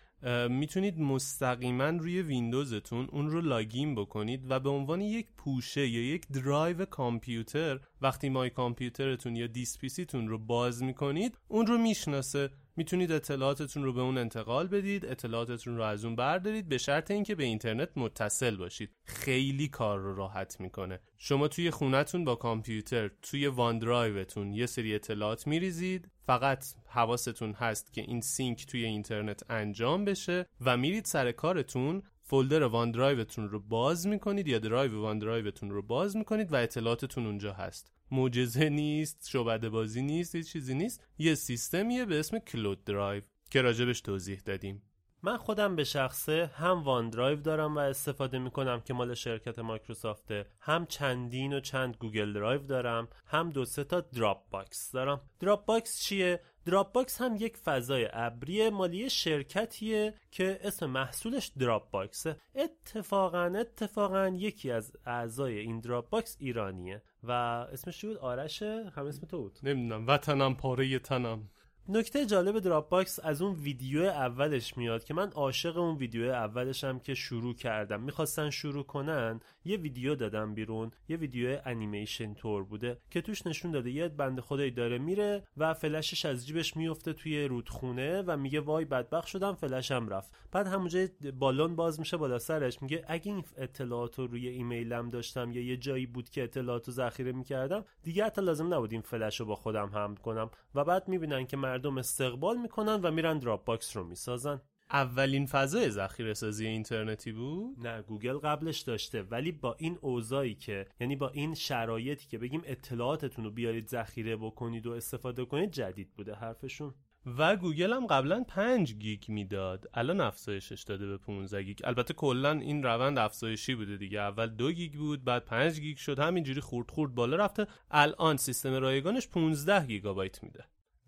می‌تونید 0.50 1.00
مستقیما 1.00 1.88
روی 1.88 2.22
ویندوزتون 2.22 3.08
اون 3.12 3.30
رو 3.30 3.40
login 3.40 3.94
بکنید 3.94 4.50
و 4.50 4.60
به 4.60 4.70
عنوان 4.70 5.00
یک 5.00 5.26
پوشه 5.36 5.88
یا 5.88 6.14
یک 6.14 6.28
درایو 6.28 6.84
کامپیوتر 6.84 7.80
وقتی 8.00 8.28
My 8.28 8.50
Computer 8.50 9.13
تون 9.13 9.36
یا 9.36 9.46
This 9.46 9.83
PC 9.83 10.01
تون 10.01 10.28
رو 10.28 10.38
باز 10.38 10.82
می‌کنید 10.82 11.38
اون 11.48 11.66
رو 11.66 11.78
می‌شناسه. 11.78 12.50
می‌تونید 12.76 13.12
اطلاعاتتون 13.12 13.84
رو 13.84 13.92
به 13.92 14.00
اون 14.00 14.18
انتقال 14.18 14.66
بدید 14.66 15.06
اطلاعاتتون 15.06 15.76
رو 15.76 15.82
از 15.82 16.04
اون 16.04 16.16
بردارید 16.16 16.68
به 16.68 16.78
شرط 16.78 17.10
اینکه 17.10 17.34
به 17.34 17.44
اینترنت 17.44 17.88
متصل 17.96 18.56
باشید. 18.56 18.90
خیلی 19.04 19.68
کار 19.68 19.98
رو 19.98 20.14
راحت 20.14 20.60
می‌کنه. 20.60 21.00
شما 21.18 21.48
توی 21.48 21.70
خونتون 21.70 22.24
با 22.24 22.34
کامپیوتر 22.34 23.10
توی 23.22 23.46
OneDrive 23.46 23.78
تون 23.78 24.52
یه 24.52 24.66
سری 24.66 24.94
اطلاعات 24.94 25.46
میریزید. 25.46 26.08
فقط 26.26 26.64
حواستون 26.86 27.52
هست 27.52 27.92
که 27.92 28.00
این 28.00 28.20
sync 28.20 28.66
توی 28.66 28.84
اینترنت 28.84 29.50
انجام 29.50 30.04
بشه 30.04 30.46
و 30.60 30.76
میرید 30.76 31.04
سر 31.04 31.32
کارتون 31.32 32.02
folder 32.20 32.62
OneDrive 32.62 32.90
تون 32.90 33.48
رو 33.48 33.60
باز 33.60 34.06
می‌کنید 34.06 34.48
یا 34.48 34.58
drive 34.58 35.00
OneDrive 35.00 35.18
تون 35.18 35.70
رو 35.70 35.82
باز 35.82 36.16
می‌کنید 36.16 36.52
و 36.52 36.56
اطلاعاتتون 36.56 37.26
اونجا 37.26 37.52
هست. 37.52 37.92
معجزه 38.12 38.68
نیست 38.68 39.28
شعبده 39.28 39.68
بازی 39.68 40.02
نیست 40.02 40.34
هیچ 40.34 40.52
چیزی 40.52 40.74
نیست. 40.74 41.04
یه 41.18 41.34
سیستمیه 41.34 42.04
به 42.04 42.20
اسم 42.20 42.38
cloud 42.38 42.84
drive 42.84 43.22
که 43.50 43.62
راجبش 43.62 44.00
توضیح 44.00 44.40
دادیم. 44.44 44.82
من 45.24 45.36
خودم 45.36 45.76
به 45.76 45.84
شخصه 45.84 46.50
هم 46.54 46.82
OneDrive 46.82 47.40
دارم 47.40 47.76
و 47.76 47.78
استفاده 47.78 48.38
می‌کنم 48.38 48.80
که 48.80 48.94
مال 48.94 49.14
شرکت 49.14 49.58
مایکروسافته 49.58 50.46
هم 50.60 50.86
چندین 50.86 51.52
و 51.52 51.60
چند 51.60 51.96
Google 51.96 52.32
Drive 52.32 52.62
دارم 52.62 53.08
هم 53.26 53.50
دو 53.50 53.64
سه 53.64 53.84
تا 53.84 54.00
Dropbox 54.00 54.92
دارم. 54.92 55.20
Dropbox 55.40 56.02
چیه؟ 56.02 56.40
Dropbox 56.66 57.20
هم 57.20 57.36
یک 57.36 57.56
فضای 57.56 58.08
ابری 58.12 58.70
مال 58.70 58.90
یه 58.90 59.10
شرکتیه 59.10 60.14
که 60.30 60.60
اسم 60.62 60.86
محصولش 60.86 61.52
Dropbox 61.58 61.90
ه 61.90 62.36
اتفاقا 62.54 63.52
اتفاقا 63.60 64.28
یکی 64.28 64.70
از 64.70 64.92
اعضای 65.06 65.58
این 65.58 65.80
Dropbox 65.80 66.36
ایرانیه 66.40 67.02
و 67.22 67.32
اسمش 67.32 68.04
بود؟ 68.04 68.16
آرش 68.16 68.92
هم 68.96 69.06
اسم 69.06 69.26
تو 69.26 69.42
بود. 69.42 69.58
نمی‌دونم. 69.62 70.06
وطنم 70.06 70.54
پاره 70.54 70.98
تنم. 70.98 71.48
نکته 71.88 72.26
جالب 72.26 72.58
Dropbox 72.58 73.20
از 73.22 73.42
اون 73.42 73.54
ویدیو 73.54 74.02
اولش 74.02 74.76
میاد 74.76 75.04
که 75.04 75.14
من 75.14 75.30
عاشق 75.30 75.76
اون 75.76 75.96
ویدیو 75.96 76.30
اولشم 76.30 76.98
که 76.98 77.14
شروع 77.14 77.54
کردم. 77.54 78.00
می‌خواستن 78.00 78.50
شروع 78.50 78.82
کنن 78.82 79.40
یه 79.64 79.76
ویدیو 79.76 80.14
دادن 80.14 80.54
بیرون. 80.54 80.90
یه 81.08 81.16
ویدیو 81.16 81.58
انیمیشن 81.64 82.34
طور 82.34 82.64
بوده 82.64 82.98
که 83.10 83.20
توش 83.20 83.46
نشون 83.46 83.70
داده. 83.70 83.90
یه 83.90 84.08
بنده 84.08 84.40
خدایی 84.40 84.70
داره 84.70 84.98
میره 84.98 85.42
و 85.56 85.74
فلشش 85.74 86.24
از 86.24 86.46
جیبش 86.46 86.76
میفته 86.76 87.12
توی 87.12 87.44
رودخونه 87.44 88.22
و 88.22 88.36
میگه 88.36 88.60
وای 88.60 88.84
بدبخت 88.84 89.26
شدم 89.26 89.54
فلشم 89.54 90.08
رفت. 90.08 90.32
بعد 90.52 90.66
همونجا 90.66 91.06
بالون 91.38 91.76
باز 91.76 92.00
میشه 92.00 92.16
بالا 92.16 92.38
سرش. 92.38 92.82
میگه 92.82 93.04
اگه 93.08 93.32
این 93.32 93.44
اطلاعات 93.56 94.18
رو 94.18 94.26
روی 94.26 94.48
ایمیلم 94.48 95.10
داشتم 95.10 95.52
یا 95.52 95.62
یه 95.62 95.76
جایی 95.76 96.06
بود 96.06 96.30
که 96.30 96.42
اطلاعات 96.42 96.86
رو 96.86 96.92
ذخیره 96.92 97.32
می‌کردم 97.32 97.84
دیگه 98.02 98.24
حتی 98.24 98.42
لازم 98.42 98.74
نبود 98.74 98.92
این 98.92 99.02
فلش 99.02 99.40
رو 99.40 99.46
با 99.46 99.54
خودم 99.54 99.90
حمل 99.94 100.16
کنم. 100.16 100.50
و 100.74 100.84
بعد 100.84 101.08
می‌بینن 101.08 101.46
که 101.46 101.56
مردم 101.72 101.98
استقبال 101.98 102.56
می‌کنن 102.56 103.00
و 103.02 103.10
میرن 103.10 103.38
Dropbox 103.38 103.96
رو 103.96 104.04
می‌سازن. 104.04 104.60
اولین 104.90 105.46
فضای 105.46 105.90
ذخیره 105.90 106.34
سازی 106.34 106.66
اینترنتی 106.66 107.32
بود؟ 107.32 107.86
نه 107.86 108.02
گوگل 108.02 108.38
قبلش 108.38 108.80
داشته 108.80 109.22
ولی 109.22 109.52
با 109.52 109.76
این 109.78 109.98
اوضاعی 110.00 110.54
که 110.54 110.86
یعنی 111.00 111.16
با 111.16 111.28
این 111.28 111.54
شرایطی 111.54 112.26
که 112.28 112.38
بگیم 112.38 112.62
اطلاعاتتون 112.64 113.44
رو 113.44 113.50
بیارید 113.50 113.88
ذخیره 113.88 114.36
بکنید 114.36 114.86
و 114.86 114.92
استفاده 114.92 115.44
کنید 115.44 115.70
جدید 115.70 116.12
بوده 116.16 116.34
حرفشون. 116.34 116.94
و 117.38 117.56
گوگل 117.56 117.92
هم 117.92 118.06
قبلا 118.06 118.44
5 118.48 118.94
گیگ 118.94 119.22
می‌داد. 119.28 119.90
الان 119.94 120.20
افزایشش 120.20 120.82
داده 120.82 121.06
به 121.06 121.18
15 121.18 121.62
گیگ. 121.62 121.78
البته 121.84 122.14
کلا 122.14 122.50
این 122.50 122.82
روند 122.82 123.18
افزایشی 123.18 123.74
بوده 123.74 123.96
دیگه. 123.96 124.20
اول 124.20 124.46
2 124.46 124.72
گیگ 124.72 124.94
بود 124.94 125.24
بعد 125.24 125.44
5 125.44 125.80
گیگ 125.80 125.96
شد. 125.96 126.18
همینجوری 126.18 126.60
خورد 126.60 126.90
خورد 126.90 127.14
بالا 127.14 127.36
رفته. 127.36 127.66
الان 127.90 128.36
سیستم 128.36 128.74
رایگانش 128.74 129.28
15 129.28 129.86
گیگابایت 129.86 130.42
میده. 130.42 130.64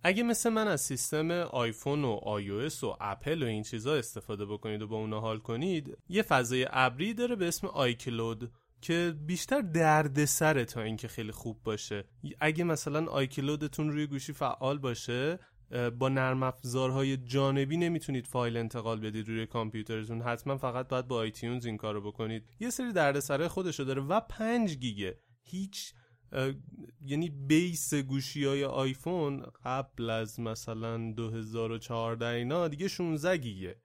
اگه 0.07 0.23
مثل 0.23 0.51
من 0.51 0.69
از 0.69 0.81
سیستم 0.81 1.31
آیفون 1.31 2.05
و 2.05 2.11
آی 2.23 2.51
و 2.51 2.69
اپل 3.01 3.43
و 3.43 3.47
این 3.47 3.63
چیزا 3.63 3.95
استفاده 3.95 4.47
بکنید 4.47 4.83
و 4.83 4.89
با 4.89 4.97
اونا 4.97 5.21
حال 5.21 5.39
کنید 5.39 5.99
یه 6.09 6.23
فضای 6.23 6.67
ابری 6.71 7.15
داره 7.15 7.37
به 7.37 7.49
اسم 7.49 7.67
iCloud 7.67 8.53
که 8.81 9.15
بیشتر 9.27 9.61
درد 9.61 10.25
سره 10.25 10.65
تا 10.65 10.83
اینکه 10.83 11.09
خیلی 11.09 11.33
خوب 11.33 11.63
باشه. 11.63 12.05
اگه 12.41 12.65
مثلا 12.65 13.07
iCloud 13.07 13.64
تون 13.64 13.93
روی 13.93 14.07
گوشی 14.07 14.33
فعال 14.33 14.79
باشه 14.79 15.39
با 15.99 16.09
نرم 16.09 16.43
افزارهای 16.43 17.17
جانبی 17.17 17.77
نمی‌تونید 17.77 18.27
فایل 18.27 18.57
انتقال 18.57 19.01
بدید 19.01 19.29
روی 19.29 19.47
کامپیوترتون. 19.47 20.23
حتما 20.23 20.57
فقط 20.57 20.89
باید 20.89 21.09
با 21.09 21.17
iTunes 21.17 21.67
این 21.67 21.77
کارو 21.77 22.01
بکنید. 22.01 22.45
یه 22.61 22.71
سری 22.71 22.93
دردسرای 22.93 23.49
خودشو 23.49 23.85
داره 23.85 24.03
و 24.03 24.21
5 24.21 24.77
گیگه. 24.77 25.19
هیچ 25.43 25.95
یعنی 27.01 27.31
base 27.31 27.95
گوشی 27.95 28.45
های 28.45 28.65
آیفون 28.65 29.47
قبل 29.65 30.11
از 30.11 30.41
مثلا 30.41 31.13
2014 31.13 32.27
اینا 32.27 32.69
دیگه 32.69 32.89
16 32.89 33.37
گیگه 33.37 33.77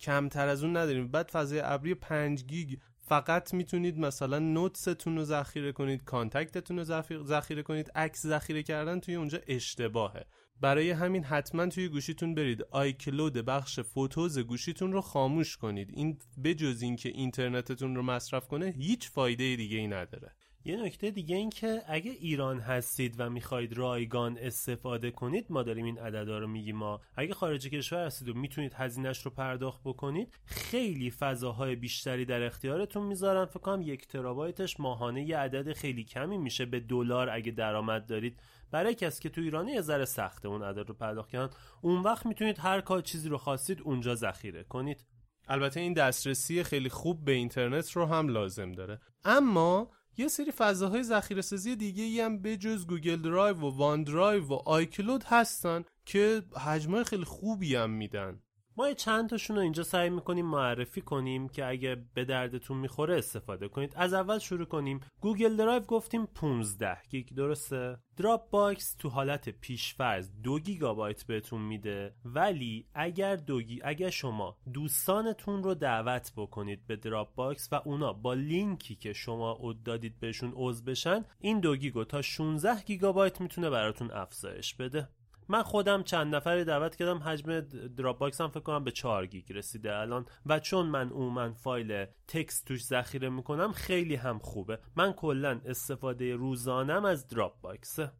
کمتر 0.00 0.48
از 0.48 0.64
اون 0.64 0.76
نداریم. 0.76 1.08
بعد 1.08 1.28
فضای 1.28 1.60
ابری 1.60 1.94
5 1.94 2.44
گیگ. 2.44 2.78
فقط 3.00 3.54
می‌تونید 3.54 3.98
مثلا 3.98 4.38
notes 4.38 4.87
تون 4.87 5.16
رو 5.16 5.24
ذخیره 5.24 5.72
کنید 5.72 6.04
کانتکتتون 6.04 6.78
رو 6.78 6.84
ذخیره 7.24 7.62
کنید 7.62 7.90
عکس 7.94 8.26
ذخیره 8.26 8.62
کردن 8.62 9.00
توی 9.00 9.14
اونجا 9.14 9.38
اشتباهه. 9.46 10.24
برای 10.60 10.90
همین 10.90 11.24
حتما 11.24 11.66
توی 11.66 11.88
گوشیتون 11.88 12.34
برید. 12.34 12.62
iCloud 12.62 13.32
بخش 13.32 13.80
Photos 13.80 14.38
گوشیتون 14.38 14.92
رو 14.92 15.00
خاموش 15.00 15.56
کنید. 15.56 15.90
این 15.92 16.18
بجز 16.44 16.82
اینکه 16.82 17.08
اینترنتتون 17.08 17.94
رو 17.96 18.02
مصرف 18.02 18.48
کنه 18.48 18.66
هیچ 18.66 19.10
فایده 19.10 19.56
دیگه 19.56 19.78
ای 19.78 19.86
نداره. 19.86 20.34
یه 20.66 20.76
نکته 20.76 21.10
دیگه 21.10 21.36
این 21.36 21.50
که 21.50 21.82
اگه 21.86 22.10
ایران 22.10 22.60
هستید 22.60 23.14
و 23.18 23.30
می‌خواید 23.30 23.78
رایگان 23.78 24.38
استفاده 24.38 25.10
کنید 25.10 25.46
ما 25.50 25.62
داریم 25.62 25.84
این 25.84 25.98
عددا 25.98 26.38
رو 26.38 26.46
میگیم. 26.46 26.76
ما 26.76 27.00
اگه 27.16 27.34
خارج 27.34 27.68
کشور 27.68 28.06
هستید 28.06 28.28
و 28.28 28.34
می‌تونید 28.34 28.74
هزینهش 28.74 29.22
رو 29.22 29.30
پرداخت 29.30 29.80
بکنید 29.84 30.34
خیلی 30.44 31.10
فضاهای 31.10 31.76
بیشتری 31.76 32.24
در 32.24 32.42
اختیارتون 32.42 33.06
می‌ذارن. 33.06 33.44
فکر 33.44 33.58
کنم 33.58 33.82
یک 33.82 34.06
ترابایتش 34.06 34.80
ماهانه 34.80 35.22
یه 35.22 35.38
عدد 35.38 35.72
خیلی 35.72 36.04
کمی 36.04 36.38
میشه 36.38 36.66
به 36.66 36.80
دلار 36.80 37.30
اگه 37.30 37.52
درآمد 37.52 38.06
دارید. 38.06 38.40
برای 38.70 38.94
کسی 38.94 39.22
که 39.22 39.28
تو 39.28 39.40
ایرانی 39.40 39.72
یه 39.72 39.80
ذره 39.80 40.04
سخته 40.04 40.48
اون 40.48 40.62
عدد 40.62 40.88
رو 40.88 40.94
پرداخت 40.94 41.30
کردن. 41.30 41.54
اون 41.80 42.02
وقت 42.02 42.26
می‌تونید 42.26 42.58
هر 42.58 42.80
کار 42.80 43.00
چیزی 43.00 43.28
رو 43.28 43.38
خواستید 43.38 43.80
اونجا 43.80 44.14
ذخیره 44.14 44.64
کنید. 44.64 45.06
البته 45.48 45.80
این 45.80 45.92
دسترسی 45.92 46.62
خیلی 46.62 46.88
خوب 46.88 47.24
به 47.24 47.32
اینترنت 47.32 47.90
رو 47.90 48.06
هم 48.06 48.28
لازم 48.28 48.72
داره. 48.72 49.00
اما 49.24 49.90
یه 50.16 50.28
سری 50.28 50.52
فضاهای 50.52 51.02
ذخیره 51.02 51.42
سازی 51.42 51.76
دیگه 51.76 52.02
ای 52.02 52.20
هم 52.20 52.42
بجز 52.42 52.86
Google 52.86 53.16
Drive 53.16 53.56
و 53.56 53.76
OneDrive 53.76 54.44
و 54.44 54.52
iCloud 54.52 55.24
هستن 55.24 55.84
که 56.04 56.42
حجمای 56.66 57.04
خیلی 57.04 57.24
خوبی 57.24 57.76
هم 57.76 57.90
میدن. 57.90 58.40
ما 58.76 58.92
چند 58.92 59.30
تاشون 59.30 59.56
رو 59.56 59.62
اینجا 59.62 59.82
سعی 59.82 60.10
می‌کنیم 60.10 60.46
معرفی 60.46 61.00
کنیم 61.00 61.48
که 61.48 61.66
اگه 61.66 61.96
به 62.14 62.24
دردتون 62.24 62.76
می‌خوره 62.76 63.18
استفاده 63.18 63.68
کنید. 63.68 63.92
از 63.96 64.14
اول 64.14 64.38
شروع 64.38 64.64
کنیم. 64.64 65.00
Google 65.20 65.56
Drive 65.56 65.82
گفتیم 65.82 66.26
15 66.26 66.98
گیگ. 67.10 67.28
درسته؟ 67.28 67.98
Dropbox 68.16 68.94
تو 68.94 69.08
حالت 69.08 69.48
پیشفرض 69.48 70.30
دو 70.42 70.58
گیگابایت 70.58 71.24
بهتون 71.24 71.60
میده. 71.60 72.14
ولی 72.24 72.86
اگر 72.94 73.36
دوگی 73.36 73.80
اگر 73.84 74.10
شما 74.10 74.56
دوستانتون 74.72 75.62
رو 75.62 75.74
دعوت 75.74 76.32
بکنید 76.36 76.86
به 76.86 76.96
Dropbox 76.96 77.68
و 77.72 77.80
اونا 77.84 78.12
با 78.12 78.34
لینکی 78.34 78.94
که 78.94 79.12
شما 79.12 79.74
دادید 79.84 80.20
بهشون 80.20 80.52
عضو 80.56 80.84
بشن 80.84 81.24
این 81.38 81.60
دو 81.60 81.76
گیگو 81.76 82.04
تا 82.04 82.22
16 82.22 82.82
گیگابایت 82.82 83.40
می‌تونه 83.40 83.70
براتون 83.70 84.10
افزایش 84.10 84.74
بده. 84.74 85.08
من 85.48 85.62
خودم 85.62 86.02
چند 86.02 86.34
نفری 86.34 86.64
دعوت 86.64 86.96
کردم 86.96 87.18
حجم 87.18 87.60
Dropbox 87.96 88.40
م 88.40 88.48
فکر 88.48 88.60
کنم 88.60 88.84
به 88.84 88.90
4 88.90 89.26
گیگ 89.26 89.52
رسیده 89.52 89.96
الان. 89.96 90.26
و 90.46 90.58
چون 90.58 90.86
من 90.86 91.08
من 91.08 91.52
فایل 91.52 92.06
text 92.28 92.66
توش 92.66 92.84
ذخیره 92.84 93.28
می‌کنم 93.28 93.72
خیلی 93.72 94.14
هم 94.14 94.38
خوبه. 94.38 94.78
من 94.96 95.12
کلا 95.12 95.60
استفاده 95.64 96.34
روزانم 96.34 97.04
از 97.04 97.28
Dropbox 97.28 97.60
ه 97.60 98.12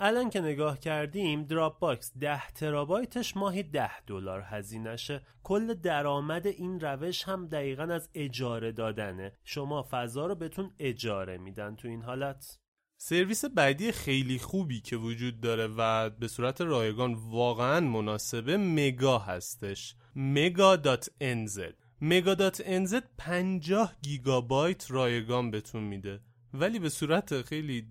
الان 0.00 0.30
که 0.30 0.40
نگاه 0.40 0.78
کردیم 0.78 1.44
Dropbox 1.44 2.12
10 2.18 2.50
ترابایتش 2.50 3.36
ماهی 3.36 3.62
10 3.62 4.00
دلار 4.00 4.40
هزینهشه. 4.40 5.22
کل 5.42 5.74
درآمد 5.74 6.46
این 6.46 6.80
روش 6.80 7.24
هم 7.24 7.46
دقیقا 7.46 7.82
از 7.82 8.10
اجاره 8.14 8.72
دادنه. 8.72 9.32
شما 9.44 9.88
فضا 9.90 10.26
رو 10.26 10.34
بهتون 10.34 10.70
اجاره 10.78 11.38
میدن 11.38 11.76
تو 11.76 11.88
این 11.88 12.02
حالت. 12.02 12.61
سرویس 13.04 13.44
بعدی 13.44 13.92
خیلی 13.92 14.38
خوبی 14.38 14.80
که 14.80 14.96
وجود 14.96 15.40
داره 15.40 15.66
و 15.66 16.10
به 16.10 16.28
صورت 16.28 16.60
رایگان 16.60 17.14
واقعا 17.14 17.80
مناسبه 17.80 18.56
مگا 18.56 19.18
هستش. 19.18 19.94
mega.nz 20.16 21.60
mega.nz 22.02 22.94
50 23.18 23.94
گیگابایت 24.02 24.90
رایگان 24.90 25.50
بهتون 25.50 25.82
میده. 25.82 26.20
ولی 26.54 26.78
به 26.78 26.88
صورت 26.88 27.42
خیلی 27.42 27.86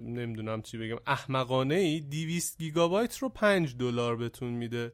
نمی‌دونم 0.00 0.62
چی 0.62 0.78
بگم 0.78 0.98
احمقانه 1.06 1.74
ای 1.74 2.00
200 2.00 2.58
گیگابایت 2.58 3.18
رو 3.18 3.28
5 3.28 3.76
دلار 3.76 4.16
بهتون 4.16 4.50
میده. 4.50 4.92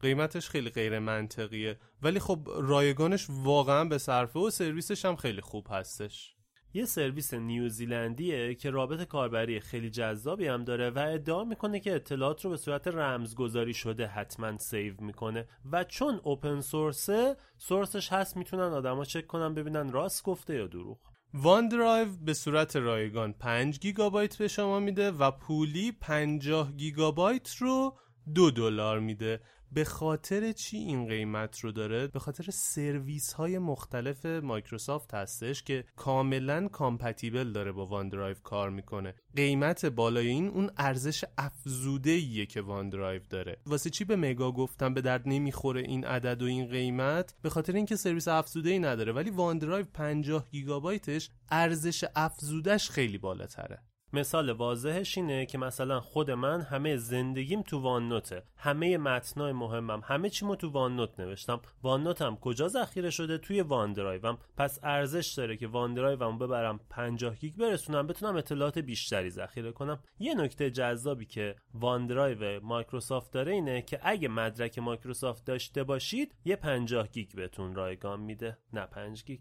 قیمتش 0.00 0.48
خیلی 0.48 0.70
غیر 0.70 0.98
منطقیه. 0.98 1.78
ولی 2.02 2.18
خب 2.18 2.48
رایگانش 2.56 3.26
واقعا 3.30 3.84
به 3.84 3.98
صرفه 3.98 4.38
و 4.38 4.50
سرویسش 4.50 5.04
هم 5.04 5.16
خیلی 5.16 5.40
خوب 5.40 5.66
هستش. 5.70 6.39
یه 6.72 6.84
سرویس 6.84 7.34
نیوزیلندیه 7.34 8.54
که 8.54 8.70
رابط 8.70 9.08
کاربری 9.08 9.60
خیلی 9.60 9.90
جذابی 9.90 10.46
هم 10.46 10.64
داره 10.64 10.90
و 10.90 10.98
ادعا 10.98 11.44
می‌کنه 11.44 11.80
که 11.80 11.94
اطلاعات 11.94 12.44
رو 12.44 12.50
به 12.50 12.56
صورت 12.56 12.88
رمزگذاری 12.88 13.74
شده 13.74 14.06
حتما 14.06 14.58
save 14.58 14.94
می‌کنه. 15.00 15.48
و 15.72 15.84
چون 15.84 16.20
open 16.24 16.60
source 16.60 17.25
ه 17.25 17.36
source 17.58 17.99
ش 17.99 18.12
هست 18.12 18.36
می‌تونن 18.36 18.62
آدما 18.72 19.04
چک 19.04 19.26
کنن 19.26 19.54
ببینن 19.54 19.92
راست 19.92 20.24
گفته 20.24 20.54
یا 20.54 20.66
دروغ. 20.66 20.98
OneDrive 21.34 22.08
به 22.24 22.34
صورت 22.34 22.76
رایگان 22.76 23.32
5 23.32 23.78
گیگابایت 23.78 24.36
به 24.36 24.48
شما 24.48 24.80
میده 24.80 25.10
و 25.10 25.30
پولی 25.30 25.92
50 25.92 26.72
گیگابایت 26.72 27.56
رو 27.56 27.98
دو 28.34 28.50
دلار 28.50 29.00
میده. 29.00 29.40
به 29.72 29.84
خاطر 29.84 30.52
چی 30.52 30.76
این 30.76 31.08
قیمت 31.08 31.60
رو 31.60 31.72
داره؟ 31.72 32.06
به 32.06 32.18
خاطر 32.18 32.50
سرویس 32.50 33.32
های 33.32 33.58
مختلف 33.58 34.26
مایکروسافت 34.26 35.14
هستش 35.14 35.62
که 35.62 35.84
کاملا 35.96 36.68
compatible 36.68 37.52
داره 37.52 37.72
با 37.72 37.86
OneDrive 37.86 38.36
کار 38.42 38.70
می‌کنه. 38.70 39.14
قیمت 39.36 39.86
بالای 39.86 40.28
این 40.28 40.48
اون 40.48 40.70
ارزش 40.76 41.24
افزوده 41.38 42.10
ایه 42.10 42.46
که 42.46 42.60
OneDrive 42.60 43.22
داره. 43.30 43.56
واسه 43.66 43.90
چی 43.90 44.04
به 44.04 44.16
Mega 44.16 44.52
گفتم 44.52 44.94
به 44.94 45.00
درد 45.00 45.22
نمی‌خوره 45.26 45.80
این 45.80 46.04
عدد 46.04 46.42
و 46.42 46.46
این 46.46 46.66
قیمت؟ 46.66 47.34
به 47.42 47.50
خاطر 47.50 47.72
اینکه 47.72 47.96
سرویس 47.96 48.28
افزوده 48.28 48.70
ای 48.70 48.78
نداره 48.78 49.12
ولی 49.12 49.30
OneDrive 49.30 49.86
50 49.94 50.48
گیگابایتش 50.50 51.30
ارزش 51.50 52.04
افزودش 52.16 52.90
خیلی 52.90 53.18
بالاتره. 53.18 53.89
مثال 54.12 54.50
واضحش 54.50 55.18
اینه 55.18 55.46
که 55.46 55.58
مثلا 55.58 56.00
خود 56.00 56.30
من 56.30 56.60
همه 56.60 56.96
زندگیم 56.96 57.62
تو 57.62 57.78
OneNote 57.78 58.08
ه 58.08 58.42
همه 58.56 58.98
متنای 58.98 59.52
مهمم. 59.52 60.00
همه 60.04 60.30
چیمو 60.30 60.56
تو 60.56 60.68
OneNote 60.68 61.20
نوشتم. 61.20 61.60
OneNote 61.82 62.02
م 62.02 62.36
کجا 62.36 62.68
ذخیره 62.68 63.10
شده؟ 63.10 63.38
توی 63.38 63.60
OneDrive 63.60 63.92
م. 63.92 64.38
پس 64.56 64.78
ارزش 64.82 65.34
داره 65.36 65.56
که 65.56 65.66
OneDrive 65.66 65.94
م 65.94 66.38
ببرم 66.38 66.80
50 66.90 67.36
گیگ 67.36 67.56
برسونم 67.56 68.06
بتونم 68.06 68.36
اطلاعات 68.36 68.78
بیشتری 68.78 69.30
ذخیره 69.30 69.72
کنم. 69.72 69.98
یه 70.18 70.34
نکته 70.34 70.70
جذابی 70.70 71.26
که 71.26 71.56
OneDrive 71.74 72.60
مایکروسافت 72.62 73.32
داره 73.32 73.52
اینه 73.52 73.82
که 73.82 74.00
اگه 74.02 74.28
مدرک 74.28 74.78
مایکروسافت 74.78 75.44
داشته 75.44 75.84
باشید 75.84 76.34
یه 76.44 76.56
50 76.56 77.08
گیگ 77.08 77.34
بهتون 77.34 77.74
رایگان 77.74 78.20
میده. 78.20 78.58
نه 78.72 78.86
5 78.86 79.24
گیگ. 79.24 79.40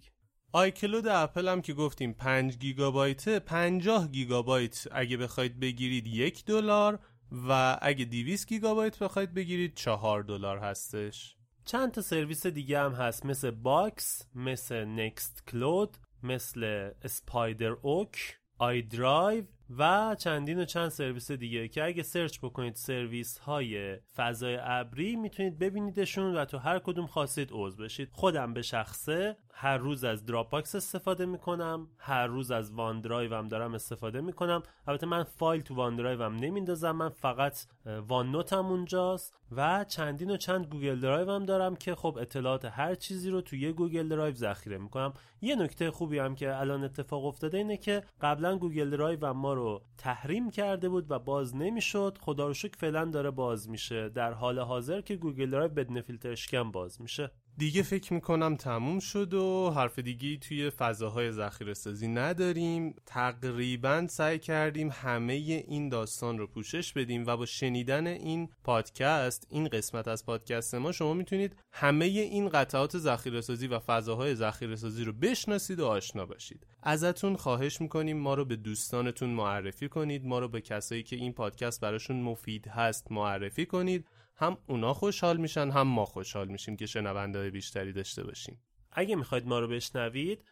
iCloud 0.51 1.07
اپل 1.07 1.47
هم 1.47 1.61
که 1.61 1.73
گفتیم 1.73 2.13
5 2.13 2.57
گیگابایت 2.57 3.39
50 3.39 4.07
گیگابایت 4.07 4.87
اگه 4.91 5.17
بخواید 5.17 5.59
بگیرید 5.59 6.07
یک 6.07 6.45
دلار 6.45 6.99
و 7.47 7.79
اگه 7.81 8.05
200 8.05 8.47
گیگابایت 8.47 8.99
بخواید 8.99 9.33
بگیرید 9.33 9.75
4 9.75 10.23
دلار 10.23 10.57
هستش. 10.57 11.35
چند 11.65 11.91
تا 11.91 12.01
سرویس 12.01 12.47
دیگه 12.47 12.79
هم 12.79 12.91
هست؟ 12.93 13.25
مثل 13.25 13.51
Box 13.51 14.27
مثل 14.35 14.85
Nextcloud 14.85 15.97
مثل 16.23 16.91
SpiderOak 17.03 18.39
iDrive 18.57 19.43
و 19.77 20.15
چندین 20.19 20.59
و 20.59 20.65
چند 20.65 20.89
سرویس 20.89 21.31
دیگه 21.31 21.67
که 21.67 21.83
اگه 21.83 22.03
search 22.03 22.39
بکنید 22.39 22.75
سرویس 22.75 23.37
های 23.37 23.97
فضای 24.15 24.57
ابری 24.61 25.15
می‌تونید 25.15 25.59
ببینیدشون 25.59 26.35
و 26.35 26.45
تو 26.45 26.57
هر 26.57 26.79
کدوم 26.79 27.07
خواستید 27.07 27.49
عضو 27.51 27.83
بشید. 27.83 28.09
خودم 28.11 28.53
به 28.53 28.61
شخصه 28.61 29.37
هر 29.53 29.77
روز 29.77 30.03
از 30.03 30.25
Dropbox 30.25 30.75
استفاده 30.75 31.25
می‌کنم 31.25 31.87
هر 31.97 32.27
روز 32.27 32.51
از 32.51 32.71
OneDrive 32.71 33.33
هم 33.35 33.47
دارم 33.47 33.73
استفاده 33.73 34.21
می‌کنم. 34.21 34.63
البته 34.87 35.05
من 35.05 35.23
فایل 35.23 35.61
تو 35.61 35.75
OneDrive 35.75 36.23
هم 36.23 36.35
نمیندازم 36.35 36.91
من 36.91 37.09
فقط 37.09 37.65
OneNote 38.07 38.31
م 38.31 38.65
اونجاست 38.65 39.35
و 39.51 39.85
چندین 39.87 40.31
و 40.31 40.37
چند 40.37 40.65
گوگل 40.65 40.99
درایو 40.99 41.31
هم 41.31 41.45
دارم 41.45 41.75
که 41.75 41.95
خب 41.95 42.17
اطلاعات 42.21 42.65
هر 42.65 42.95
چیزی 42.95 43.29
رو 43.29 43.41
تو 43.41 43.55
یه 43.55 43.71
Google 43.71 44.07
Drive 44.07 44.35
ذخیره 44.35 44.77
می‌کنم. 44.77 45.13
یه 45.41 45.55
نکته 45.55 45.91
خوبی 45.91 46.19
هم 46.19 46.35
که 46.35 46.59
الان 46.59 46.83
اتفاق 46.83 47.25
افتاده 47.25 47.57
اینه 47.57 47.77
که 47.77 48.03
قبلا 48.21 48.57
Google 48.57 48.89
Drive 48.89 49.33
ما 49.33 49.53
رو 49.53 49.81
تحریم 49.97 50.49
کرده 50.49 50.89
بود 50.89 51.11
و 51.11 51.19
باز 51.19 51.55
نمی‌شد. 51.55 52.17
خدا 52.21 52.47
رو 52.47 52.53
شکر 52.53 52.77
فعلا 52.77 53.05
داره 53.05 53.31
باز 53.31 53.69
میشه. 53.69 54.09
در 54.09 54.33
حال 54.33 54.59
حاضر 54.59 55.01
که 55.01 55.15
Google 55.15 55.49
Drive 55.49 55.71
بدون 55.71 56.01
فیلتر 56.01 56.63
باز 56.63 57.01
میشه. 57.01 57.31
دیگه 57.59 57.83
فکر 57.83 58.13
می‌کنم 58.13 58.55
تموم 58.55 58.99
شد 58.99 59.33
و 59.33 59.71
حرف 59.75 59.99
دیگه 59.99 60.37
توی 60.37 60.69
فضاهای 60.69 61.31
ذخیره 61.31 61.73
سازی 61.73 62.07
نداریم. 62.07 62.95
تقریبا 63.05 64.07
سعی 64.09 64.39
کردیم 64.39 64.89
همه 64.93 65.33
این 65.33 65.89
داستان 65.89 66.37
رو 66.37 66.47
پوشش 66.47 66.93
بدیم 66.93 67.25
و 67.27 67.37
با 67.37 67.45
شنیدن 67.45 68.07
این 68.07 68.49
پادکست 68.63 69.47
این 69.49 69.67
قسمت 69.67 70.07
از 70.07 70.25
پادکست 70.25 70.75
ما 70.75 70.91
شما 70.91 71.13
می‌تونید 71.13 71.55
همه 71.71 72.05
این 72.05 72.49
قطعات 72.49 72.97
ذخیره 72.97 73.41
سازی 73.41 73.67
و 73.67 73.79
فضاهای 73.79 74.35
ذخیره 74.35 74.75
سازی 74.75 75.03
رو 75.03 75.13
بشناسید 75.13 75.79
و 75.79 75.85
آشنا 75.85 76.25
باشید 76.25 76.67
ازتون 76.83 77.35
خواهش 77.35 77.81
می‌کنیم 77.81 78.17
ما 78.17 78.33
رو 78.33 78.45
به 78.45 78.55
دوستانتون 78.55 79.29
معرفی 79.29 79.89
کنید 79.89 80.25
ما 80.25 80.39
رو 80.39 80.47
به 80.47 80.61
کسایی 80.61 81.03
که 81.03 81.15
این 81.15 81.33
پادکست 81.33 81.81
براشون 81.81 82.21
مفید 82.21 82.67
هست 82.67 83.11
معرفی 83.11 83.65
کنید. 83.65 84.05
هم 84.39 84.57
اونا 84.67 84.93
خوشحال 84.93 85.37
میشن 85.37 85.69
هم 85.69 85.87
ما 85.87 86.05
خوشحال 86.05 86.47
میشیم 86.47 86.75
که 86.75 86.85
شنونده 86.85 87.49
بیشتری 87.49 87.93
داشته 87.93 88.23
باشیم. 88.23 88.61
اگه 88.91 89.15
می‌خواید 89.15 89.47
ما 89.47 89.59
رو 89.59 89.67
بشنوید 89.67 90.45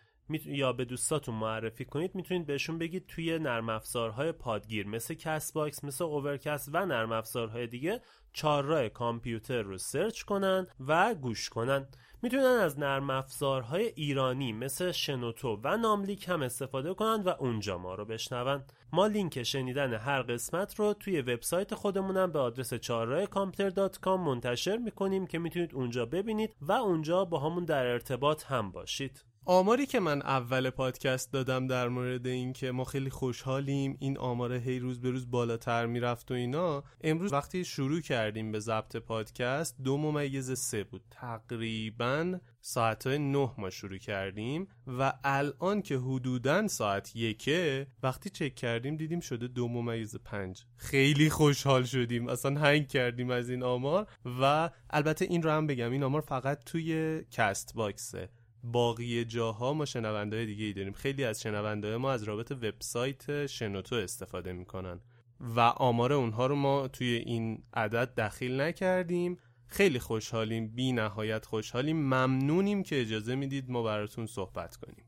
یا 0.45 0.73
به 0.73 0.85
دوستاتون 0.85 1.35
معرفی 1.35 1.85
کنید 1.85 2.15
می‌تونید 2.15 2.45
بهشون 2.45 2.77
بگید 2.77 3.05
توی 3.07 3.39
نرم 3.39 3.69
افزارهای 3.69 4.31
پادگیر 4.31 4.88
مثل 4.88 5.13
Castbox 5.13 5.84
مثل 5.83 6.03
Overcast 6.03 6.70
و 6.73 6.85
نرم 6.85 7.11
افزارهای 7.11 7.67
دیگه 7.67 8.01
چهارراه 8.33 8.89
کامپیوتر 8.89 9.61
رو 9.61 9.77
search 9.78 10.22
کنن 10.21 10.67
و 10.88 11.15
گوش 11.15 11.49
کنن. 11.49 11.88
می‌تونن 12.22 12.43
از 12.43 12.80
نرم 12.80 13.09
افزارهای 13.09 13.86
ایرانی 13.95 14.53
مثل 14.53 14.91
شنوتو 14.91 15.59
و 15.63 15.78
ناملیک 15.78 16.30
هم 16.30 16.41
استفاده 16.41 16.93
کنن 16.93 17.24
و 17.24 17.30
اونجا 17.39 17.78
ما 17.78 17.95
رو 17.95 18.05
بشنون. 18.05 18.63
ما 18.93 19.07
لینک 19.07 19.43
شنیدن 19.43 19.93
هر 19.93 20.22
قسمت 20.22 20.80
رو 20.80 20.93
توی 20.93 21.22
وبسایت 21.22 21.76
خودمونم 21.76 22.32
به 22.32 22.39
آدرس 22.39 22.74
چهارراه 22.74 23.26
کامپیوتر 23.26 24.15
منتشر 24.15 24.78
می‌کنیم 24.78 25.28
که 25.28 25.39
می‌تونید 25.39 25.76
اونجا 25.76 26.05
ببینید 26.05 26.55
و 26.61 26.72
اونجا 26.72 27.26
با 27.26 27.39
همون 27.39 27.65
در 27.65 27.86
ارتباط 27.86 28.45
هم 28.45 28.72
باشید. 28.72 29.26
آماری 29.50 29.86
که 29.86 30.00
من 30.00 30.22
اول 30.22 30.70
پادکست 30.70 31.34
دادم 31.34 31.68
در 31.68 31.89
مورد 31.89 32.28
این 32.28 32.54
که 32.54 32.72
ما 32.72 32.84
خیلی 32.84 33.10
خوشحالیم 33.10 33.98
این 34.00 34.18
آمار 34.18 34.54
هی 34.54 34.80
روز 34.80 35.02
به 35.02 35.12
روز 35.12 35.32
بالاتر 35.32 35.86
می‌رفت 35.86 36.32
و 36.32 36.34
اینا 36.34 36.84
امروز 37.02 37.34
وقتی 37.34 37.66
شروع 37.66 38.02
کردیم 38.02 38.52
به 38.52 38.60
ضبط 38.60 38.95
پادکست 38.95 39.76
دو 39.84 39.98
ممیز 39.98 40.60
سه 40.60 40.84
بود. 40.84 41.02
تقریبا 41.12 42.39
ساعت 42.62 43.08
نه 43.08 43.52
ما 43.58 43.70
شروع 43.70 43.98
کردیم 43.98 44.68
و 44.88 45.14
الان 45.24 45.82
که 45.82 45.98
حدودا 45.98 46.68
ساعت 46.68 47.16
یکه 47.16 47.88
وقتی 48.04 48.30
چک 48.30 48.56
کردیم 48.56 48.95
دیدیم 48.95 49.20
شده 49.20 49.48
دو 49.48 49.68
ممیز 49.68 50.16
پنج. 50.16 50.66
خیلی 50.76 51.30
خوشحال 51.30 51.84
شدیم. 51.84 52.30
اصلا 52.30 52.60
هنگ 52.60 52.88
کردیم 52.88 53.30
از 53.30 53.50
این 53.50 53.64
آمار 53.64 54.08
و 54.41 54.70
البته 54.89 55.26
این 55.26 55.43
رو 55.43 55.52
هم 55.52 55.68
بگم 55.68 55.91
این 55.91 56.04
آمار 56.04 56.22
فقط 56.22 56.64
توی 56.64 57.22
Castbox 57.32 57.74
ه. 57.76 58.30
باقی 58.72 59.26
جاها 59.26 59.74
ما 59.74 59.86
شنونده 59.86 60.45
دیگه 60.45 60.65
ای 60.65 60.74
داریم. 60.74 60.93
خیلی 60.93 61.24
از 61.24 61.41
شنونده 61.41 61.97
ما 61.97 62.11
از 62.11 62.24
رابط 62.24 62.51
وبسایت 62.51 63.45
شنوتو 63.45 63.95
استفاده 63.95 64.53
می‌کنن. 64.53 64.99
و 65.39 65.59
آمار 65.59 66.13
اونها 66.13 66.47
رو 66.47 66.55
ما 66.55 66.88
توی 66.88 67.07
این 67.07 67.63
عدد 67.74 68.15
دخیل 68.15 68.61
نکردیم. 68.61 69.38
خیلی 69.68 69.99
خوشحالیم 69.99 70.68
بی 70.68 70.91
نهایت 70.91 71.45
خوشحالیم. 71.45 71.97
ممنونیم 71.97 72.84
که 72.84 73.01
اجازه 73.01 73.36
می‌دید 73.36 73.70
ما 73.70 73.84
براتون 73.84 74.26
صحبت 74.26 74.76
کنیم. 74.76 75.05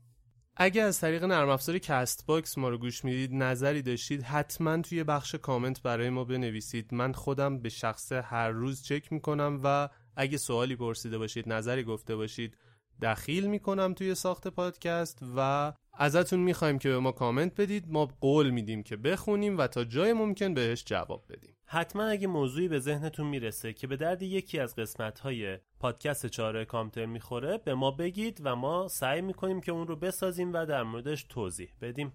اگه 0.56 0.82
از 0.82 1.00
طریق 1.00 1.24
نرم 1.24 1.48
افزار 1.48 1.78
Castbox 1.78 2.58
ما 2.58 2.68
رو 2.68 2.78
گوش 2.78 3.04
می‌دید 3.04 3.34
نظری 3.34 3.82
داشتید 3.82 4.22
حتما 4.22 4.82
توی 4.82 5.04
بخش 5.04 5.34
کامنت 5.34 5.82
برای 5.82 6.10
ما 6.10 6.24
بنویسید. 6.24 6.94
من 6.94 7.12
خودم 7.12 7.58
به 7.58 7.68
شخصه 7.68 8.12
هر 8.12 8.50
روز 8.50 8.82
چک 8.82 9.12
می‌کنم 9.12 9.60
و 9.64 9.88
اگه 10.16 10.38
سوالی 10.38 10.76
پرسیده 10.76 11.18
باشید 11.18 11.52
نظری 11.52 11.84
گفته 11.84 12.16
باشید 12.16 12.56
دخیل 13.02 13.46
می‌کنم 13.46 13.94
توی 13.94 14.14
ساخت 14.14 14.48
پادکست 14.48 15.18
و 15.36 15.72
ازتون 15.92 16.40
می‌خوایم 16.40 16.78
که 16.78 16.88
به 16.88 16.98
ما 16.98 17.12
کامنت 17.12 17.60
بدید. 17.60 17.84
ما 17.88 18.08
قول 18.20 18.50
میدیم 18.50 18.82
که 18.82 18.96
بخونیم 18.96 19.58
و 19.58 19.66
تا 19.66 19.84
جای 19.84 20.12
ممکن 20.12 20.54
بهش 20.54 20.84
جواب 20.86 21.24
بدیم. 21.28 21.56
حتما 21.64 22.04
اگه 22.04 22.26
موضوعی 22.26 22.68
به 22.68 22.78
ذهنتون 22.78 23.26
می‌رسه 23.26 23.72
که 23.72 23.86
به 23.86 23.96
درد 23.96 24.22
یکی 24.22 24.58
از 24.58 24.76
قسمت 24.76 25.18
های 25.18 25.58
پادکست 25.80 26.26
چاره 26.26 26.64
کامتر 26.64 27.06
می‌خوره 27.06 27.58
به 27.58 27.74
ما 27.74 27.90
بگید 27.90 28.40
و 28.44 28.56
ما 28.56 28.88
سعی 28.88 29.20
می‌کنیم 29.20 29.60
که 29.60 29.72
اون 29.72 29.86
رو 29.86 29.96
بسازیم 29.96 30.52
و 30.52 30.66
در 30.66 30.82
موردش 30.82 31.26
توضیح 31.28 31.72
بدیم. 31.80 32.12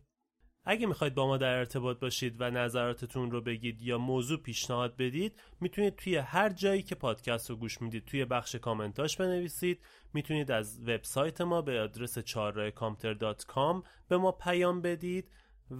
اگه 0.65 0.87
می‌خواید 0.87 1.15
با 1.15 1.27
ما 1.27 1.37
در 1.37 1.57
ارتباط 1.57 1.99
باشید 1.99 2.35
و 2.39 2.51
نظراتتون 2.51 3.31
رو 3.31 3.41
بگید 3.41 3.81
یا 3.81 3.97
موضوع 3.97 4.39
پیشنهاد 4.39 4.97
بدید 4.97 5.39
می‌تونید 5.61 5.95
توی 5.95 6.15
هر 6.15 6.49
جایی 6.49 6.83
که 6.83 6.95
پادکست 6.95 7.49
رو 7.49 7.55
گوش 7.55 7.81
می‌دید 7.81 8.05
توی 8.05 8.25
بخش 8.25 8.55
کامنتاش 8.55 9.17
بنویسید. 9.17 9.79
می‌تونید 10.13 10.51
از 10.51 10.79
وبسایت 10.81 11.41
ما 11.41 11.61
به 11.61 11.81
آدرس 11.81 12.19
چهارراهکامپیوتر 12.19 13.35
به 14.07 14.17
ما 14.17 14.31
پیام 14.31 14.81
بدید 14.81 15.31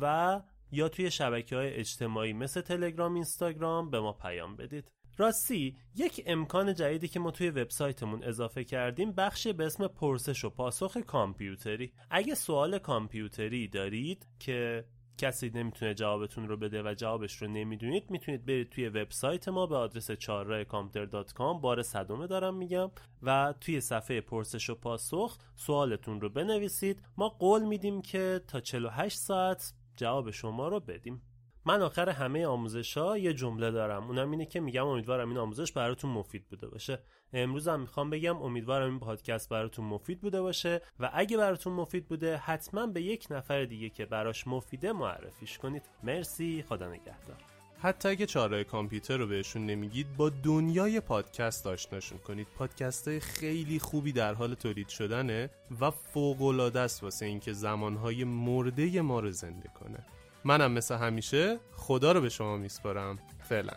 و 0.02 0.42
یا 0.72 0.90
توی 0.90 1.12
شبکه 1.12 1.56
های 1.56 1.74
اجتماعی 1.74 2.34
مثل 2.34 2.62
تلگرام 2.62 3.14
اینستاگرام 3.14 3.90
به 3.90 4.00
ما 4.00 4.14
پیام 4.14 4.56
بدید. 4.56 4.95
راستی 5.18 5.78
یک 5.96 6.24
امکان 6.26 6.74
جدیدی 6.74 7.08
که 7.08 7.20
ما 7.20 7.32
توی 7.32 7.50
وبسایتمون 7.50 8.24
اضافه 8.24 8.64
کردیم 8.64 9.12
بخشی 9.12 9.54
به 9.54 9.66
اسم 9.66 9.88
پرسش 9.88 10.46
و 10.46 10.50
پاسخ 10.50 10.98
کامپیوتری. 10.98 11.94
اگه 12.10 12.36
سوال 12.36 12.78
کامپیوتری 12.78 13.68
دارید 13.68 14.28
که 14.40 14.86
کسی 15.18 15.50
نمی‌تونه 15.50 15.94
جوابتون 15.94 16.48
رو 16.48 16.58
بده 16.58 16.84
و 16.84 16.94
جوابش 16.94 17.42
رو 17.42 17.48
نمی‌دونید 17.48 18.12
می‌تونید 18.12 18.46
برید 18.46 18.70
توی 18.70 18.90
وبسایت 18.90 19.48
ما 19.48 19.66
به 19.68 19.76
آدرس 19.76 20.12
چهارراهکامپیوتر.com 20.12 21.62
بار 21.62 21.82
صدومه 21.82 22.28
دارم 22.28 22.56
میگم 22.56 22.92
و 23.22 23.54
توی 23.62 23.82
صفحه 23.82 24.22
پرسش 24.22 24.70
و 24.70 24.76
پاسخ 24.76 25.38
سوالتون 25.56 26.22
رو 26.22 26.30
بنویسید. 26.30 27.02
ما 27.18 27.30
قول 27.30 27.64
میدیم 27.64 28.02
که 28.02 28.42
تا 28.48 28.60
48 28.60 29.18
ساعت 29.18 29.74
جواب 29.96 30.32
شما 30.32 30.68
رو 30.68 30.80
بدیم. 30.80 31.22
من 31.66 31.82
آخر 31.82 32.10
همه 32.10 32.46
آموزش 32.46 32.98
ها 32.98 33.18
یه 33.18 33.34
جمله 33.34 33.72
دارم. 33.72 34.08
اونم 34.08 34.32
اینه 34.32 34.46
که 34.46 34.60
میگم 34.60 34.88
امیدوارم 34.88 35.30
این 35.30 35.38
آموزش 35.38 35.72
براتون 35.72 36.12
مفید 36.12 36.48
بوده 36.50 36.68
باشه. 36.68 37.00
امروز 37.34 37.68
هم 37.68 37.82
می‌خوام 37.82 38.10
بگم 38.10 38.42
امیدوارم 38.42 38.90
این 38.90 39.00
پادکست 39.00 39.50
براتون 39.50 39.86
مفید 39.86 40.22
بوده 40.22 40.42
باشه 40.42 40.82
و 41.00 41.10
اگه 41.14 41.38
براتون 41.38 41.74
مفید 41.74 42.08
بوده 42.08 42.38
حتما 42.38 42.88
به 42.88 43.02
یک 43.02 43.28
نفر 43.30 43.66
دیگه 43.66 43.90
که 43.90 44.06
براش 44.06 44.48
مفیده 44.48 44.94
معرفیش 44.94 45.58
کنید. 45.58 45.84
مرسی 46.04 46.66
خدا 46.70 46.90
نگهدار. 46.90 47.38
حتی 47.80 48.10
اگه 48.10 48.26
چاره 48.26 48.64
کامپیوتر 48.64 49.18
رو 49.18 49.28
بهشون 49.28 49.66
نمیگید 49.66 50.18
با 50.18 50.30
دنیای 50.30 51.00
پادکست 51.00 51.68
آشناشون 51.68 52.18
کنید. 52.18 52.48
پادکست 52.58 53.08
های 53.08 53.20
خیلی 53.20 53.80
خوبی 53.80 54.12
در 54.12 54.34
حال 54.34 54.54
تولید 54.54 54.88
شدنه 54.88 55.50
و 55.82 55.92
فوق 55.92 56.42
العاده 56.42 56.80
است 56.80 57.04
واسه 57.04 57.26
اینکه 57.26 57.54
زمانهای 57.54 58.24
مرده 58.24 59.02
ما 59.02 59.20
رو 59.20 59.32
زنده 59.32 59.70
کنه. 59.80 60.06
منم 60.46 60.72
مثل 60.72 60.96
همیشه 60.96 61.60
خدا 61.76 62.12
رو 62.12 62.22
به 62.22 62.30
شما 62.30 62.58
میسپارم. 62.58 63.20
فعلا. 63.50 63.74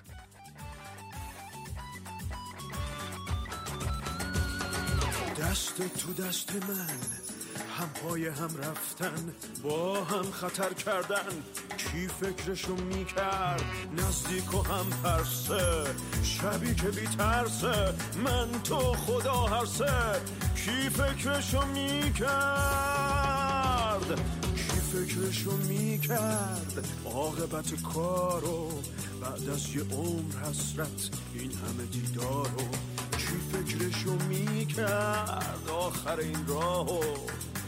دست 5.41 5.99
تو 5.99 6.13
دست 6.13 6.53
من 6.55 6.89
هم 7.79 7.89
پای 8.03 8.27
هم 8.29 8.57
رفتن 8.57 9.35
با 9.63 10.05
هم 10.05 10.23
خطر 10.23 10.73
کردن. 10.75 11.43
کی 11.77 12.09
فکرشو 12.09 12.75
می‌کرد؟ 12.75 13.63
نزدیک 13.97 14.55
و 14.55 14.63
هم 14.63 14.91
پرسه 15.05 15.85
شبی 16.23 16.75
که 16.75 16.89
بی 16.89 17.07
ترسه 17.07 17.95
من 18.25 18.63
تو 18.65 18.79
خدا 18.79 19.35
هرسه. 19.35 20.21
کی 20.55 20.91
فکرشو 20.91 21.67
می‌کرد؟ 21.67 22.29
فکرشو 24.99 25.57
می‌کرد. 25.57 26.89
عاقبت 27.05 27.83
کارو 27.83 28.71
بعد 29.23 29.49
از 29.49 29.75
یه 29.75 29.83
عمر 29.83 30.35
حسرت 30.45 31.11
این 31.35 31.53
همه 31.53 31.85
دیدارو 31.93 32.69
چی 33.19 33.35
فکرشو 33.53 34.15
می‌کرد؟ 34.29 35.69
آخر 35.69 36.19
این 36.19 36.47
راهو. 36.47 37.03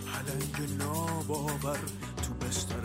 حلنگ 0.07 0.79
ناباور 0.79 1.79
تو 2.23 2.47
بستر 2.47 2.83